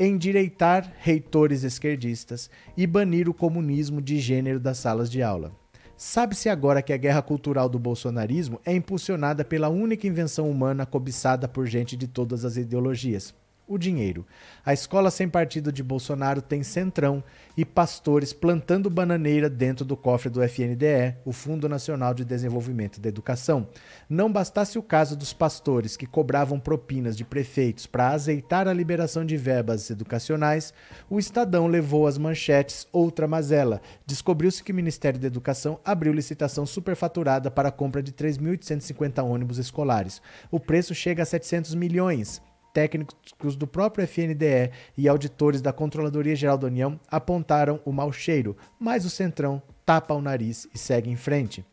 [0.00, 5.52] endireitar reitores esquerdistas e banir o comunismo de gênero das salas de aula.
[5.96, 11.46] Sabe-se agora que a guerra cultural do bolsonarismo é impulsionada pela única invenção humana cobiçada
[11.46, 13.34] por gente de todas as ideologias:
[13.66, 14.26] o dinheiro.
[14.64, 17.22] A escola sem partido de Bolsonaro tem centrão
[17.56, 23.08] e pastores plantando bananeira dentro do cofre do FNDE, o Fundo Nacional de Desenvolvimento da
[23.08, 23.68] Educação.
[24.08, 29.24] Não bastasse o caso dos pastores que cobravam propinas de prefeitos para azeitar a liberação
[29.24, 30.74] de verbas educacionais,
[31.08, 33.80] o Estadão levou às manchetes outra mazela.
[34.06, 39.58] Descobriu-se que o Ministério da Educação abriu licitação superfaturada para a compra de 3.850 ônibus
[39.58, 40.20] escolares.
[40.50, 42.42] O preço chega a 700 milhões
[42.74, 48.56] técnicos do próprio FNDE e auditores da Controladoria Geral da União apontaram o mau cheiro,
[48.78, 51.64] mas o Centrão tapa o nariz e segue em frente.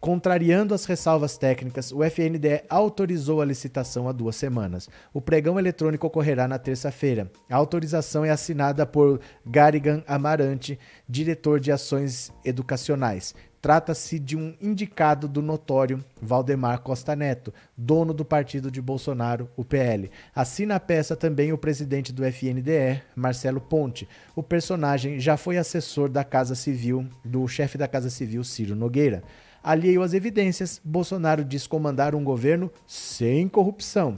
[0.00, 4.88] Contrariando as ressalvas técnicas, o FNDE autorizou a licitação há duas semanas.
[5.12, 7.30] O pregão eletrônico ocorrerá na terça-feira.
[7.50, 10.78] A autorização é assinada por Garigan Amarante,
[11.08, 13.34] diretor de ações educacionais.
[13.66, 19.64] Trata-se de um indicado do notório Valdemar Costa Neto, dono do partido de Bolsonaro, o
[19.64, 20.08] PL.
[20.32, 24.08] Assina a peça também o presidente do FNDE, Marcelo Ponte.
[24.36, 29.24] O personagem já foi assessor da Casa Civil, do chefe da Casa Civil, Ciro Nogueira.
[29.64, 34.16] Alheio às evidências, Bolsonaro diz comandar um governo sem corrupção.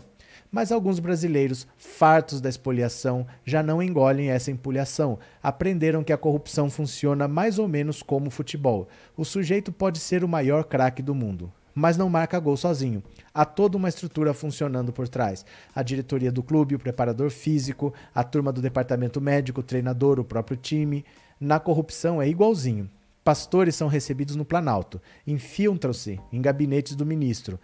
[0.50, 5.18] Mas alguns brasileiros, fartos da espoliação, já não engolem essa empulhação.
[5.42, 8.88] Aprenderam que a corrupção funciona mais ou menos como futebol.
[9.16, 13.02] O sujeito pode ser o maior craque do mundo, mas não marca gol sozinho.
[13.34, 15.44] Há toda uma estrutura funcionando por trás.
[15.74, 20.24] A diretoria do clube, o preparador físico, a turma do departamento médico, o treinador, o
[20.24, 21.04] próprio time.
[21.38, 22.88] Na corrupção é igualzinho.
[23.22, 27.60] Pastores são recebidos no Planalto, infiltram-se em gabinetes do ministro,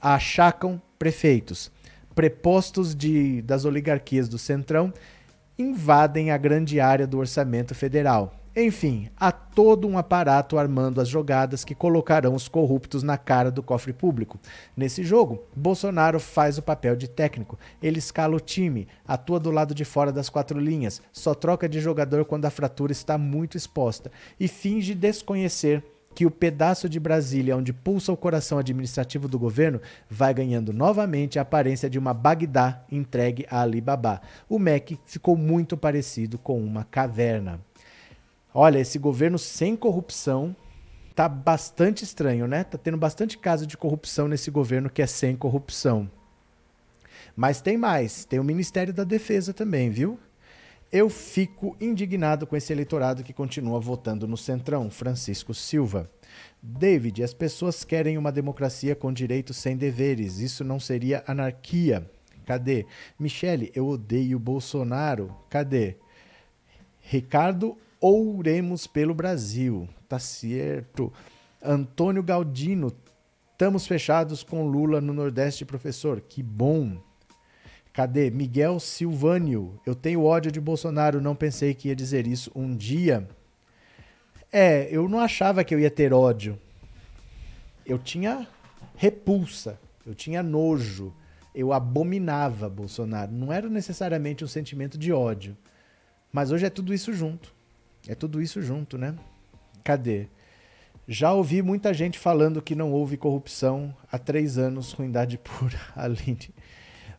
[0.00, 1.68] achacam prefeitos,
[2.14, 4.94] prepostos de, das oligarquias do Centrão
[5.58, 8.32] invadem a grande área do orçamento federal.
[8.54, 13.64] Enfim, há todo um aparato armando as jogadas que colocarão os corruptos na cara do
[13.64, 14.38] cofre público.
[14.76, 17.58] Nesse jogo, Bolsonaro faz o papel de técnico.
[17.82, 21.80] Ele escala o time, atua do lado de fora das quatro linhas, só troca de
[21.80, 25.82] jogador quando a fratura está muito exposta e finge desconhecer
[26.14, 31.38] que o pedaço de Brasília onde pulsa o coração administrativo do governo vai ganhando novamente
[31.38, 34.20] a aparência de uma Bagdá entregue a Alibaba.
[34.48, 37.60] O MEC ficou muito parecido com uma caverna.
[38.54, 40.54] Olha, esse governo sem corrupção
[41.14, 42.64] tá bastante estranho, né?
[42.64, 46.10] Tá tendo bastante caso de corrupção nesse governo que é sem corrupção.
[47.34, 50.18] Mas tem mais, tem o Ministério da Defesa também, viu?
[50.92, 56.10] Eu fico indignado com esse eleitorado que continua votando no Centrão, Francisco Silva.
[56.62, 60.38] David, as pessoas querem uma democracia com direitos sem deveres.
[60.38, 62.06] Isso não seria anarquia.
[62.44, 62.84] Cadê?
[63.18, 65.34] Michele, eu odeio Bolsonaro.
[65.48, 65.96] Cadê?
[67.00, 69.88] Ricardo Ouremos pelo Brasil.
[70.06, 71.10] Tá certo.
[71.62, 72.92] Antônio Galdino,
[73.52, 76.20] estamos fechados com Lula no Nordeste, professor.
[76.20, 77.00] Que bom.
[77.92, 78.30] Cadê?
[78.30, 79.78] Miguel Silvânio.
[79.84, 83.28] Eu tenho ódio de Bolsonaro, não pensei que ia dizer isso um dia.
[84.50, 86.58] É, eu não achava que eu ia ter ódio.
[87.84, 88.46] Eu tinha
[88.96, 91.12] repulsa, eu tinha nojo,
[91.54, 93.32] eu abominava Bolsonaro.
[93.32, 95.56] Não era necessariamente um sentimento de ódio.
[96.32, 97.52] Mas hoje é tudo isso junto.
[98.08, 99.14] É tudo isso junto, né?
[99.84, 100.28] Cadê?
[101.06, 105.78] Já ouvi muita gente falando que não houve corrupção há três anos, ruindade pura.
[105.94, 106.54] Aline.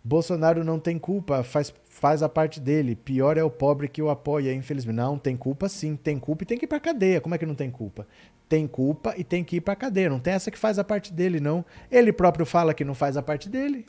[0.04, 2.96] Bolsonaro não tem culpa, faz, faz a parte dele.
[2.96, 4.98] Pior é o pobre que o apoia, infelizmente.
[4.98, 7.22] Não, tem culpa sim, tem culpa e tem que ir pra cadeia.
[7.22, 8.06] Como é que não tem culpa?
[8.50, 10.10] Tem culpa e tem que ir pra cadeia.
[10.10, 11.64] Não tem essa que faz a parte dele, não.
[11.90, 13.86] Ele próprio fala que não faz a parte dele.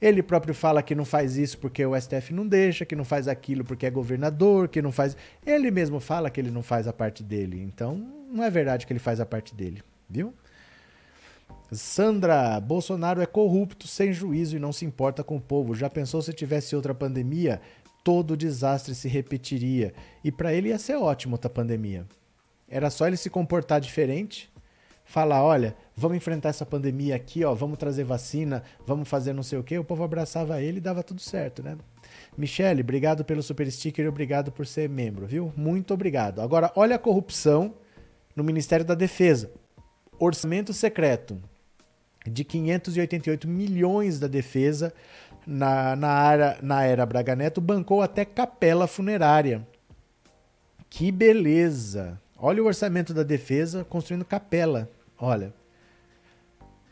[0.00, 3.26] Ele próprio fala que não faz isso porque o STF não deixa, que não faz
[3.26, 5.16] aquilo porque é governador, que não faz.
[5.44, 7.60] Ele mesmo fala que ele não faz a parte dele.
[7.60, 7.96] Então,
[8.30, 10.32] não é verdade que ele faz a parte dele, viu?
[11.70, 15.74] Sandra, Bolsonaro é corrupto, sem juízo e não se importa com o povo.
[15.74, 17.60] Já pensou se tivesse outra pandemia?
[18.02, 19.92] Todo desastre se repetiria.
[20.24, 22.06] E para ele ia ser ótimo outra pandemia.
[22.66, 24.50] Era só ele se comportar diferente,
[25.04, 29.58] falar, olha, vamos enfrentar essa pandemia aqui, ó, vamos trazer vacina, vamos fazer não sei
[29.58, 29.78] o quê.
[29.78, 31.76] O povo abraçava ele e dava tudo certo, né?
[32.36, 35.52] Michele, obrigado pelo super sticker e obrigado por ser membro, viu?
[35.54, 36.40] Muito obrigado.
[36.40, 37.74] Agora, olha a corrupção
[38.34, 39.50] no Ministério da Defesa.
[40.18, 41.38] Orçamento secreto
[42.28, 44.92] de 588 milhões da defesa
[45.46, 49.66] na, na, área, na era Braga Neto bancou até capela funerária.
[50.90, 52.20] Que beleza!
[52.36, 54.88] Olha o orçamento da defesa construindo capela.
[55.18, 55.52] Olha.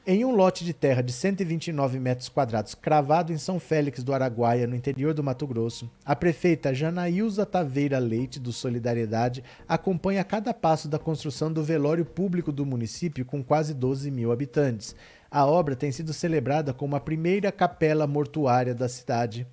[0.08, 4.64] Em um lote de terra de 129 metros quadrados, cravado em São Félix do Araguaia,
[4.64, 10.86] no interior do Mato Grosso, a prefeita Janaílza Taveira Leite, do Solidariedade, acompanha cada passo
[10.86, 14.94] da construção do velório público do município com quase 12 mil habitantes.
[15.30, 19.46] A obra tem sido celebrada como a primeira capela mortuária da cidade,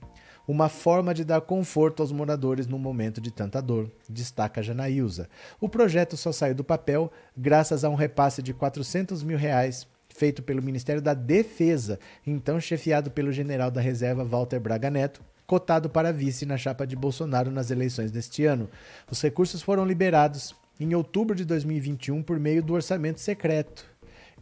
[0.47, 5.29] uma forma de dar conforto aos moradores num momento de tanta dor, destaca Janaílza.
[5.59, 10.43] O projeto só saiu do papel graças a um repasse de 400 mil reais feito
[10.43, 16.13] pelo Ministério da Defesa, então chefiado pelo general da reserva Walter Braga Neto, cotado para
[16.13, 18.69] vice na chapa de Bolsonaro nas eleições deste ano.
[19.09, 23.92] Os recursos foram liberados em outubro de 2021 por meio do orçamento secreto.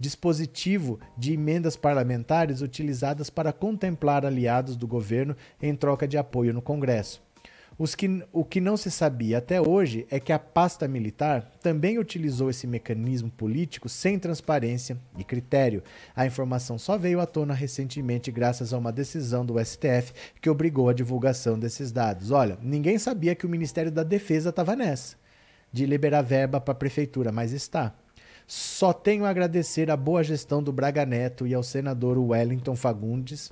[0.01, 6.61] Dispositivo de emendas parlamentares utilizadas para contemplar aliados do governo em troca de apoio no
[6.61, 7.21] Congresso.
[7.97, 12.49] Que, o que não se sabia até hoje é que a pasta militar também utilizou
[12.49, 15.83] esse mecanismo político sem transparência e critério.
[16.15, 20.89] A informação só veio à tona recentemente graças a uma decisão do STF que obrigou
[20.89, 22.29] a divulgação desses dados.
[22.29, 25.15] Olha, ninguém sabia que o Ministério da Defesa estava nessa,
[25.73, 27.95] de liberar verba para a prefeitura, mas está.
[28.53, 33.49] Só tenho a agradecer a boa gestão do Braga Neto e ao senador Wellington Fagundes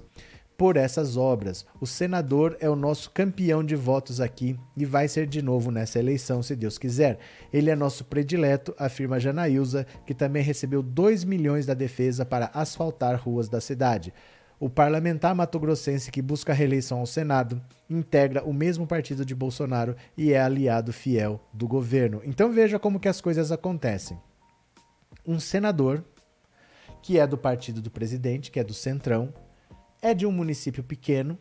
[0.57, 1.65] por essas obras.
[1.79, 5.99] O senador é o nosso campeão de votos aqui e vai ser de novo nessa
[5.99, 7.17] eleição, se Deus quiser.
[7.53, 13.17] Ele é nosso predileto, afirma Janaílza, que também recebeu 2 milhões da defesa para asfaltar
[13.23, 14.13] ruas da cidade.
[14.59, 19.95] O parlamentar mato-grossense que busca a reeleição ao Senado integra o mesmo partido de Bolsonaro
[20.17, 22.19] e é aliado fiel do governo.
[22.25, 24.19] Então veja como que as coisas acontecem.
[25.29, 26.03] Um senador
[27.03, 29.31] que é do partido do presidente, que é do Centrão,
[30.01, 31.37] é de um município pequeno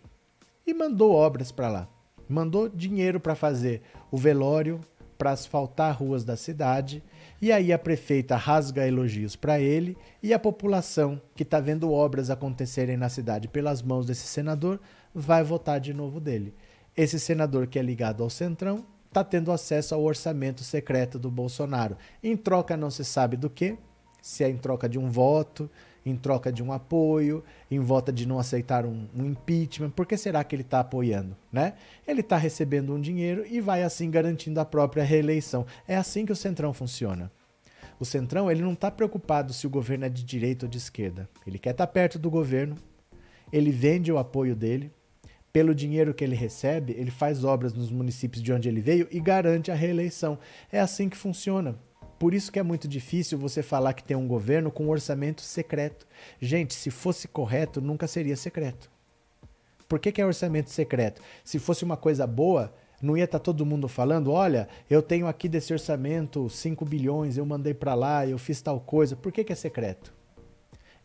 [0.66, 1.89] e mandou obras para lá.
[2.28, 4.78] Mandou dinheiro para fazer o velório,
[5.16, 7.02] para asfaltar ruas da cidade,
[7.40, 12.28] e aí a prefeita rasga elogios para ele e a população que está vendo obras
[12.28, 14.78] acontecerem na cidade pelas mãos desse senador
[15.15, 16.55] vai votar de novo dele.
[16.94, 21.97] Esse senador que é ligado ao Centrão está tendo acesso ao orçamento secreto do Bolsonaro.
[22.22, 23.76] Em troca não se sabe do que,
[24.22, 25.70] se é em troca de um voto,
[26.05, 29.90] em troca de um apoio, em volta de não aceitar um, um impeachment.
[29.90, 31.36] Por que será que ele está apoiando?
[31.52, 31.74] Né?
[32.06, 35.66] Ele está recebendo um dinheiro e vai assim garantindo a própria reeleição.
[35.86, 37.30] É assim que o Centrão funciona.
[38.01, 41.28] O Centrão ele não está preocupado se o governo é de direita ou de esquerda.
[41.47, 42.76] Ele quer estar tá perto do governo,
[43.52, 44.93] ele vende o apoio dele,
[45.53, 49.20] pelo dinheiro que ele recebe, ele faz obras nos municípios de onde ele veio e
[49.20, 50.39] garante a reeleição.
[50.70, 51.79] É assim que funciona.
[52.19, 55.41] Por isso que é muito difícil você falar que tem um governo com um orçamento
[55.41, 56.07] secreto.
[56.41, 58.91] Gente, se fosse correto, nunca seria secreto.
[59.89, 61.23] Por que, que é orçamento secreto?
[61.45, 65.29] Se fosse uma coisa boa, não ia estar tá todo mundo falando, olha, eu tenho
[65.29, 69.15] aqui desse orçamento 5 bilhões, eu mandei para lá, eu fiz tal coisa.
[69.15, 70.12] Por que, que é secreto?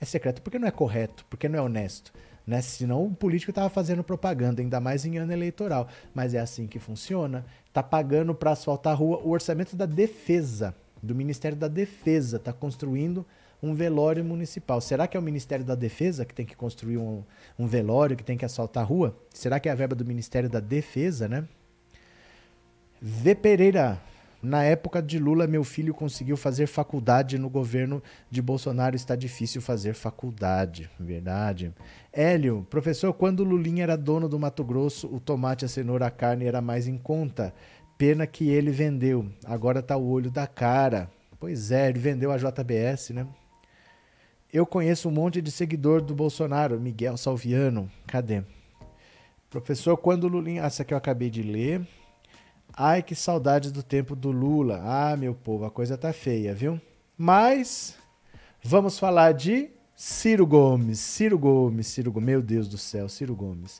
[0.01, 2.11] É secreto porque não é correto, porque não é honesto.
[2.45, 2.61] Né?
[2.61, 5.87] Senão o político estava fazendo propaganda, ainda mais em ano eleitoral.
[6.13, 7.45] Mas é assim que funciona.
[7.67, 12.53] Está pagando para asfaltar a rua o orçamento da defesa do Ministério da Defesa está
[12.53, 13.25] construindo
[13.61, 14.79] um velório municipal.
[14.79, 17.23] Será que é o Ministério da Defesa que tem que construir um,
[17.59, 19.15] um velório, que tem que assaltar a rua?
[19.33, 21.45] Será que é a verba do Ministério da Defesa, né?
[23.01, 23.35] V.
[23.35, 24.01] Pereira.
[24.43, 28.93] Na época de Lula, meu filho conseguiu fazer faculdade no governo de Bolsonaro.
[28.93, 30.89] Está difícil fazer faculdade.
[30.99, 31.73] Verdade.
[32.11, 36.43] Hélio, professor, quando Lulinha era dono do Mato Grosso, o tomate, a cenoura, a carne
[36.43, 37.53] era mais em conta.
[37.97, 39.25] Pena que ele vendeu.
[39.45, 41.09] Agora tá o olho da cara.
[41.39, 43.25] Pois é, ele vendeu a JBS, né?
[44.51, 47.89] Eu conheço um monte de seguidor do Bolsonaro, Miguel Salviano.
[48.05, 48.43] Cadê?
[49.49, 50.63] Professor, quando Lulinha.
[50.63, 51.87] Ah, essa aqui eu acabei de ler.
[52.75, 54.81] Ai, que saudade do tempo do Lula.
[54.83, 56.81] Ah, meu povo, a coisa tá feia, viu?
[57.15, 57.95] Mas
[58.63, 60.99] vamos falar de Ciro Gomes.
[60.99, 62.25] Ciro Gomes, Ciro Gomes.
[62.25, 63.79] Meu Deus do céu, Ciro Gomes.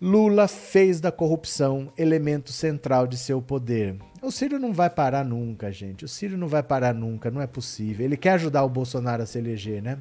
[0.00, 3.98] Lula fez da corrupção elemento central de seu poder.
[4.22, 6.04] O Ciro não vai parar nunca, gente.
[6.04, 8.04] O Ciro não vai parar nunca, não é possível.
[8.04, 9.98] Ele quer ajudar o Bolsonaro a se eleger, né?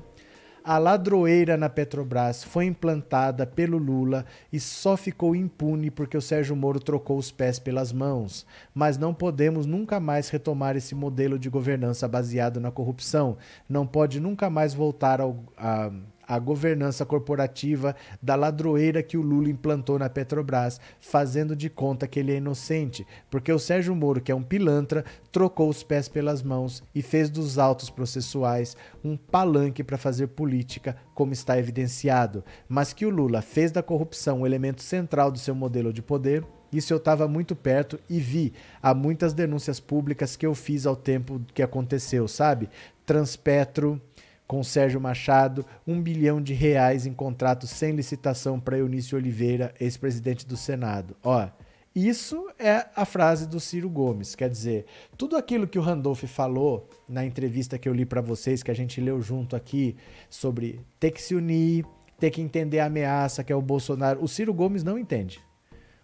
[0.68, 6.56] A ladroeira na Petrobras foi implantada pelo Lula e só ficou impune porque o Sérgio
[6.56, 8.48] Moro trocou os pés pelas mãos.
[8.74, 13.38] Mas não podemos nunca mais retomar esse modelo de governança baseado na corrupção.
[13.70, 15.92] Não pode nunca mais voltar ao, a,
[16.28, 22.20] a governança corporativa da ladroeira que o Lula implantou na Petrobras, fazendo de conta que
[22.20, 26.42] ele é inocente, porque o Sérgio Moro, que é um pilantra, trocou os pés pelas
[26.42, 32.94] mãos e fez dos autos processuais um palanque para fazer política, como está evidenciado, mas
[32.94, 36.44] que o Lula fez da corrupção um elemento central do seu modelo de poder.
[36.72, 38.54] Isso eu estava muito perto e vi.
[38.82, 42.70] Há muitas denúncias públicas que eu fiz ao tempo que aconteceu, sabe?
[43.06, 44.02] Transpetro,
[44.48, 50.46] com Sérgio Machado, um bilhão de reais em contrato sem licitação para Eunício Oliveira, ex-presidente
[50.46, 51.16] do Senado.
[51.24, 51.48] Ó,
[51.96, 54.36] isso é a frase do Ciro Gomes.
[54.36, 54.86] Quer dizer,
[55.18, 58.76] tudo aquilo que o Randolph falou na entrevista que eu li para vocês, que a
[58.76, 59.96] gente leu junto aqui,
[60.30, 61.86] sobre ter que se unir,
[62.20, 65.40] ter que entender a ameaça que é o Bolsonaro, o Ciro Gomes não entende.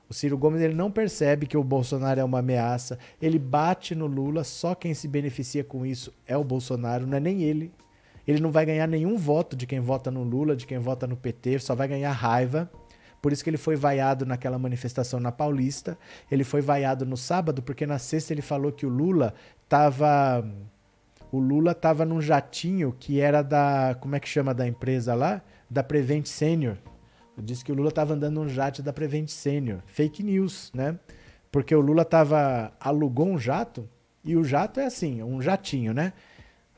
[0.09, 4.07] O Ciro Gomes ele não percebe que o Bolsonaro é uma ameaça, ele bate no
[4.07, 7.71] Lula, só quem se beneficia com isso é o Bolsonaro, não é nem ele,
[8.27, 11.17] ele não vai ganhar nenhum voto de quem vota no Lula, de quem vota no
[11.17, 12.69] PT, só vai ganhar raiva.
[13.21, 15.97] Por isso que ele foi vaiado naquela manifestação na Paulista.
[16.29, 19.33] Ele foi vaiado no sábado, porque na sexta ele falou que o Lula
[19.63, 20.43] estava
[21.31, 23.95] o Lula tava num jatinho que era da.
[24.01, 25.41] Como é que chama da empresa lá?
[25.69, 26.77] Da Prevent Senior.
[27.37, 29.79] Disse que o Lula tava andando num jato da Prevent Senior.
[29.85, 30.99] Fake news, né?
[31.49, 32.73] Porque o Lula tava.
[32.79, 33.87] alugou um jato,
[34.23, 36.11] e o jato é assim, um jatinho, né?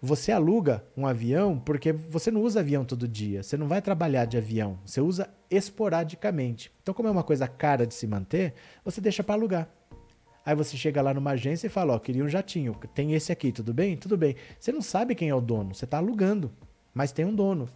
[0.05, 3.41] Você aluga um avião porque você não usa avião todo dia.
[3.41, 4.77] Você não vai trabalhar de avião.
[4.85, 6.69] Você usa esporadicamente.
[6.81, 8.53] Então, como é uma coisa cara de se manter,
[8.83, 9.69] você deixa para alugar.
[10.45, 12.75] Aí você chega lá numa agência e fala: Ó, queria um jatinho.
[12.93, 13.95] Tem esse aqui, tudo bem?
[13.95, 14.35] Tudo bem.
[14.59, 15.73] Você não sabe quem é o dono.
[15.73, 16.51] Você está alugando,
[16.93, 17.69] mas tem um dono.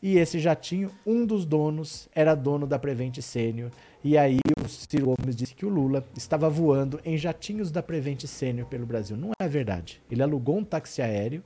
[0.00, 3.72] E esse jatinho, um dos donos era dono da Prevent Sênior.
[4.04, 8.24] E aí o Ciro Gomes disse que o Lula estava voando em jatinhos da Prevent
[8.26, 9.16] Sênior pelo Brasil.
[9.16, 10.00] Não é verdade.
[10.08, 11.42] Ele alugou um táxi aéreo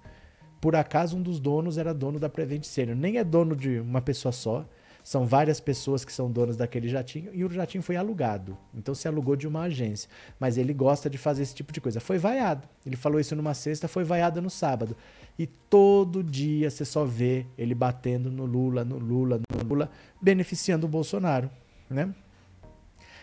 [0.67, 2.97] por acaso um dos donos era dono da Prevent Senior.
[2.97, 4.67] Nem é dono de uma pessoa só,
[5.01, 8.59] são várias pessoas que são donas daquele jatinho e o jatinho foi alugado.
[8.75, 10.11] Então se alugou de uma agência.
[10.41, 12.01] Mas ele gosta de fazer esse tipo de coisa.
[12.01, 12.69] Foi vaiado.
[12.85, 14.97] Ele falou isso numa sexta, foi vaiado no sábado.
[15.39, 19.89] E todo dia você só vê ele batendo no Lula, no Lula, no Lula,
[20.21, 21.49] beneficiando o Bolsonaro,
[21.89, 22.13] né?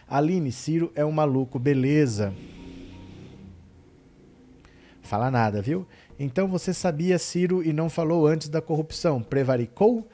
[0.08, 2.34] Aline, Ciro é um maluco, beleza.
[5.04, 5.86] Fala nada, viu?
[6.20, 9.22] Então você sabia, Ciro, e não falou antes da corrupção.
[9.22, 10.08] Prevaricou?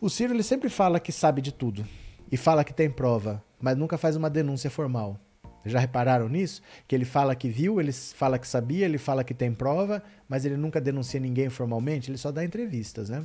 [0.00, 1.86] O Ciro ele sempre fala que sabe de tudo
[2.30, 5.18] e fala que tem prova, mas nunca faz uma denúncia formal.
[5.64, 6.62] Já repararam nisso?
[6.86, 10.44] Que ele fala que viu, ele fala que sabia, ele fala que tem prova, mas
[10.44, 13.24] ele nunca denuncia ninguém formalmente, ele só dá entrevistas, né?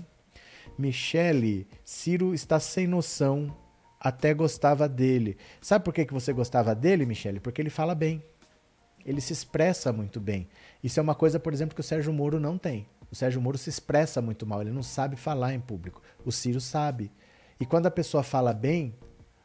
[0.77, 3.55] Michele, Ciro está sem noção,
[3.99, 5.37] até gostava dele.
[5.61, 7.39] Sabe por que, que você gostava dele, Michele?
[7.39, 8.23] Porque ele fala bem.
[9.05, 10.47] Ele se expressa muito bem.
[10.83, 12.87] Isso é uma coisa, por exemplo, que o Sérgio Moro não tem.
[13.11, 16.01] O Sérgio Moro se expressa muito mal, ele não sabe falar em público.
[16.25, 17.11] O Ciro sabe.
[17.59, 18.95] E quando a pessoa fala bem,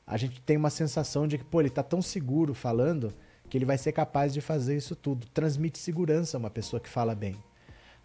[0.06, 3.12] a gente tem uma sensação de que, pô, ele tá tão seguro falando
[3.48, 5.26] que ele vai ser capaz de fazer isso tudo.
[5.28, 7.36] Transmite segurança uma pessoa que fala bem.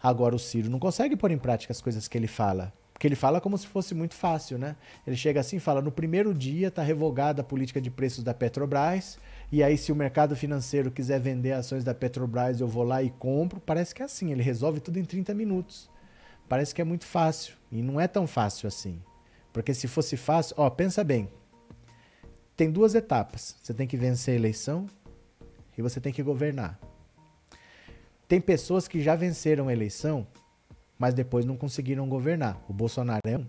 [0.02, 2.72] Agora o Ciro não consegue pôr em prática as coisas que ele fala.
[2.92, 4.76] Porque ele fala como se fosse muito fácil, né?
[5.06, 8.34] Ele chega assim e fala: no primeiro dia está revogada a política de preços da
[8.34, 9.18] Petrobras,
[9.52, 13.10] e aí, se o mercado financeiro quiser vender ações da Petrobras, eu vou lá e
[13.10, 13.60] compro.
[13.60, 15.90] Parece que é assim, ele resolve tudo em 30 minutos.
[16.48, 17.54] Parece que é muito fácil.
[17.70, 19.02] E não é tão fácil assim.
[19.52, 21.28] Porque se fosse fácil, ó, pensa bem.
[22.56, 23.54] Tem duas etapas.
[23.62, 24.86] Você tem que vencer a eleição
[25.76, 26.80] e você tem que governar.
[28.26, 30.26] Tem pessoas que já venceram a eleição,
[30.98, 32.58] mas depois não conseguiram governar.
[32.70, 33.46] O Bolsonaro é um.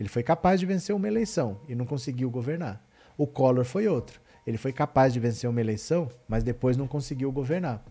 [0.00, 2.84] Ele foi capaz de vencer uma eleição e não conseguiu governar.
[3.16, 4.20] O Collor foi outro.
[4.48, 7.84] Ele foi capaz de vencer uma eleição, mas depois não conseguiu governar.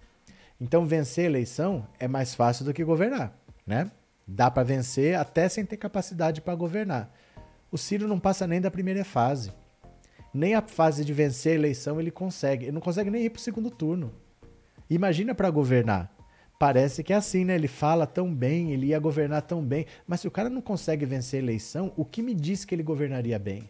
[0.59, 3.31] Então, vencer eleição é mais fácil do que governar,
[3.63, 3.91] né?
[4.27, 7.13] Dá para vencer até sem ter capacidade para governar.
[7.71, 9.53] O Ciro não passa nem da primeira fase.
[10.33, 12.65] Nem a fase de vencer a eleição ele consegue.
[12.65, 14.11] Ele não consegue nem ir para o segundo turno.
[14.89, 16.11] Imagina para governar.
[16.57, 17.53] Parece que é assim, né?
[17.53, 19.85] Ele fala tão bem, ele ia governar tão bem.
[20.07, 22.81] Mas se o cara não consegue vencer a eleição, o que me diz que ele
[22.81, 23.69] governaria bem?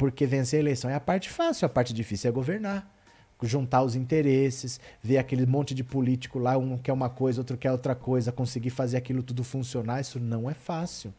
[0.00, 2.90] Porque vencer a eleição é a parte fácil, a parte difícil é governar.
[3.42, 7.70] Juntar os interesses, ver aquele monte de político lá, um quer uma coisa, outro quer
[7.70, 11.12] outra coisa, conseguir fazer aquilo tudo funcionar, isso não é fácil.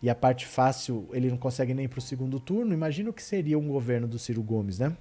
[0.00, 2.72] E a parte fácil, ele não consegue nem para o segundo turno.
[2.72, 4.96] Imagina o que seria um governo do Ciro Gomes, né?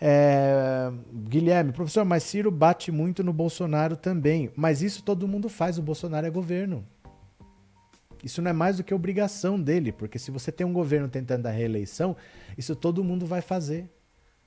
[0.00, 0.90] É,
[1.28, 4.50] Guilherme, professor, mas Ciro bate muito no Bolsonaro também.
[4.56, 6.84] Mas isso todo mundo faz, o Bolsonaro é governo.
[8.22, 11.46] Isso não é mais do que obrigação dele, porque se você tem um governo tentando
[11.46, 12.16] a reeleição,
[12.56, 13.88] isso todo mundo vai fazer.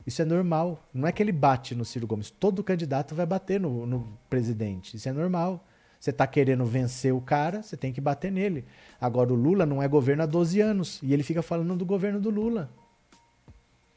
[0.06, 0.88] Isso é normal.
[0.94, 2.30] Não é que ele bate no Ciro Gomes.
[2.30, 4.96] Todo candidato vai bater no, no presidente.
[4.98, 5.66] Isso é normal.
[6.00, 8.66] Você está querendo vencer o cara, você tem que bater nele.
[9.00, 11.00] Agora, o Lula não é governo há 12 anos.
[11.02, 12.70] E ele fica falando do governo do Lula.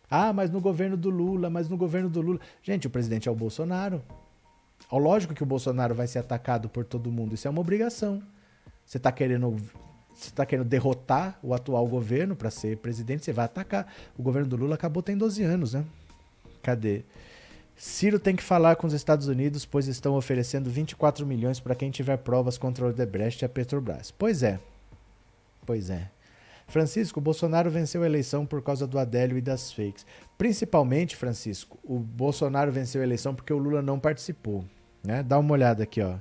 [0.08, 2.38] Ah, mas no governo do Lula, mas no governo do Lula.
[2.62, 4.02] Gente, o presidente é o Bolsonaro.
[4.92, 7.34] Lógico que o Bolsonaro vai ser atacado por todo mundo.
[7.34, 8.22] Isso é uma obrigação.
[8.86, 9.56] Você está querendo
[10.14, 13.92] você está querendo derrotar o atual governo para ser presidente, você vai atacar.
[14.16, 15.84] O governo do Lula acabou tem 12 anos, né?
[16.62, 17.02] Cadê?
[17.76, 21.90] Ciro tem que falar com os Estados Unidos, pois estão oferecendo 24 milhões para quem
[21.90, 24.10] tiver provas contra o Odebrecht e a Petrobras.
[24.10, 24.58] Pois é.
[25.66, 26.08] Pois é.
[26.66, 30.06] Francisco, Bolsonaro venceu a eleição por causa do Adélio e das fakes.
[30.38, 34.64] Principalmente, Francisco, o Bolsonaro venceu a eleição porque o Lula não participou.
[35.04, 35.22] Né?
[35.22, 36.16] Dá uma olhada aqui, ó.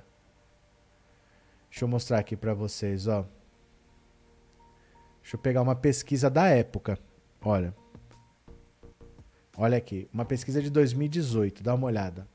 [1.75, 3.25] Deixa eu mostrar aqui para vocês, ó.
[5.21, 6.97] Deixa eu pegar uma pesquisa da época.
[7.41, 7.75] Olha.
[9.57, 12.25] Olha aqui, uma pesquisa de 2018, dá uma olhada.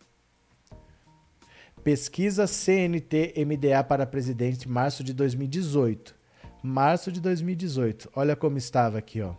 [1.83, 6.15] Pesquisa CNT MDA para presidente, março de 2018.
[6.63, 8.11] Março de 2018.
[8.15, 9.35] Olha como estava aqui, ó.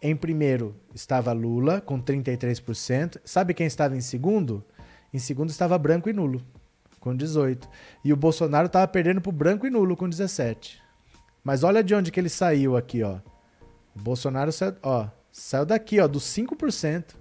[0.00, 3.20] Em primeiro estava Lula com 33%.
[3.24, 4.64] Sabe quem estava em segundo?
[5.12, 6.42] Em segundo estava branco e nulo,
[7.00, 7.68] com 18.
[8.04, 10.82] E o Bolsonaro estava perdendo pro branco e nulo com 17.
[11.42, 13.18] Mas olha de onde que ele saiu aqui, ó.
[13.94, 17.14] O Bolsonaro saiu, ó, saiu daqui, ó, dos 5%.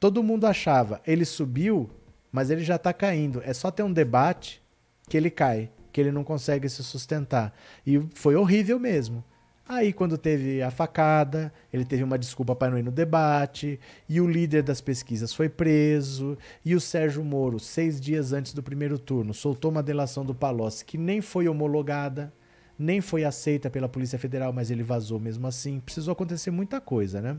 [0.00, 1.90] Todo mundo achava, ele subiu,
[2.32, 3.42] mas ele já tá caindo.
[3.44, 4.62] É só ter um debate
[5.08, 7.54] que ele cai, que ele não consegue se sustentar.
[7.86, 9.24] E foi horrível mesmo.
[9.66, 14.20] Aí, quando teve a facada, ele teve uma desculpa para não ir no debate, e
[14.20, 18.98] o líder das pesquisas foi preso, e o Sérgio Moro, seis dias antes do primeiro
[18.98, 22.30] turno, soltou uma delação do Palocci que nem foi homologada,
[22.78, 25.80] nem foi aceita pela Polícia Federal, mas ele vazou mesmo assim.
[25.80, 27.38] Precisou acontecer muita coisa, né?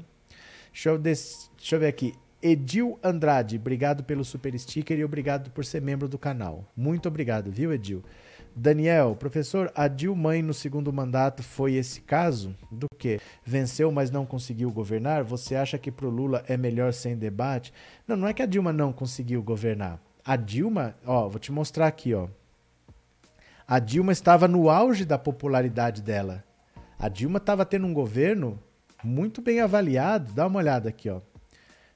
[0.71, 1.51] Deixa eu, des...
[1.57, 2.13] Deixa eu ver aqui.
[2.41, 6.65] Edil Andrade, obrigado pelo super sticker e obrigado por ser membro do canal.
[6.75, 8.03] Muito obrigado, viu, Edil?
[8.57, 12.55] Daniel, professor, a Dilma no segundo mandato foi esse caso?
[12.71, 13.19] Do que?
[13.43, 15.25] Venceu, mas não conseguiu governar?
[15.25, 17.73] Você acha que pro Lula é melhor sem debate?
[18.07, 19.99] Não, não é que a Dilma não conseguiu governar.
[20.23, 22.29] A Dilma, ó, vou te mostrar aqui, ó.
[23.67, 26.41] A Dilma estava no auge da popularidade dela.
[26.97, 28.57] A Dilma estava tendo um governo
[29.03, 30.31] muito bem avaliado.
[30.31, 31.19] Dá uma olhada aqui, ó.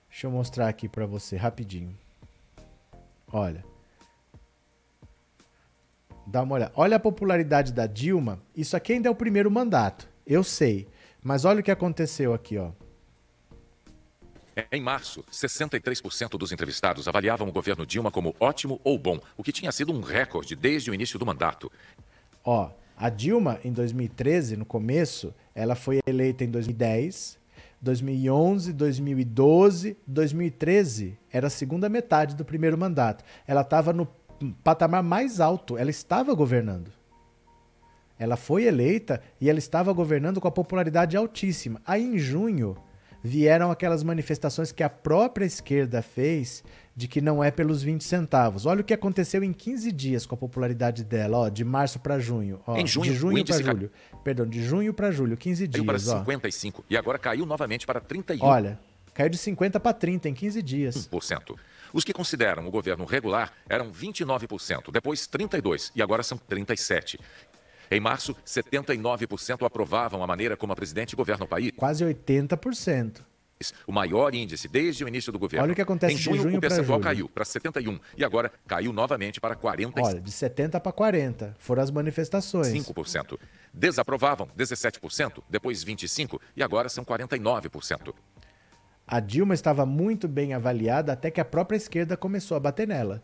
[0.10, 1.96] Deixa eu mostrar aqui para você rapidinho.
[3.32, 3.69] Olha.
[6.30, 6.72] Dá uma olhada.
[6.76, 8.40] Olha a popularidade da Dilma.
[8.56, 10.08] Isso aqui ainda é o primeiro mandato.
[10.28, 10.88] Eu sei.
[11.24, 12.70] Mas olha o que aconteceu aqui, ó.
[14.72, 19.52] Em março, 63% dos entrevistados avaliavam o governo Dilma como ótimo ou bom, o que
[19.52, 21.72] tinha sido um recorde desde o início do mandato.
[22.44, 27.40] Ó, a Dilma, em 2013, no começo, ela foi eleita em 2010,
[27.82, 33.24] 2011, 2012, 2013 era a segunda metade do primeiro mandato.
[33.48, 34.06] Ela estava no
[34.64, 36.92] patamar mais alto, ela estava governando.
[38.18, 41.82] Ela foi eleita e ela estava governando com a popularidade altíssima.
[41.86, 42.76] Aí em junho
[43.24, 46.64] vieram aquelas manifestações que a própria esquerda fez
[46.96, 48.66] de que não é pelos 20 centavos.
[48.66, 52.20] Olha o que aconteceu em 15 dias com a popularidade dela, ó, de março para
[52.20, 53.92] junho, ó, Em junho, de junho para julho.
[54.22, 56.20] Perdão, de junho para julho, 15 Caiu para dias, ó.
[56.20, 58.40] 55 e agora caiu novamente para 31%.
[58.42, 58.78] Olha,
[59.14, 61.10] caiu de 50 para 30 em 15 dias.
[61.94, 67.20] Os que consideram o governo regular eram 29%, depois 32% e agora são 37%.
[67.92, 71.72] Em março, 79% aprovavam a maneira como a presidente governa o país.
[71.76, 73.22] Quase 80%.
[73.86, 75.64] O maior índice desde o início do governo.
[75.64, 78.50] Olha o que acontece em de junho, junho o percentual caiu para 71 e agora
[78.66, 79.94] caiu novamente para 45%.
[79.98, 82.68] Olha, de 70 para 40 foram as manifestações.
[82.68, 83.38] 5%.
[83.74, 88.14] Desaprovavam 17%, depois 25% e agora são 49%.
[89.12, 93.24] A Dilma estava muito bem avaliada até que a própria esquerda começou a bater nela.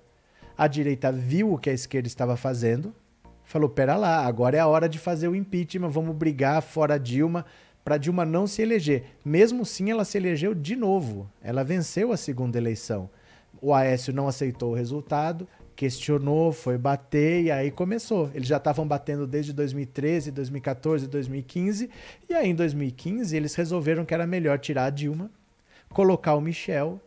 [0.57, 2.91] A direita viu o que a esquerda estava fazendo,
[3.43, 7.45] falou: pera lá, agora é a hora de fazer o impeachment, vamos brigar fora Dilma
[7.83, 9.03] para Dilma não se eleger.
[9.23, 11.29] Mesmo assim, ela se elegeu de novo.
[11.39, 13.07] Ela venceu a segunda eleição.
[13.61, 18.31] O Aécio não aceitou o resultado, questionou, foi bater e aí começou.
[18.33, 21.91] Eles já estavam batendo desde 2013, 2014, 2015
[22.27, 25.29] e aí em 2015 eles resolveram que era melhor tirar a Dilma,
[25.95, 26.99] colocar o Michel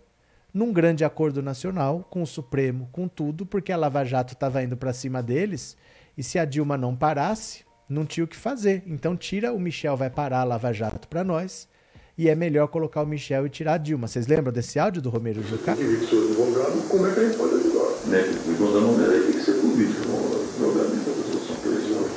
[0.53, 4.79] num grande acordo nacional com o Supremo, com tudo, porque a Lava Jato estava indo
[4.79, 5.77] para cima deles
[6.17, 8.83] e se a Dilma não parasse, não tinha o que fazer.
[8.87, 11.69] Então tira o Michel, vai parar a Lava Jato para nós.
[12.17, 14.09] E é melhor colocar o Michel e tirar a Dilma.
[14.09, 15.77] Vocês lembram desse áudio do Romero Jucá?
[15.77, 18.07] como é que a gente pode ajudar?
[18.07, 18.23] Né?
[18.47, 22.09] O Igor não tem que ser político, não obviamente a solução política.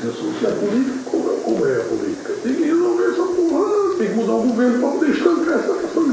[0.00, 1.10] Tem a solução é política?
[1.10, 2.32] Como é, como é a política?
[2.42, 2.73] Tem que
[4.14, 6.04] que mudar o governo para poder estancar essa questão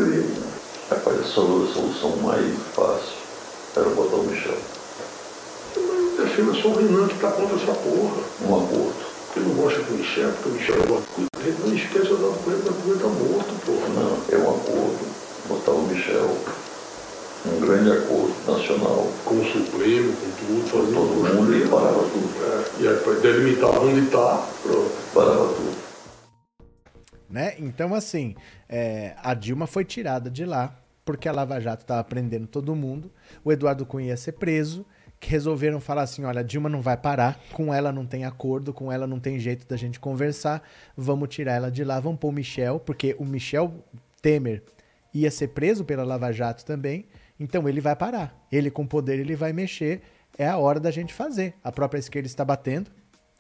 [0.90, 3.22] Rapaz, a solução mais fácil
[3.78, 4.58] era botar o Michel.
[6.18, 8.22] Mas é só o Renan que tá contra essa porra.
[8.48, 9.12] Um aborto.
[9.36, 11.30] Eu não gosto do Michel, porque o Michel é uma coisa.
[11.38, 13.88] A gente não esquece da coisa, da coisa tá morto, porra.
[13.96, 15.00] Não, é um acordo.
[15.48, 16.36] Botar o Michel
[17.44, 19.08] um grande acordo nacional.
[19.24, 22.30] Com o Supremo, com tudo, fazer todo mundo e parava tudo.
[22.44, 24.92] É, e aí delimitar onde está, pronto.
[25.14, 25.91] Parava tudo.
[27.32, 27.56] Né?
[27.58, 28.36] Então, assim,
[28.68, 33.12] é, a Dilma foi tirada de lá porque a Lava Jato estava prendendo todo mundo.
[33.44, 34.86] O Eduardo Cunha ia ser preso.
[35.20, 38.74] Que resolveram falar assim: olha, a Dilma não vai parar, com ela não tem acordo,
[38.74, 40.64] com ela não tem jeito da gente conversar.
[40.98, 43.72] Vamos tirar ela de lá, vamos pôr o Michel, porque o Michel
[44.20, 44.64] Temer
[45.14, 47.06] ia ser preso pela Lava Jato também.
[47.40, 48.36] Então ele vai parar.
[48.52, 50.02] Ele com poder, ele vai mexer.
[50.38, 51.54] É a hora da gente fazer.
[51.64, 52.90] A própria esquerda está batendo.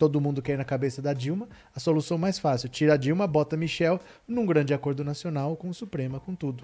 [0.01, 1.47] Todo mundo quer ir na cabeça da Dilma.
[1.75, 5.73] A solução mais fácil: tira a Dilma, bota Michel num grande acordo nacional com o
[5.75, 6.63] Suprema, com tudo.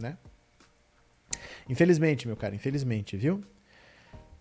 [0.00, 0.16] Né?
[1.68, 3.42] Infelizmente, meu cara, infelizmente, viu?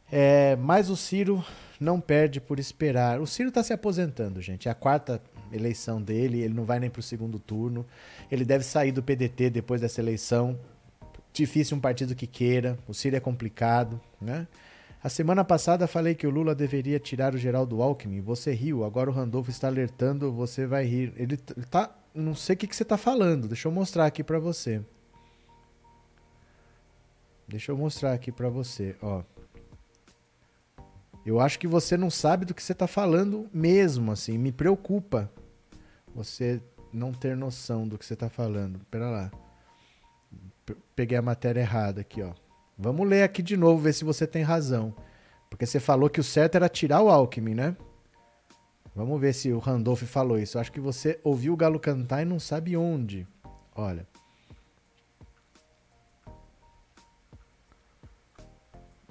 [0.09, 1.43] É, mas o Ciro
[1.77, 3.19] não perde por esperar.
[3.19, 4.69] O Ciro está se aposentando, gente.
[4.69, 5.21] É a quarta
[5.51, 7.85] eleição dele, ele não vai nem para o segundo turno.
[8.31, 10.57] Ele deve sair do PDT depois dessa eleição.
[11.34, 14.47] difícil um partido que queira, o Ciro é complicado, né?
[15.01, 18.19] A semana passada falei que o Lula deveria tirar o Geraldo Alckmin.
[18.21, 21.13] Você riu, agora o Randolfo está alertando, você vai rir.
[21.15, 21.95] Ele tá.
[22.13, 23.47] Não sei o que, que você tá falando.
[23.47, 24.81] Deixa eu mostrar aqui pra você.
[27.47, 29.23] Deixa eu mostrar aqui pra você, ó.
[31.26, 34.38] Eu acho que você não sabe do que você tá falando mesmo, assim.
[34.38, 35.31] Me preocupa
[36.13, 36.61] você
[36.91, 38.80] não ter noção do que você tá falando.
[38.91, 39.31] Pera lá.
[40.65, 42.34] Pe- Peguei a matéria errada aqui, ó.
[42.81, 44.95] Vamos ler aqui de novo, ver se você tem razão.
[45.49, 47.76] Porque você falou que o certo era tirar o Alckmin, né?
[48.95, 50.57] Vamos ver se o Randolph falou isso.
[50.57, 53.27] Acho que você ouviu o Galo cantar e não sabe onde.
[53.76, 54.07] Olha.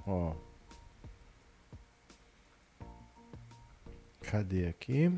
[0.06, 0.32] Ó.
[4.22, 5.12] Cadê aqui?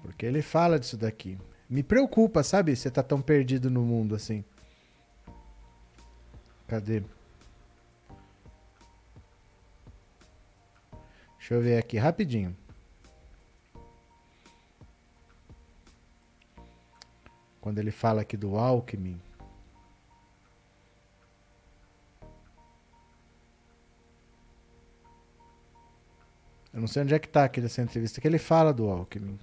[0.00, 1.36] Porque ele fala disso daqui.
[1.68, 2.76] Me preocupa, sabe?
[2.76, 4.44] Você tá tão perdido no mundo assim.
[6.66, 7.02] Cadê?
[11.38, 12.56] Deixa eu ver aqui rapidinho.
[17.60, 19.20] Quando ele fala aqui do Alckmin.
[26.72, 29.38] Eu não sei onde é que tá aqui dessa entrevista que ele fala do Alckmin.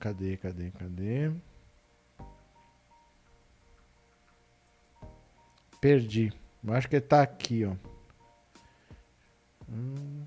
[0.00, 1.30] Cadê, cadê, cadê?
[5.80, 6.32] Perdi.
[6.64, 7.74] Eu acho que ele tá aqui, ó.
[9.68, 10.26] Hum.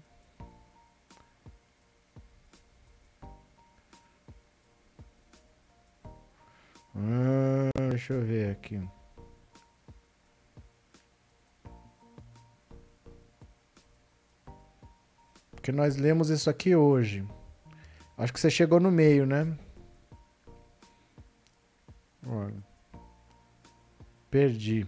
[6.95, 8.79] Hum, deixa eu ver aqui.
[15.51, 17.25] Porque nós lemos isso aqui hoje.
[18.17, 19.57] Acho que você chegou no meio, né?
[22.25, 22.63] Olha.
[24.29, 24.87] Perdi.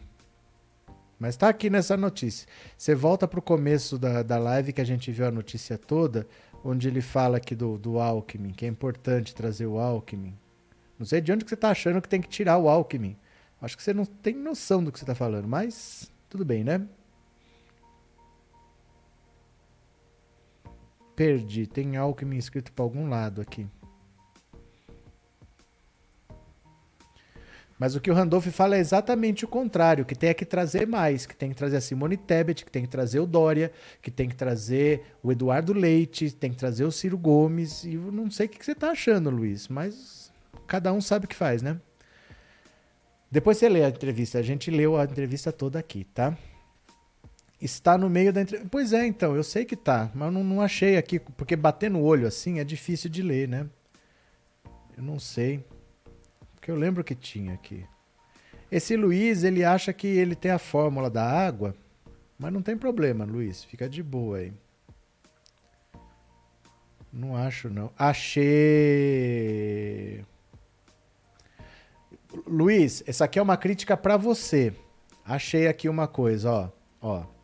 [1.20, 2.48] Mas tá aqui nessa notícia.
[2.78, 6.28] Você volta pro começo da, da live que a gente viu a notícia toda,
[6.64, 10.38] onde ele fala aqui do, do Alckmin, que é importante trazer o Alckmin.
[11.00, 13.18] Não sei de onde que você tá achando que tem que tirar o Alckmin.
[13.62, 16.86] Acho que você não tem noção do que você tá falando, mas tudo bem, né?
[21.16, 21.66] Perdi.
[21.68, 23.68] Tem Alckmin escrito para algum lado aqui.
[27.78, 30.88] Mas o que o Randolph fala é exatamente o contrário, que tem é que trazer
[30.88, 33.70] mais, que tem que trazer a Simone Tebet, que tem que trazer o Dória,
[34.02, 38.12] que tem que trazer o Eduardo Leite, tem que trazer o Ciro Gomes, e eu
[38.14, 40.32] não sei o que você tá achando, Luiz, mas
[40.66, 41.78] cada um sabe o que faz, né?
[43.30, 46.38] Depois você lê a entrevista, a gente leu a entrevista toda aqui, tá?
[47.66, 48.70] Está no meio da entrevista.
[48.72, 52.04] Pois é, então, eu sei que tá, mas não, não achei aqui, porque bater no
[52.04, 53.68] olho assim é difícil de ler, né?
[54.96, 55.66] Eu não sei.
[56.54, 57.84] Porque eu lembro que tinha aqui.
[58.72, 61.76] Esse Luiz, ele acha que ele tem a fórmula da água,
[62.38, 63.64] mas não tem problema, Luiz.
[63.64, 64.54] Fica de boa aí.
[67.12, 67.92] Não acho, não.
[67.98, 68.44] Achei.
[72.46, 74.72] Luiz, essa aqui é uma crítica para você.
[75.26, 76.70] Achei aqui uma coisa, ó.
[77.02, 77.35] Ó.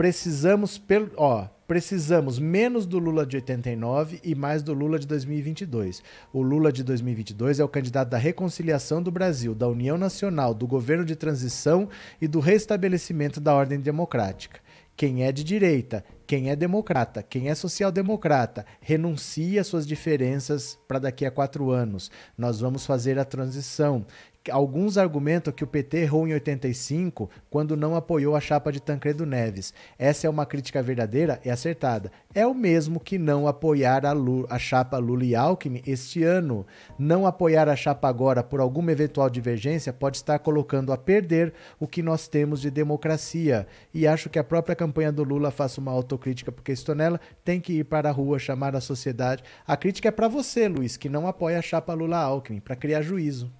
[0.00, 6.02] Precisamos pelo, ó, precisamos menos do Lula de 89 e mais do Lula de 2022.
[6.32, 10.66] O Lula de 2022 é o candidato da reconciliação do Brasil, da União Nacional, do
[10.66, 11.86] governo de transição
[12.18, 14.60] e do restabelecimento da ordem democrática.
[14.96, 20.98] Quem é de direita, quem é democrata, quem é social-democrata, renuncia às suas diferenças para
[20.98, 22.10] daqui a quatro anos.
[22.38, 24.06] Nós vamos fazer a transição.
[24.48, 29.26] Alguns argumentam que o PT errou em 85 quando não apoiou a chapa de Tancredo
[29.26, 29.74] Neves.
[29.98, 32.10] Essa é uma crítica verdadeira e acertada.
[32.34, 34.14] É o mesmo que não apoiar a,
[34.48, 36.66] a chapa Lula e Alckmin este ano.
[36.98, 41.86] Não apoiar a chapa agora por alguma eventual divergência pode estar colocando a perder o
[41.86, 43.66] que nós temos de democracia.
[43.92, 47.60] E acho que a própria campanha do Lula faça uma autocrítica porque estou nela, tem
[47.60, 49.44] que ir para a rua, chamar a sociedade.
[49.66, 53.59] A crítica é para você, Luiz, que não apoia a chapa Lula-Alckmin, para criar juízo.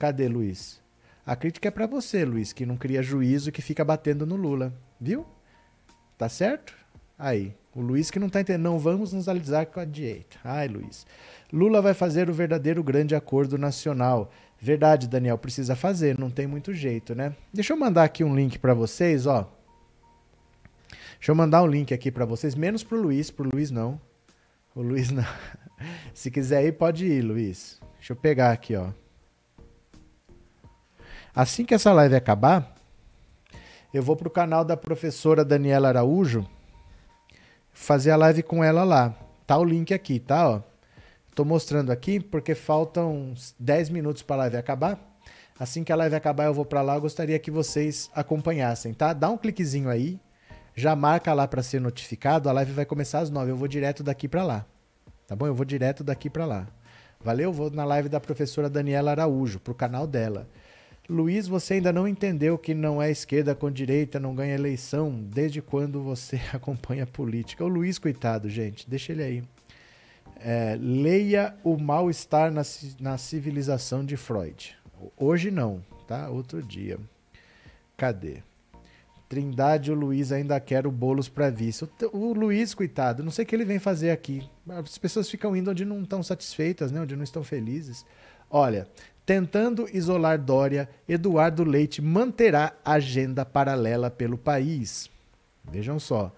[0.00, 0.80] Cadê, Luiz?
[1.26, 4.34] A crítica é pra você, Luiz, que não cria juízo e que fica batendo no
[4.34, 4.72] Lula.
[4.98, 5.26] Viu?
[6.16, 6.74] Tá certo?
[7.18, 7.54] Aí.
[7.74, 8.62] O Luiz que não tá entendendo.
[8.62, 10.38] Não vamos nos alisar com a direita.
[10.42, 11.06] Ai, Luiz.
[11.52, 14.32] Lula vai fazer o verdadeiro grande acordo nacional.
[14.58, 17.36] Verdade, Daniel, precisa fazer, não tem muito jeito, né?
[17.52, 19.52] Deixa eu mandar aqui um link pra vocês, ó.
[21.18, 24.00] Deixa eu mandar um link aqui pra vocês, menos pro Luiz, pro Luiz não.
[24.74, 25.26] O Luiz não.
[26.14, 27.78] Se quiser ir, pode ir, Luiz.
[27.98, 28.92] Deixa eu pegar aqui, ó.
[31.34, 32.74] Assim que essa live acabar,
[33.92, 36.46] Eu vou pro canal da professora Daniela Araújo
[37.72, 39.14] fazer a live com ela lá.
[39.46, 40.48] Tá o link aqui, tá?
[40.48, 40.60] Ó.
[41.34, 44.96] Tô mostrando aqui porque faltam uns 10 minutos para a live acabar.
[45.58, 46.94] Assim que a live acabar, eu vou para lá.
[46.94, 49.12] Eu gostaria que vocês acompanhassem, tá?
[49.12, 50.20] Dá um cliquezinho aí,
[50.74, 52.48] já marca lá para ser notificado.
[52.48, 53.50] A live vai começar às 9.
[53.50, 54.64] Eu vou direto daqui para lá.
[55.26, 55.46] Tá bom?
[55.46, 56.68] Eu vou direto daqui para lá.
[57.22, 57.52] Valeu?
[57.52, 60.48] Vou na live da professora Daniela Araújo, pro canal dela.
[61.10, 65.10] Luiz, você ainda não entendeu que não é esquerda com direita, não ganha eleição.
[65.10, 67.64] Desde quando você acompanha a política?
[67.64, 69.44] O Luiz, coitado, gente, deixa ele aí.
[70.36, 72.62] É, leia o mal-estar na,
[73.00, 74.76] na civilização de Freud.
[75.16, 76.30] Hoje não, tá?
[76.30, 76.96] Outro dia.
[77.96, 78.36] Cadê?
[79.28, 81.84] Trindade, o Luiz ainda quer o bolos para vice.
[81.84, 84.48] O, o, Luiz, coitado, não sei o que ele vem fazer aqui.
[84.68, 87.00] As pessoas ficam indo onde não estão satisfeitas, né?
[87.00, 88.06] onde não estão felizes.
[88.48, 88.88] Olha,
[89.30, 95.08] tentando isolar Dória, Eduardo Leite manterá agenda paralela pelo país.
[95.70, 96.32] Vejam só.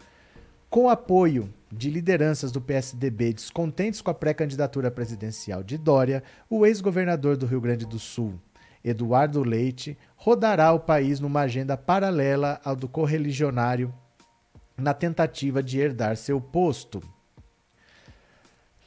[0.69, 7.39] Com apoio de lideranças do PSDB descontentes com a pré-candidatura presidencial de Dória, o ex-governador
[7.39, 8.39] do Rio Grande do Sul,
[8.85, 13.91] Eduardo Leite, rodará o país numa agenda paralela ao do correligionário
[14.77, 17.03] na tentativa de herdar seu posto.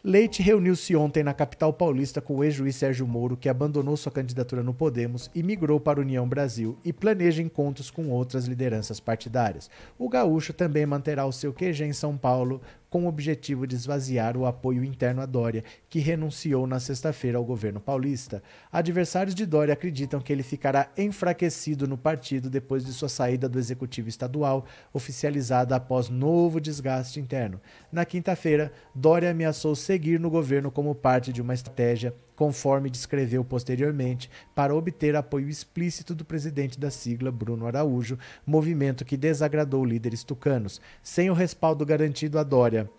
[0.08, 4.62] Leite reuniu-se ontem na capital paulista com o ex-juiz Sérgio Moro, que abandonou sua candidatura
[4.62, 9.68] no Podemos e migrou para a União Brasil, e planeja encontros com outras lideranças partidárias.
[9.98, 12.62] O gaúcho também manterá o seu QG em São Paulo,
[12.96, 17.44] com o objetivo de esvaziar o apoio interno a Dória, que renunciou na sexta-feira ao
[17.44, 18.42] governo paulista.
[18.72, 23.60] Adversários de Dória acreditam que ele ficará enfraquecido no partido depois de sua saída do
[23.60, 24.64] executivo estadual,
[24.94, 27.60] oficializada após novo desgaste interno.
[27.92, 34.30] Na quinta-feira, Dória ameaçou seguir no governo como parte de uma estratégia conforme descreveu posteriormente,
[34.54, 40.82] para obter apoio explícito do presidente da sigla, Bruno Araújo, movimento que desagradou líderes tucanos.
[41.02, 42.90] Sem o respaldo garantido a Dória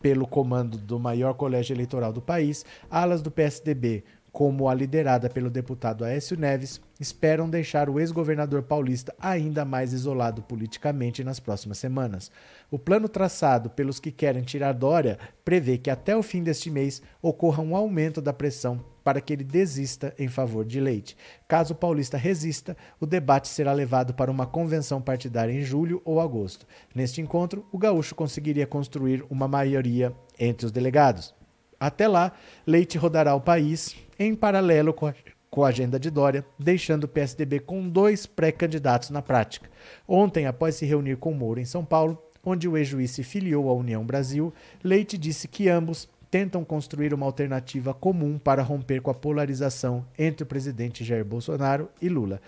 [0.00, 5.50] pelo comando do maior colégio eleitoral do país, alas do PSDB, como a liderada pelo
[5.50, 12.30] deputado Aécio Neves, esperam deixar o ex-governador paulista ainda mais isolado politicamente nas próximas semanas.
[12.70, 17.00] O plano traçado pelos que querem tirar Dória prevê que até o fim deste mês
[17.22, 21.16] ocorra um aumento da pressão para que ele desista em favor de Leite.
[21.48, 26.20] Caso o paulista resista, o debate será levado para uma convenção partidária em julho ou
[26.20, 26.66] agosto.
[26.94, 31.34] Neste encontro, o gaúcho conseguiria construir uma maioria entre os delegados.
[31.80, 32.32] Até lá,
[32.66, 35.14] Leite rodará o país em paralelo com a,
[35.50, 39.70] com a agenda de Dória, deixando o PSDB com dois pré-candidatos na prática.
[40.06, 43.74] Ontem, após se reunir com Moro em São Paulo, onde o ex-juiz se filiou à
[43.74, 49.14] União Brasil, Leite disse que ambos tentam construir uma alternativa comum para romper com a
[49.14, 52.40] polarização entre o presidente Jair Bolsonaro e Lula.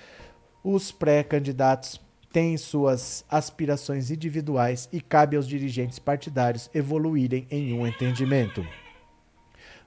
[0.62, 2.00] Os pré-candidatos
[2.32, 8.64] têm suas aspirações individuais e cabe aos dirigentes partidários evoluírem em um entendimento.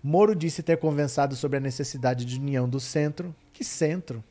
[0.06, 3.34] Moro disse ter conversado sobre a necessidade de união do centro.
[3.54, 4.22] Que centro?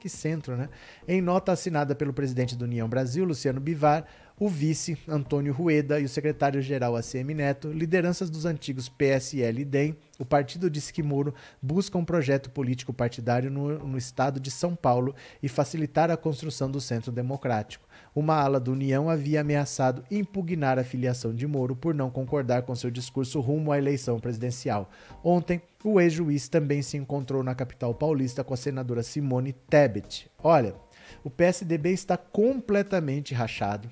[0.00, 0.70] Que centro, né?
[1.06, 4.06] Em nota assinada pelo presidente da União Brasil, Luciano Bivar,
[4.38, 9.94] o vice, Antônio Rueda, e o secretário-geral ACM Neto, lideranças dos antigos PSL e DEM,
[10.18, 14.74] o partido disse que Moro busca um projeto político partidário no, no estado de São
[14.74, 17.86] Paulo e facilitar a construção do centro democrático.
[18.14, 22.74] Uma ala da União havia ameaçado impugnar a filiação de Moro por não concordar com
[22.74, 24.90] seu discurso rumo à eleição presidencial.
[25.22, 30.30] Ontem, o ex-juiz também se encontrou na capital paulista com a senadora Simone Tebet.
[30.42, 30.74] Olha,
[31.22, 33.88] o PSDB está completamente rachado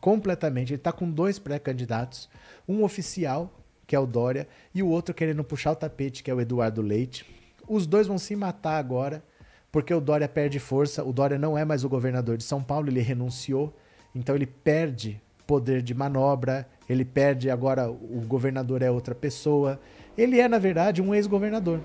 [0.00, 0.72] completamente.
[0.72, 2.28] Ele está com dois pré-candidatos,
[2.66, 3.52] um oficial,
[3.86, 6.80] que é o Dória, e o outro querendo puxar o tapete, que é o Eduardo
[6.80, 7.26] Leite.
[7.68, 9.22] Os dois vão se matar agora,
[9.72, 11.04] porque o Dória perde força.
[11.04, 13.74] O Dória não é mais o governador de São Paulo, ele renunciou,
[14.14, 19.80] então ele perde poder de manobra, ele perde agora o governador é outra pessoa.
[20.16, 21.80] Ele é, na verdade, um ex-governador.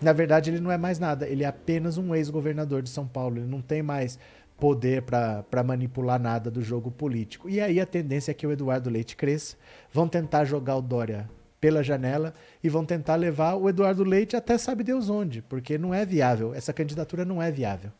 [0.00, 3.38] Na verdade, ele não é mais nada, ele é apenas um ex-governador de São Paulo.
[3.38, 4.18] Ele não tem mais
[4.58, 7.48] poder para manipular nada do jogo político.
[7.48, 9.56] E aí a tendência é que o Eduardo Leite cresça,
[9.92, 11.28] vão tentar jogar o Dória
[11.60, 15.92] pela janela e vão tentar levar o Eduardo Leite até sabe Deus onde, porque não
[15.92, 17.90] é viável, essa candidatura não é viável.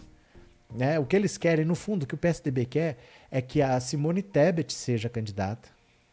[0.74, 0.98] Né?
[0.98, 2.98] O que eles querem, no fundo, o que o PSDB quer
[3.30, 5.68] é que a Simone Tebet seja candidata.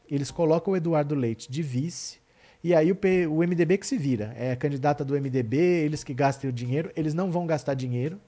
[0.09, 2.19] Eles colocam o Eduardo Leite de vice,
[2.63, 4.33] e aí o, P, o MDB que se vira.
[4.37, 8.19] É candidata do MDB, eles que gastem o dinheiro, eles não vão gastar dinheiro,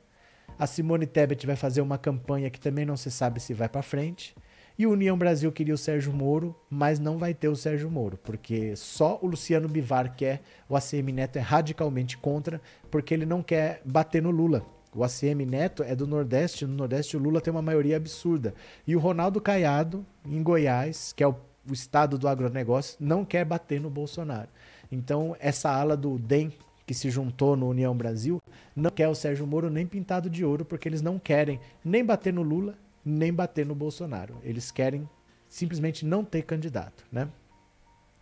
[0.60, 3.82] a Simone Tebet vai fazer uma campanha que também não se sabe se vai para
[3.84, 4.36] frente.
[4.80, 8.16] E o União Brasil queria o Sérgio Moro, mas não vai ter o Sérgio Moro,
[8.16, 13.42] porque só o Luciano Bivar quer, o ACM Neto é radicalmente contra, porque ele não
[13.42, 14.64] quer bater no Lula.
[14.96, 18.54] O ACM Neto é do Nordeste, no Nordeste o Lula tem uma maioria absurda.
[18.86, 21.36] E o Ronaldo Caiado, em Goiás, que é o,
[21.68, 24.50] o estado do agronegócio, não quer bater no Bolsonaro.
[24.92, 26.54] Então, essa ala do DEM,
[26.86, 28.40] que se juntou no União Brasil,
[28.76, 32.32] não quer o Sérgio Moro nem pintado de ouro, porque eles não querem nem bater
[32.32, 32.76] no Lula,
[33.08, 34.38] nem bater no Bolsonaro.
[34.44, 35.10] Eles querem
[35.48, 37.30] simplesmente não ter candidato, né?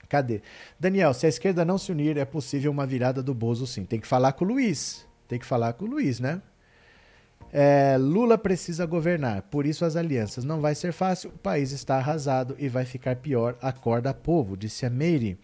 [0.07, 0.41] Cadê?
[0.80, 3.86] Daniel, se a esquerda não se unir, é possível uma virada do Bozo sim.
[3.86, 5.06] Tem que falar com o Luiz.
[5.28, 6.41] Tem que falar com o Luiz, né?
[7.52, 10.44] É, Lula precisa governar, por isso as alianças.
[10.44, 13.57] Não vai ser fácil, o país está arrasado e vai ficar pior.
[13.62, 15.40] Acorda, povo, disse a Meire.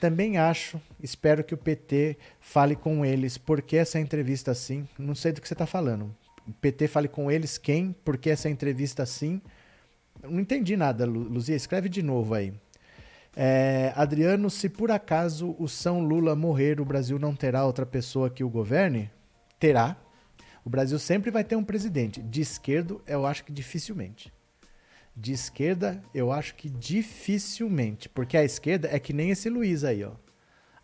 [0.00, 3.38] Também acho, espero que o PT fale com eles.
[3.38, 4.88] Por que essa entrevista assim?
[4.98, 6.12] Não sei do que você está falando.
[6.46, 7.92] O PT fale com eles quem?
[8.04, 9.40] Por que essa entrevista assim?
[10.22, 11.56] Não entendi nada, Luzia.
[11.56, 12.52] Escreve de novo aí.
[13.34, 18.28] É, Adriano, se por acaso o São Lula morrer, o Brasil não terá outra pessoa
[18.28, 19.10] que o governe?
[19.58, 19.96] Terá.
[20.64, 22.22] O Brasil sempre vai ter um presidente.
[22.22, 24.32] De esquerdo, eu acho que dificilmente.
[25.16, 28.08] De esquerda, eu acho que dificilmente.
[28.08, 30.12] Porque a esquerda é que nem esse Luiz aí, ó.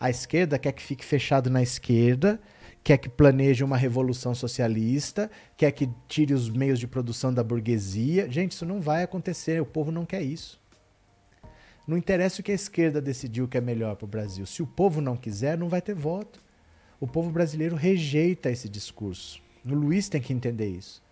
[0.00, 2.40] A esquerda quer que fique fechado na esquerda,
[2.82, 8.30] quer que planeje uma revolução socialista, quer que tire os meios de produção da burguesia.
[8.30, 9.60] Gente, isso não vai acontecer.
[9.60, 10.60] O povo não quer isso.
[11.86, 14.44] Não interessa o que a esquerda decidiu que é melhor para o Brasil.
[14.44, 16.42] Se o povo não quiser, não vai ter voto.
[17.00, 19.40] O povo brasileiro rejeita esse discurso.
[19.64, 21.02] O Luiz tem que entender isso.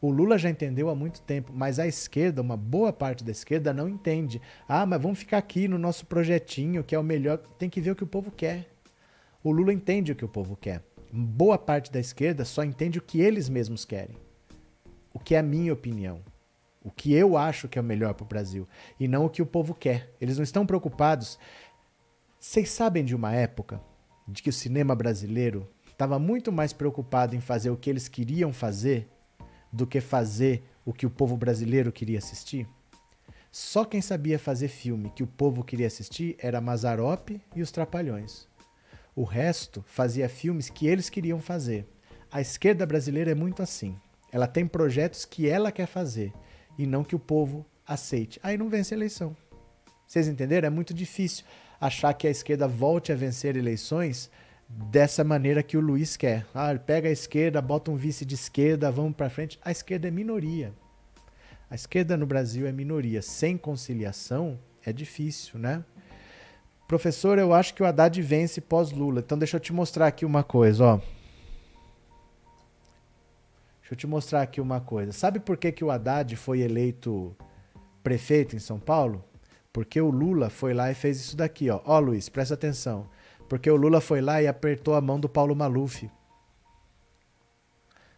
[0.00, 3.72] O Lula já entendeu há muito tempo, mas a esquerda, uma boa parte da esquerda,
[3.72, 4.40] não entende.
[4.68, 7.38] Ah, mas vamos ficar aqui no nosso projetinho, que é o melhor.
[7.58, 8.68] Tem que ver o que o povo quer.
[9.42, 10.82] O Lula entende o que o povo quer.
[11.16, 14.16] Boa parte da esquerda só entende o que eles mesmos querem.
[15.12, 16.20] O que é a minha opinião.
[16.82, 18.66] O que eu acho que é o melhor para o Brasil.
[18.98, 20.12] E não o que o povo quer.
[20.20, 21.38] Eles não estão preocupados.
[22.40, 23.80] Vocês sabem de uma época
[24.26, 28.52] de que o cinema brasileiro estava muito mais preocupado em fazer o que eles queriam
[28.52, 29.08] fazer
[29.72, 32.66] do que fazer o que o povo brasileiro queria assistir?
[33.52, 38.52] Só quem sabia fazer filme que o povo queria assistir era Mazarop e os Trapalhões.
[39.16, 41.86] O resto fazia filmes que eles queriam fazer.
[42.32, 43.96] A esquerda brasileira é muito assim.
[44.32, 46.32] Ela tem projetos que ela quer fazer
[46.76, 48.40] e não que o povo aceite.
[48.42, 49.36] Aí não vence a eleição.
[50.04, 50.66] Vocês entenderam?
[50.66, 51.44] É muito difícil
[51.80, 54.30] achar que a esquerda volte a vencer eleições
[54.68, 56.44] dessa maneira que o Luiz quer.
[56.52, 59.60] Ah, pega a esquerda, bota um vice de esquerda, vamos para frente.
[59.64, 60.74] A esquerda é minoria.
[61.70, 63.22] A esquerda no Brasil é minoria.
[63.22, 65.84] Sem conciliação é difícil, né?
[66.86, 69.20] Professor, eu acho que o Haddad vence pós-Lula.
[69.20, 70.96] Então deixa eu te mostrar aqui uma coisa, ó.
[73.80, 75.12] Deixa eu te mostrar aqui uma coisa.
[75.12, 77.34] Sabe por que, que o Haddad foi eleito
[78.02, 79.24] prefeito em São Paulo?
[79.72, 81.80] Porque o Lula foi lá e fez isso daqui, ó.
[81.84, 83.08] Ó, Luiz, presta atenção.
[83.48, 86.08] Porque o Lula foi lá e apertou a mão do Paulo Maluf.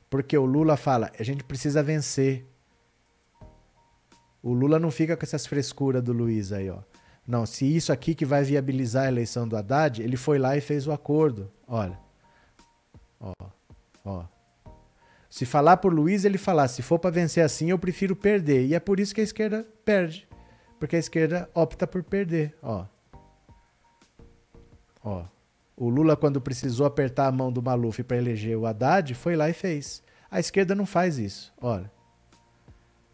[0.08, 2.46] Porque o Lula fala, a gente precisa vencer.
[4.42, 6.78] O Lula não fica com essas frescuras do Luiz aí, ó.
[7.26, 10.60] Não, se isso aqui que vai viabilizar a eleição do Haddad, ele foi lá e
[10.60, 11.50] fez o acordo.
[11.66, 11.98] Olha.
[13.20, 13.32] Ó,
[14.04, 14.24] ó.
[15.28, 18.66] Se falar por Luiz, ele falar, se for para vencer assim, eu prefiro perder.
[18.66, 20.26] E é por isso que a esquerda perde.
[20.78, 22.86] Porque a esquerda opta por perder, ó.
[25.02, 25.24] Ó,
[25.76, 29.50] o Lula, quando precisou apertar a mão do Maluf para eleger o Haddad, foi lá
[29.50, 30.02] e fez.
[30.30, 31.52] A esquerda não faz isso.
[31.60, 31.90] Olha.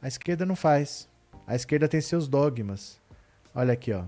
[0.00, 1.08] A esquerda não faz.
[1.44, 3.00] A esquerda tem seus dogmas.
[3.54, 4.04] Olha aqui, ó.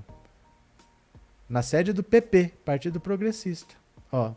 [1.48, 3.74] Na sede do PP, Partido Progressista.
[4.10, 4.32] Ó.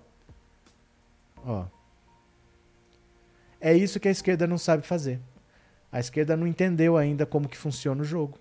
[1.46, 1.66] Ó.
[3.60, 5.20] É isso que a esquerda não sabe fazer.
[5.92, 8.38] A esquerda não entendeu ainda como que funciona o jogo.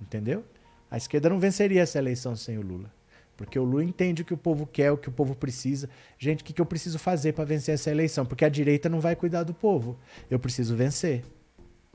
[0.00, 0.44] Entendeu?
[0.90, 2.92] A esquerda não venceria essa eleição sem o Lula.
[3.36, 5.88] Porque o Lula entende o que o povo quer, o que o povo precisa.
[6.18, 8.26] Gente, o que, que eu preciso fazer para vencer essa eleição?
[8.26, 9.96] Porque a direita não vai cuidar do povo.
[10.30, 11.24] Eu preciso vencer.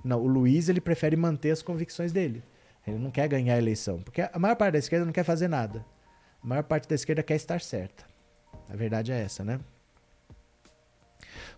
[0.04, 2.42] Não, o Luiz ele prefere manter as convicções dele.
[2.86, 4.02] Ele não quer ganhar a eleição.
[4.02, 5.86] Porque a maior parte da esquerda não quer fazer nada.
[6.44, 8.06] A maior parte da esquerda quer estar certa.
[8.70, 9.60] A verdade é essa, né?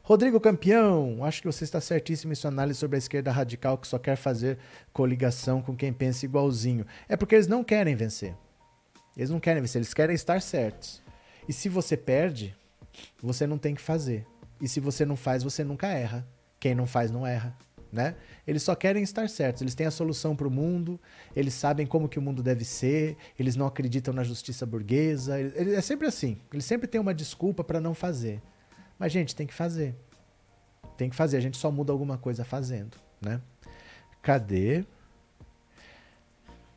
[0.03, 3.87] Rodrigo Campeão, acho que você está certíssimo em sua análise sobre a esquerda radical que
[3.87, 4.59] só quer fazer
[4.93, 6.85] coligação com quem pensa igualzinho.
[7.09, 8.35] É porque eles não querem vencer.
[9.17, 11.01] Eles não querem vencer, eles querem estar certos.
[11.47, 12.55] E se você perde,
[13.19, 14.27] você não tem que fazer.
[14.61, 16.27] E se você não faz, você nunca erra.
[16.59, 17.57] Quem não faz, não erra.
[17.95, 18.13] Né?
[18.45, 20.99] Eles só querem estar certos, eles têm a solução para o mundo,
[21.33, 25.79] eles sabem como que o mundo deve ser, eles não acreditam na justiça burguesa, é
[25.79, 28.41] sempre assim, eles sempre têm uma desculpa para não fazer.
[28.99, 29.95] Mas gente, tem que fazer.
[30.97, 33.39] Tem que fazer, a gente só muda alguma coisa fazendo, né?
[34.21, 34.83] Cadê?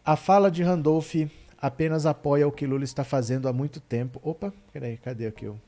[0.05, 1.15] A fala de Randolph
[1.61, 4.21] apenas apoia o que Lula está fazendo há muito tempo.
[4.23, 5.61] Opa, peraí, cadê aqui o.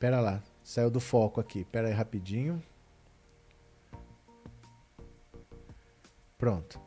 [0.00, 0.42] Pera lá.
[0.64, 1.64] Saiu do foco aqui.
[1.64, 2.60] Pera aí rapidinho.
[6.40, 6.80] Pronto.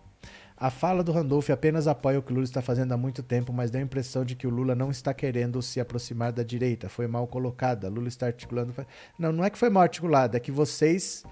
[0.58, 3.54] A fala do Randolph apenas apoia o que o Lula está fazendo há muito tempo,
[3.54, 6.90] mas dá a impressão de que o Lula não está querendo se aproximar da direita.
[6.90, 7.88] Foi mal colocada.
[7.88, 8.74] Lula está articulando.
[9.20, 11.24] Não, não é que foi mal articulada, é que vocês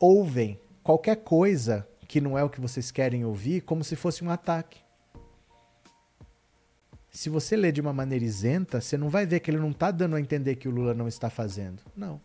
[0.00, 4.30] ouvem qualquer coisa que não é o que vocês querem ouvir como se fosse um
[4.30, 4.80] ataque.
[7.10, 9.90] Se você lê de uma maneira isenta, você não vai ver que ele não está
[9.90, 11.82] dando a entender que o Lula não está fazendo.
[11.96, 12.20] Não.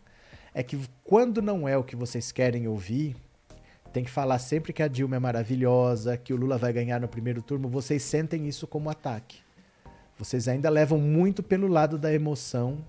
[0.52, 3.14] É que quando não é o que vocês querem ouvir,
[3.94, 7.06] tem que falar sempre que a Dilma é maravilhosa, que o Lula vai ganhar no
[7.06, 9.38] primeiro turno, vocês sentem isso como ataque.
[10.18, 12.84] Vocês ainda levam muito pelo lado da emoção.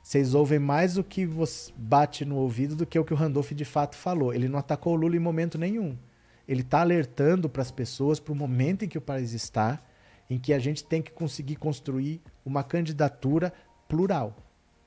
[0.00, 1.28] Vocês ouvem mais o que
[1.76, 4.32] bate no ouvido do que o que o Randolph de fato falou.
[4.32, 5.98] Ele não atacou o Lula em momento nenhum.
[6.46, 9.82] Ele está alertando para as pessoas para o momento em que o país está
[10.30, 13.52] em que a gente tem que conseguir construir uma candidatura
[13.88, 14.36] plural.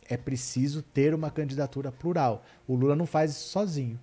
[0.07, 2.45] É preciso ter uma candidatura plural.
[2.65, 3.99] O Lula não faz isso sozinho.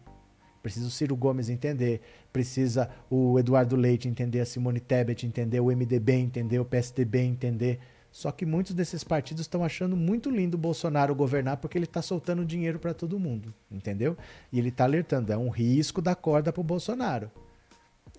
[0.66, 2.00] Precisa o Ciro Gomes entender,
[2.32, 7.78] precisa o Eduardo Leite entender, a Simone Tebet entender, o MDB entender, o PSDB entender.
[8.10, 12.02] Só que muitos desses partidos estão achando muito lindo o Bolsonaro governar porque ele está
[12.02, 14.16] soltando dinheiro para todo mundo, entendeu?
[14.52, 17.30] E ele está alertando, é um risco da corda para o Bolsonaro.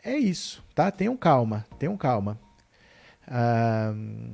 [0.02, 0.90] É isso, tá?
[0.90, 2.40] Tenham calma, tenham calma.
[3.30, 4.32] Um,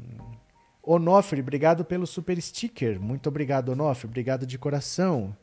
[0.83, 3.01] Onofre, obrigado pelo super sticker.
[3.01, 4.05] Muito obrigado, Onofre.
[4.05, 5.35] Obrigado de coração.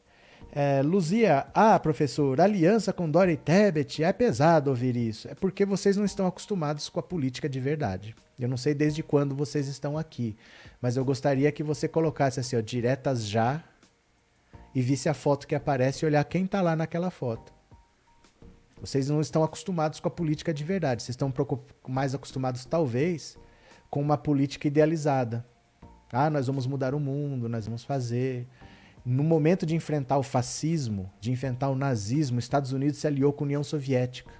[0.53, 5.29] É, Luzia, ah, professor, aliança com Dori Tebet, é pesado ouvir isso.
[5.29, 8.17] É porque vocês não estão acostumados com a política de verdade.
[8.39, 10.37] Eu não sei desde quando vocês estão aqui,
[10.81, 13.63] mas eu gostaria que você colocasse assim, ó, diretas já,
[14.75, 17.53] e visse a foto que aparece e olhar quem está lá naquela foto.
[18.81, 21.03] Vocês não estão acostumados com a política de verdade.
[21.03, 21.33] Vocês estão
[21.87, 23.37] mais acostumados, talvez,
[23.91, 25.45] com uma política idealizada.
[26.13, 28.49] Ah, nós vamos mudar o mundo, nós vamos fazer.
[29.05, 33.33] No momento de enfrentar o fascismo, de enfrentar o nazismo, os Estados Unidos se aliou
[33.33, 34.31] com a União Soviética.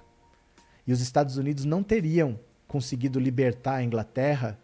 [0.85, 4.57] E os Estados Unidos não teriam conseguido libertar a Inglaterra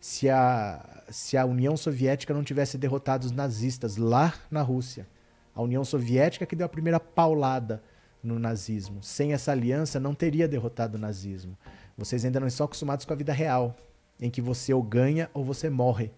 [0.00, 5.06] se a, se a União Soviética não tivesse derrotado os nazistas lá na Rússia.
[5.54, 7.82] A União Soviética que deu a primeira paulada
[8.22, 9.02] no nazismo.
[9.02, 11.56] Sem essa aliança, não teria derrotado o nazismo.
[11.96, 13.74] Vocês ainda não estão acostumados com a vida real,
[14.20, 16.10] em que você ou ganha ou você morre.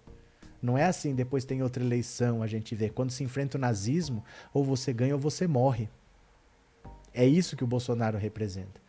[0.60, 2.88] Não é assim, depois tem outra eleição, a gente vê.
[2.88, 5.88] Quando se enfrenta o nazismo, ou você ganha ou você morre.
[7.14, 8.80] É isso que o Bolsonaro representa.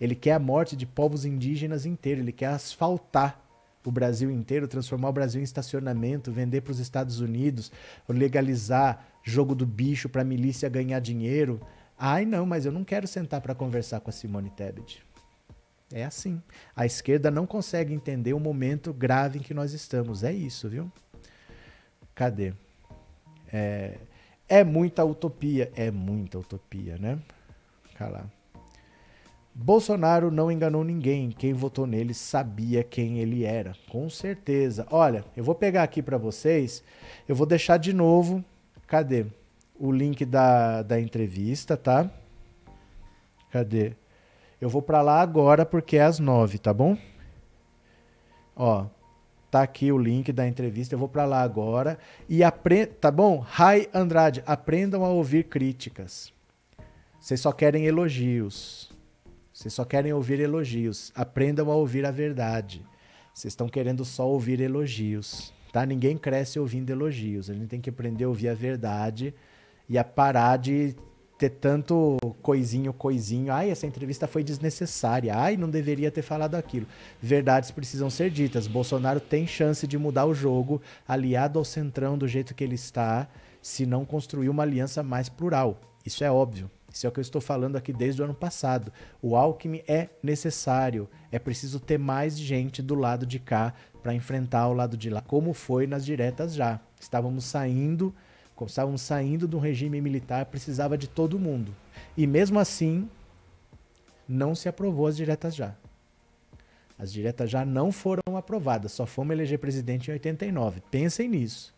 [0.00, 3.40] Ele quer a morte de povos indígenas inteiros, ele quer asfaltar
[3.84, 7.70] o Brasil inteiro, transformar o Brasil em estacionamento, vender para os Estados Unidos,
[8.08, 11.60] legalizar jogo do bicho para a milícia ganhar dinheiro.
[11.98, 15.04] Ai, não, mas eu não quero sentar para conversar com a Simone Tebet.
[15.92, 16.42] É assim.
[16.74, 20.24] A esquerda não consegue entender o momento grave em que nós estamos.
[20.24, 20.90] É isso, viu?
[22.14, 22.52] Cadê?
[23.52, 23.98] É,
[24.48, 25.70] é muita utopia.
[25.74, 27.18] É muita utopia, né?
[27.94, 28.30] Calma.
[29.54, 31.30] Bolsonaro não enganou ninguém.
[31.30, 33.74] Quem votou nele sabia quem ele era.
[33.90, 34.86] Com certeza.
[34.90, 36.82] Olha, eu vou pegar aqui para vocês.
[37.28, 38.44] Eu vou deixar de novo.
[38.86, 39.26] Cadê?
[39.82, 42.08] o link da, da entrevista, tá?
[43.50, 43.94] Cadê?
[44.60, 46.96] Eu vou para lá agora porque é às nove, tá bom?
[48.54, 48.86] Ó,
[49.52, 50.94] tá aqui o link da entrevista.
[50.94, 53.38] Eu vou para lá agora e aprenda, tá bom?
[53.38, 56.32] Rai Andrade, aprendam a ouvir críticas.
[57.20, 58.90] Vocês só querem elogios.
[59.52, 61.12] Vocês só querem ouvir elogios.
[61.14, 62.82] Aprendam a ouvir a verdade.
[63.34, 65.84] Vocês estão querendo só ouvir elogios, tá?
[65.84, 67.50] Ninguém cresce ouvindo elogios.
[67.50, 69.34] A gente tem que aprender a ouvir a verdade
[69.88, 70.96] ia parar de
[71.42, 73.52] ter tanto coisinho, coisinho.
[73.52, 75.34] Ai, essa entrevista foi desnecessária.
[75.36, 76.86] Ai, não deveria ter falado aquilo.
[77.20, 78.68] Verdades precisam ser ditas.
[78.68, 83.26] Bolsonaro tem chance de mudar o jogo, aliado ao centrão do jeito que ele está,
[83.60, 85.80] se não construir uma aliança mais plural.
[86.06, 86.70] Isso é óbvio.
[86.92, 88.92] Isso é o que eu estou falando aqui desde o ano passado.
[89.20, 91.08] O Alckmin é necessário.
[91.32, 95.20] É preciso ter mais gente do lado de cá para enfrentar o lado de lá,
[95.20, 96.78] como foi nas diretas já.
[97.00, 98.14] Estávamos saindo
[98.70, 101.74] estavam saindo de um regime militar, precisava de todo mundo.
[102.16, 103.08] E mesmo assim,
[104.28, 105.74] não se aprovou as diretas já.
[106.98, 110.80] As diretas já não foram aprovadas, só fomos eleger presidente em 89.
[110.90, 111.74] Pensem nisso.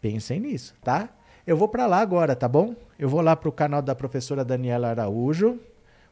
[0.00, 1.08] Pensem nisso, tá?
[1.46, 2.74] Eu vou para lá agora, tá bom?
[2.98, 5.58] Eu vou lá pro canal da professora Daniela Araújo.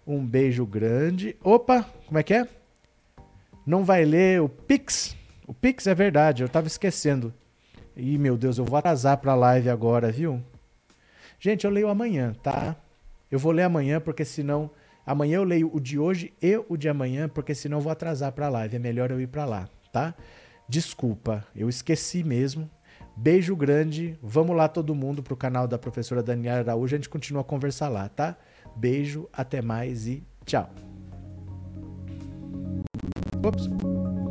[0.06, 1.36] Um beijo grande.
[1.42, 2.48] Opa, como é que é?
[3.64, 5.16] Não vai ler o Pix?
[5.46, 7.32] O Pix é verdade, eu tava esquecendo.
[7.96, 10.42] Ih, meu Deus, eu vou atrasar para a live agora, viu?
[11.38, 12.76] Gente, eu leio amanhã, tá?
[13.30, 14.70] Eu vou ler amanhã porque senão
[15.04, 18.32] amanhã eu leio o de hoje e o de amanhã porque senão eu vou atrasar
[18.32, 18.76] para a live.
[18.76, 20.14] É melhor eu ir para lá, tá?
[20.68, 22.70] Desculpa, eu esqueci mesmo.
[23.16, 24.18] Beijo grande.
[24.22, 26.94] Vamos lá todo mundo pro canal da professora Daniela Araújo.
[26.94, 28.36] A gente continua a conversar lá, tá?
[28.74, 30.70] Beijo, até mais e tchau.
[33.44, 34.21] Ops.